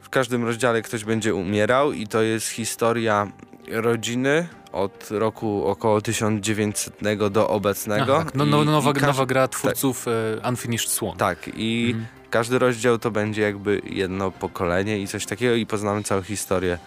W 0.00 0.08
każdym 0.10 0.44
rozdziale 0.44 0.82
ktoś 0.82 1.04
będzie 1.04 1.34
umierał 1.34 1.92
i 1.92 2.06
to 2.06 2.22
jest 2.22 2.48
historia 2.48 3.32
rodziny 3.70 4.48
od 4.72 5.08
roku 5.10 5.66
około 5.66 6.00
1900 6.00 6.94
do 7.30 7.48
obecnego. 7.48 8.16
Aha, 8.18 8.30
no, 8.34 8.44
no, 8.44 8.62
I- 8.62 8.66
nowa, 8.66 8.92
nowa 8.92 9.26
gra 9.26 9.48
twórców 9.48 10.06
e, 10.08 10.48
Unfinished 10.48 10.90
Swan. 10.90 11.16
Tak, 11.16 11.38
i 11.54 11.86
Mhm. 11.90 12.06
każdy 12.30 12.58
rozdział 12.58 12.98
to 12.98 13.10
będzie 13.10 13.42
jakby 13.42 13.80
jedno 13.84 14.30
pokolenie 14.30 14.98
i 14.98 15.06
coś 15.08 15.26
takiego 15.26 15.54
i 15.54 15.66
poznamy 15.66 16.02
całą 16.02 16.22
historię 16.22 16.78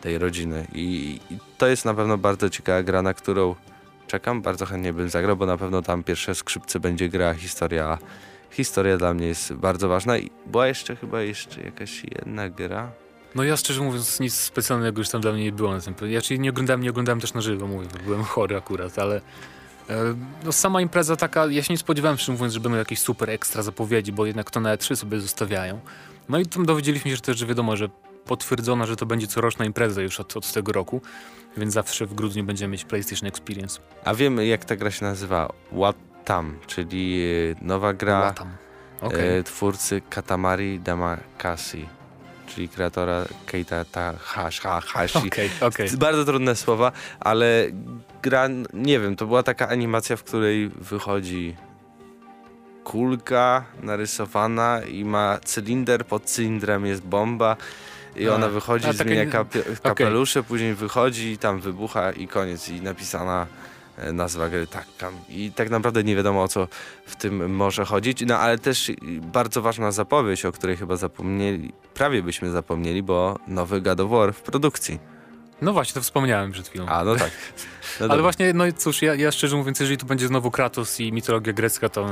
tej 0.00 0.18
rodziny. 0.18 0.66
I, 0.74 1.18
I 1.30 1.38
to 1.58 1.66
jest 1.66 1.84
na 1.84 1.94
pewno 1.94 2.18
bardzo 2.18 2.50
ciekawa 2.50 2.82
gra, 2.82 3.02
na 3.02 3.14
którą 3.14 3.54
czekam. 4.06 4.42
Bardzo 4.42 4.66
chętnie 4.66 4.92
bym 4.92 5.08
zagrał, 5.08 5.36
bo 5.36 5.46
na 5.46 5.56
pewno 5.56 5.82
tam 5.82 6.02
pierwsze 6.02 6.34
skrzypce 6.34 6.80
będzie 6.80 7.08
gra 7.08 7.34
historia. 7.34 7.98
Historia 8.52 8.96
dla 8.96 9.14
mnie 9.14 9.26
jest 9.26 9.52
bardzo 9.52 9.88
ważna 9.88 10.18
i 10.18 10.30
była 10.46 10.66
jeszcze 10.66 10.96
chyba 10.96 11.22
jeszcze 11.22 11.62
jakaś 11.62 12.04
jedna 12.04 12.48
gra. 12.48 12.92
No 13.34 13.44
ja 13.44 13.56
szczerze 13.56 13.82
mówiąc 13.82 14.20
nic 14.20 14.34
specjalnego 14.34 15.00
już 15.00 15.08
tam 15.08 15.20
dla 15.20 15.32
mnie 15.32 15.44
nie 15.44 15.52
było 15.52 15.72
na 15.72 15.80
tym. 15.80 15.94
Ja 16.10 16.22
czyli 16.22 16.40
nie 16.40 16.50
oglądałem, 16.50 16.82
nie 16.82 16.90
oglądałem 16.90 17.20
też 17.20 17.34
na 17.34 17.40
żywo, 17.40 17.66
mówię, 17.66 17.86
bo 17.92 17.98
byłem 18.04 18.24
chory 18.24 18.56
akurat, 18.56 18.98
ale 18.98 19.20
e, 19.90 20.14
no 20.44 20.52
sama 20.52 20.80
impreza 20.80 21.16
taka, 21.16 21.46
ja 21.46 21.62
się 21.62 21.74
nie 21.74 21.78
spodziewałem 21.78 22.18
szczerze 22.18 22.32
mówiąc, 22.32 22.52
że 22.52 22.60
będą 22.60 22.78
jakieś 22.78 22.98
super 22.98 23.30
ekstra 23.30 23.62
zapowiedzi, 23.62 24.12
bo 24.12 24.26
jednak 24.26 24.50
to 24.50 24.60
na 24.60 24.76
E3 24.76 24.96
sobie 24.96 25.20
zostawiają. 25.20 25.80
No 26.28 26.38
i 26.38 26.46
tam 26.46 26.66
dowiedzieliśmy 26.66 27.10
się 27.10 27.16
że 27.16 27.22
też, 27.22 27.38
że 27.38 27.46
wiadomo, 27.46 27.76
że 27.76 27.88
potwierdzono, 28.24 28.86
że 28.86 28.96
to 28.96 29.06
będzie 29.06 29.26
coroczna 29.26 29.64
impreza 29.64 30.02
już 30.02 30.20
od, 30.20 30.36
od 30.36 30.52
tego 30.52 30.72
roku, 30.72 31.00
więc 31.56 31.74
zawsze 31.74 32.06
w 32.06 32.14
grudniu 32.14 32.44
będziemy 32.44 32.72
mieć 32.72 32.84
PlayStation 32.84 33.28
Experience. 33.28 33.80
A 34.04 34.14
wiemy 34.14 34.46
jak 34.46 34.64
ta 34.64 34.76
gra 34.76 34.90
się 34.90 35.04
nazywa? 35.04 35.52
What 35.72 36.11
Tam, 36.24 36.58
czyli 36.66 37.22
e, 37.60 37.64
nowa 37.64 37.92
gra. 37.92 38.34
Okej. 39.00 39.38
e, 39.38 39.42
twórcy 39.42 40.02
Katamari 40.10 40.80
Damacy, 40.80 41.86
czyli 42.46 42.68
kreatora 42.68 43.24
Keita 43.46 43.84
Tahashi. 43.84 44.62
Okej, 45.26 45.50
okej. 45.60 45.90
Bardzo 45.98 46.24
trudne 46.24 46.56
słowa, 46.56 46.92
ale 47.20 47.66
gra, 48.22 48.48
nie 48.72 49.00
wiem, 49.00 49.16
to 49.16 49.26
była 49.26 49.42
taka 49.42 49.68
animacja, 49.68 50.16
w 50.16 50.22
której 50.24 50.68
wychodzi 50.68 51.56
kulka 52.84 53.64
narysowana 53.82 54.80
i 54.90 55.04
ma 55.04 55.38
cylinder, 55.44 56.06
pod 56.06 56.24
cylindrem 56.24 56.86
jest 56.86 57.02
bomba 57.02 57.56
i 58.16 58.28
A, 58.28 58.34
ona 58.34 58.48
wychodzi, 58.48 58.84
a, 58.88 58.92
takie 58.92 59.04
zmienia 59.04 59.24
nie- 59.24 59.30
kapie, 59.30 59.62
kapelusze, 59.82 60.42
później 60.42 60.74
wychodzi 60.74 61.32
i 61.32 61.38
tam 61.38 61.60
wybucha 61.60 62.12
i 62.12 62.28
koniec 62.28 62.68
i 62.68 62.80
napisana 62.80 63.46
nazwa 64.12 64.48
gry 64.48 64.66
Takkam. 64.66 65.14
I 65.28 65.52
tak 65.52 65.70
naprawdę 65.70 66.04
nie 66.04 66.16
wiadomo 66.16 66.42
o 66.42 66.48
co 66.48 66.68
w 67.06 67.16
tym 67.16 67.54
może 67.54 67.84
chodzić, 67.84 68.22
no 68.26 68.38
ale 68.38 68.58
też 68.58 68.92
bardzo 69.22 69.62
ważna 69.62 69.92
zapowiedź, 69.92 70.44
o 70.44 70.52
której 70.52 70.76
chyba 70.76 70.96
zapomnieli, 70.96 71.72
prawie 71.94 72.22
byśmy 72.22 72.50
zapomnieli, 72.50 73.02
bo 73.02 73.38
nowy 73.46 73.80
God 73.80 74.00
of 74.00 74.10
War 74.10 74.34
w 74.34 74.42
produkcji. 74.42 74.98
No 75.62 75.72
właśnie, 75.72 75.94
to 75.94 76.00
wspomniałem 76.00 76.52
przed 76.52 76.68
chwilą. 76.68 76.86
A, 76.86 77.04
no 77.04 77.16
tak. 77.16 77.30
No 78.00 78.06
Ale 78.08 78.22
właśnie, 78.22 78.52
no 78.52 78.66
i 78.66 78.72
cóż, 78.72 79.02
ja, 79.02 79.14
ja 79.14 79.32
szczerze 79.32 79.56
mówiąc, 79.56 79.80
jeżeli 79.80 79.98
tu 79.98 80.06
będzie 80.06 80.26
znowu 80.26 80.50
Kratos 80.50 81.00
i 81.00 81.12
mitologia 81.12 81.52
grecka, 81.52 81.88
to 81.88 82.08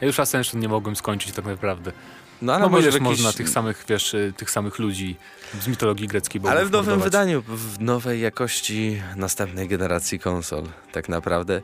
ja 0.00 0.06
już 0.06 0.20
Ascension 0.20 0.60
nie 0.60 0.68
mogłem 0.68 0.96
skończyć 0.96 1.32
tak 1.32 1.44
naprawdę. 1.44 1.92
No, 2.42 2.54
ale 2.54 2.62
no 2.64 2.70
bo 2.70 2.80
jakiś- 2.80 3.00
można 3.00 3.32
tych 3.32 3.48
samych, 3.48 3.84
wiesz, 3.88 4.14
y, 4.14 4.32
tych 4.36 4.50
samych 4.50 4.78
ludzi 4.78 5.16
z 5.60 5.68
mitologii 5.68 6.08
greckiej 6.08 6.40
bogów 6.40 6.56
Ale 6.56 6.66
w 6.66 6.70
nowym 6.70 6.86
mordować. 6.98 7.04
wydaniu, 7.12 7.42
w 7.48 7.80
nowej 7.80 8.20
jakości 8.20 9.02
następnej 9.16 9.68
generacji 9.68 10.18
konsol, 10.18 10.64
tak 10.92 11.08
naprawdę. 11.08 11.62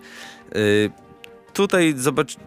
Y, 0.57 0.91
tutaj 1.53 1.95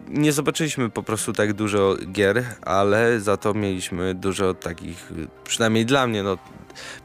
nie 0.08 0.32
zobaczyliśmy 0.32 0.90
po 0.90 1.02
prostu 1.02 1.32
tak 1.32 1.52
dużo 1.52 1.96
gier, 2.12 2.44
ale 2.62 3.20
za 3.20 3.36
to 3.36 3.54
mieliśmy 3.54 4.14
dużo 4.14 4.54
takich, 4.54 5.12
przynajmniej 5.44 5.86
dla 5.86 6.06
mnie, 6.06 6.22
no 6.22 6.38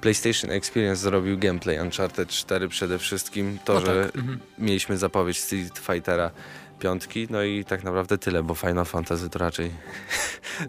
PlayStation 0.02 0.52
Experience 0.52 1.02
zrobił 1.02 1.38
gameplay 1.38 1.80
Uncharted 1.80 2.30
4 2.30 2.68
przede 2.68 3.00
wszystkim. 3.00 3.60
To, 3.66 3.74
No 3.74 3.80
że 3.80 4.04
tak, 4.06 4.16
mhm. 4.16 4.40
mieliśmy 4.58 4.98
zapowiedź 4.98 5.40
Street 5.40 5.80
Fightera 5.80 6.32
piątki, 6.80 7.28
no 7.30 7.44
i 7.44 7.66
tak 7.66 7.84
naprawdę 7.84 8.18
tyle, 8.18 8.44
bo 8.44 8.56
Final 8.56 8.86
Fantasy 8.86 9.30
to 9.30 9.40
raczej 9.40 9.72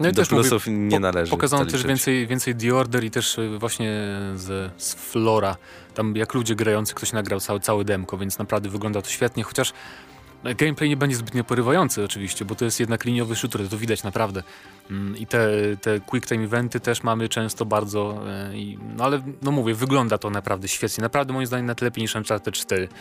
No 0.01 0.09
i 0.09 0.13
do 0.13 0.23
też 0.23 0.31
mówię, 0.31 0.43
plusów 0.43 0.65
nie 0.69 0.91
po- 0.91 1.01
należy. 1.01 1.31
Pokazano 1.31 1.67
też 1.67 1.87
więcej, 1.87 2.27
więcej 2.27 2.55
The 2.55 2.75
Order 2.75 3.05
i 3.05 3.11
też 3.11 3.39
y, 3.39 3.59
właśnie 3.59 3.91
z, 4.37 4.73
z 4.83 4.95
Flora. 4.95 5.57
Tam 5.95 6.17
jak 6.17 6.35
ludzie 6.35 6.55
grający, 6.55 6.95
ktoś 6.95 7.13
nagrał 7.13 7.41
cały, 7.41 7.61
cały 7.61 7.85
demko, 7.85 8.19
więc 8.19 8.39
naprawdę 8.39 8.69
wygląda 8.69 9.03
to 9.03 9.11
świetnie, 9.11 9.43
chociaż 9.43 9.73
no, 10.45 10.51
gameplay 10.55 10.89
nie 10.89 10.97
będzie 10.97 11.17
zbytnio 11.17 11.45
porywający 11.45 12.05
oczywiście, 12.05 12.45
bo 12.45 12.55
to 12.55 12.65
jest 12.65 12.81
jednak 12.81 13.05
liniowy 13.05 13.37
shooter, 13.37 13.69
to 13.69 13.79
widać 13.79 14.03
naprawdę. 14.03 14.43
Mm, 14.91 15.17
I 15.17 15.27
te, 15.27 15.49
te 15.81 16.01
quick 16.01 16.29
time 16.29 16.45
eventy 16.45 16.81
też 16.81 17.03
mamy 17.03 17.29
często 17.29 17.65
bardzo, 17.65 18.23
e, 18.29 18.53
no 18.97 19.05
ale 19.05 19.23
no 19.43 19.51
mówię, 19.51 19.75
wygląda 19.75 20.19
to 20.19 20.31
naprawdę 20.31 20.69
świetnie. 20.69 21.03
Naprawdę 21.03 21.33
moim 21.33 21.47
zdaniem 21.47 21.67
nawet 21.67 21.83
lepiej 21.83 22.03
niż 22.03 22.15
Uncharted 22.15 22.55
4 22.55 22.83
mm, 22.83 22.95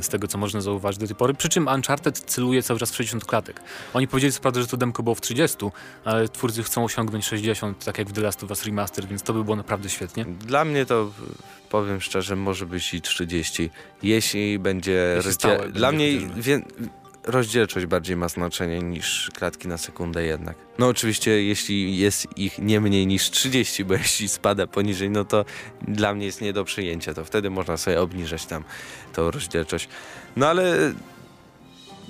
z 0.00 0.08
tego 0.08 0.28
co 0.28 0.38
można 0.38 0.60
zauważyć 0.60 1.00
do 1.00 1.06
tej 1.06 1.16
pory. 1.16 1.34
Przy 1.34 1.48
czym 1.48 1.68
Uncharted 1.68 2.18
celuje 2.18 2.62
cały 2.62 2.80
czas 2.80 2.90
w 2.90 2.94
60 2.94 3.24
klatek. 3.24 3.60
Oni 3.94 4.08
powiedzieli 4.08 4.32
co 4.32 4.40
prawda, 4.40 4.60
że 4.60 4.66
to 4.66 4.76
demko 4.76 5.02
było 5.02 5.14
w 5.14 5.20
30, 5.20 5.56
ale 6.04 6.28
twórcy 6.28 6.62
chcą 6.62 6.84
osiągnąć 6.84 7.26
60, 7.26 7.84
tak 7.84 7.98
jak 7.98 8.08
w 8.08 8.12
The 8.12 8.20
Last 8.20 8.44
of 8.44 8.50
Us 8.50 8.64
Remaster, 8.64 9.06
więc 9.06 9.22
to 9.22 9.32
by 9.32 9.44
było 9.44 9.56
naprawdę 9.56 9.88
świetnie. 9.88 10.24
Dla 10.24 10.64
mnie 10.64 10.86
to 10.86 11.10
powiem 11.70 12.00
szczerze, 12.00 12.36
może 12.36 12.66
być 12.66 12.94
i 12.94 13.00
30. 13.00 13.70
Jeśli 14.02 14.58
będzie. 14.58 15.12
Jeśli 15.16 15.32
stałe 15.32 15.68
Dla 15.68 15.92
będzie 15.92 16.20
mnie 16.20 16.30
wie... 16.36 16.62
rozdzielczość 17.24 17.86
bardziej 17.86 18.16
ma 18.16 18.28
znaczenie 18.28 18.82
niż 18.82 19.30
klatki 19.34 19.68
na 19.68 19.78
sekundę 19.78 20.24
jednak. 20.24 20.56
No 20.78 20.88
oczywiście, 20.88 21.42
jeśli 21.42 21.98
jest 21.98 22.38
ich 22.38 22.58
nie 22.58 22.80
mniej 22.80 23.06
niż 23.06 23.30
30, 23.30 23.84
bo 23.84 23.94
jeśli 24.04 24.28
spada 24.28 24.66
poniżej, 24.66 25.10
no 25.10 25.24
to 25.24 25.44
dla 25.88 26.14
mnie 26.14 26.26
jest 26.26 26.40
nie 26.40 26.52
do 26.52 26.64
przyjęcia. 26.64 27.14
To 27.14 27.24
wtedy 27.24 27.50
można 27.50 27.76
sobie 27.76 28.00
obniżać 28.00 28.46
tam 28.46 28.64
tą 29.12 29.30
rozdzielczość. 29.30 29.88
No 30.36 30.48
ale. 30.48 30.92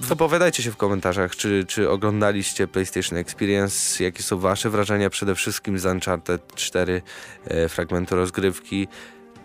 Wypowiadajcie 0.01 0.63
się 0.63 0.71
w 0.71 0.77
komentarzach, 0.77 1.37
czy, 1.37 1.65
czy 1.69 1.91
oglądaliście 1.91 2.69
PlayStation 2.69 3.19
Experience, 3.19 4.05
jakie 4.05 4.23
są 4.23 4.39
wasze 4.39 4.71
wrażenia 4.71 5.11
przede 5.11 5.35
wszystkim 5.35 5.79
z 5.79 5.87
Uncharted 5.87 6.55
4 6.55 7.03
e, 7.45 7.69
fragmentu 7.69 8.17
rozgrywki, 8.17 8.89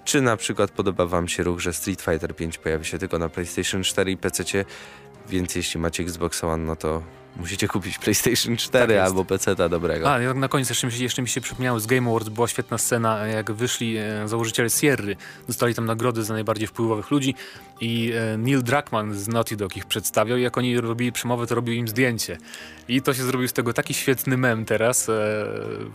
czy 0.06 0.22
na 0.22 0.38
przykład 0.38 0.72
podoba 0.72 1.06
wam 1.06 1.28
się 1.28 1.44
ruch, 1.44 1.60
że 1.60 1.74
Street 1.74 2.02
Fighter 2.02 2.36
5 2.36 2.58
pojawi 2.58 2.86
się 2.86 2.98
tylko 2.98 3.20
na 3.20 3.30
PlayStation 3.30 3.84
4 3.84 4.12
i 4.12 4.18
PC, 4.18 4.44
więc 5.30 5.56
jeśli 5.56 5.80
macie 5.80 6.04
Xbox 6.04 6.44
One, 6.44 6.64
no 6.66 6.76
to 6.76 7.04
musicie 7.36 7.68
kupić 7.68 7.98
PlayStation 7.98 8.58
4 8.58 8.94
Tak 8.94 9.06
albo 9.06 9.26
PC 9.26 9.70
dobrego. 9.70 10.14
A, 10.14 10.22
i 10.22 10.36
na 10.36 10.48
koniec 10.48 10.70
jeszcze 10.70 10.88
mi, 10.88 10.94
się, 10.94 11.04
jeszcze 11.04 11.22
mi 11.22 11.28
się 11.28 11.42
przypomniało, 11.42 11.80
z 11.80 11.86
Game 11.86 12.10
Awards 12.10 12.30
była 12.30 12.48
świetna 12.48 12.78
scena, 12.78 13.28
jak 13.28 13.52
wyszli 13.52 13.98
e, 13.98 14.28
założyciele 14.28 14.70
Sierry, 14.70 15.16
dostali 15.48 15.76
tam 15.76 15.86
nagrody 15.86 16.24
za 16.24 16.34
najbardziej 16.34 16.68
wpływowych 16.68 17.12
ludzi 17.12 17.36
i 17.82 18.12
e, 18.16 18.38
Neil 18.38 18.64
Druckmann 18.64 19.14
z 19.14 19.28
Naughty 19.28 19.56
Dog 19.56 19.78
ich 19.78 19.86
przedstawiał 19.86 20.38
i 20.38 20.42
jak 20.42 20.58
oni 20.58 20.82
robili 20.82 21.12
przemowę, 21.12 21.48
to 21.48 21.56
robił 21.56 21.76
im 21.76 21.88
zdjęcie. 21.88 22.38
I 22.88 23.02
to 23.02 23.14
się 23.14 23.24
zrobił 23.24 23.48
z 23.48 23.54
tego 23.54 23.74
taki 23.74 23.94
świetny 23.94 24.38
mem 24.38 24.66
teraz. 24.66 25.10
E, 25.10 25.14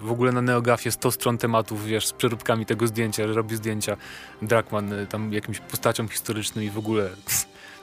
w 0.03 0.11
ogóle 0.11 0.33
na 0.33 0.43
Neogafie 0.43 0.91
100 0.91 1.11
stron 1.11 1.39
tematów, 1.39 1.87
wiesz, 1.87 2.07
z 2.07 2.13
przeróbkami 2.13 2.67
tego 2.67 2.87
zdjęcia, 2.87 3.29
że 3.29 3.35
robi 3.35 3.57
zdjęcia 3.57 3.97
Druckmann 4.43 4.93
e, 4.93 5.07
tam 5.07 5.33
jakimś 5.33 5.59
postaciom 5.59 6.09
historycznym 6.09 6.65
i 6.65 6.71
w 6.71 6.79
ogóle... 6.79 7.11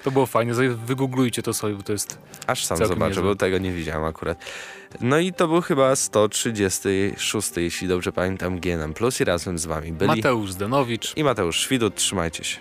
To 0.06 0.12
było 0.12 0.26
fajne, 0.26 0.54
wygooglujcie 0.86 1.42
to 1.42 1.54
sobie, 1.54 1.74
bo 1.74 1.84
to 1.84 1.92
jest 1.92 2.20
Aż 2.48 2.66
sam 2.66 2.78
zobaczę, 2.78 3.22
bo 3.22 3.36
tego 3.36 3.58
nie 3.58 3.72
widziałem 3.72 4.04
akurat. 4.04 4.46
No 5.02 5.20
i 5.20 5.34
to 5.34 5.48
był 5.48 5.62
chyba 5.62 5.96
136, 5.96 7.52
jeśli 7.58 7.88
dobrze 7.88 8.12
pamiętam, 8.12 8.60
GNM 8.60 8.94
Plus 8.94 9.22
i 9.22 9.24
razem 9.24 9.60
z 9.60 9.66
wami 9.66 9.92
byli 9.92 10.08
Mateusz 10.08 10.52
Zdanowicz. 10.52 11.14
i 11.18 11.24
Mateusz 11.24 11.60
Świdut. 11.60 11.96
Trzymajcie 11.96 12.44
się. 12.44 12.58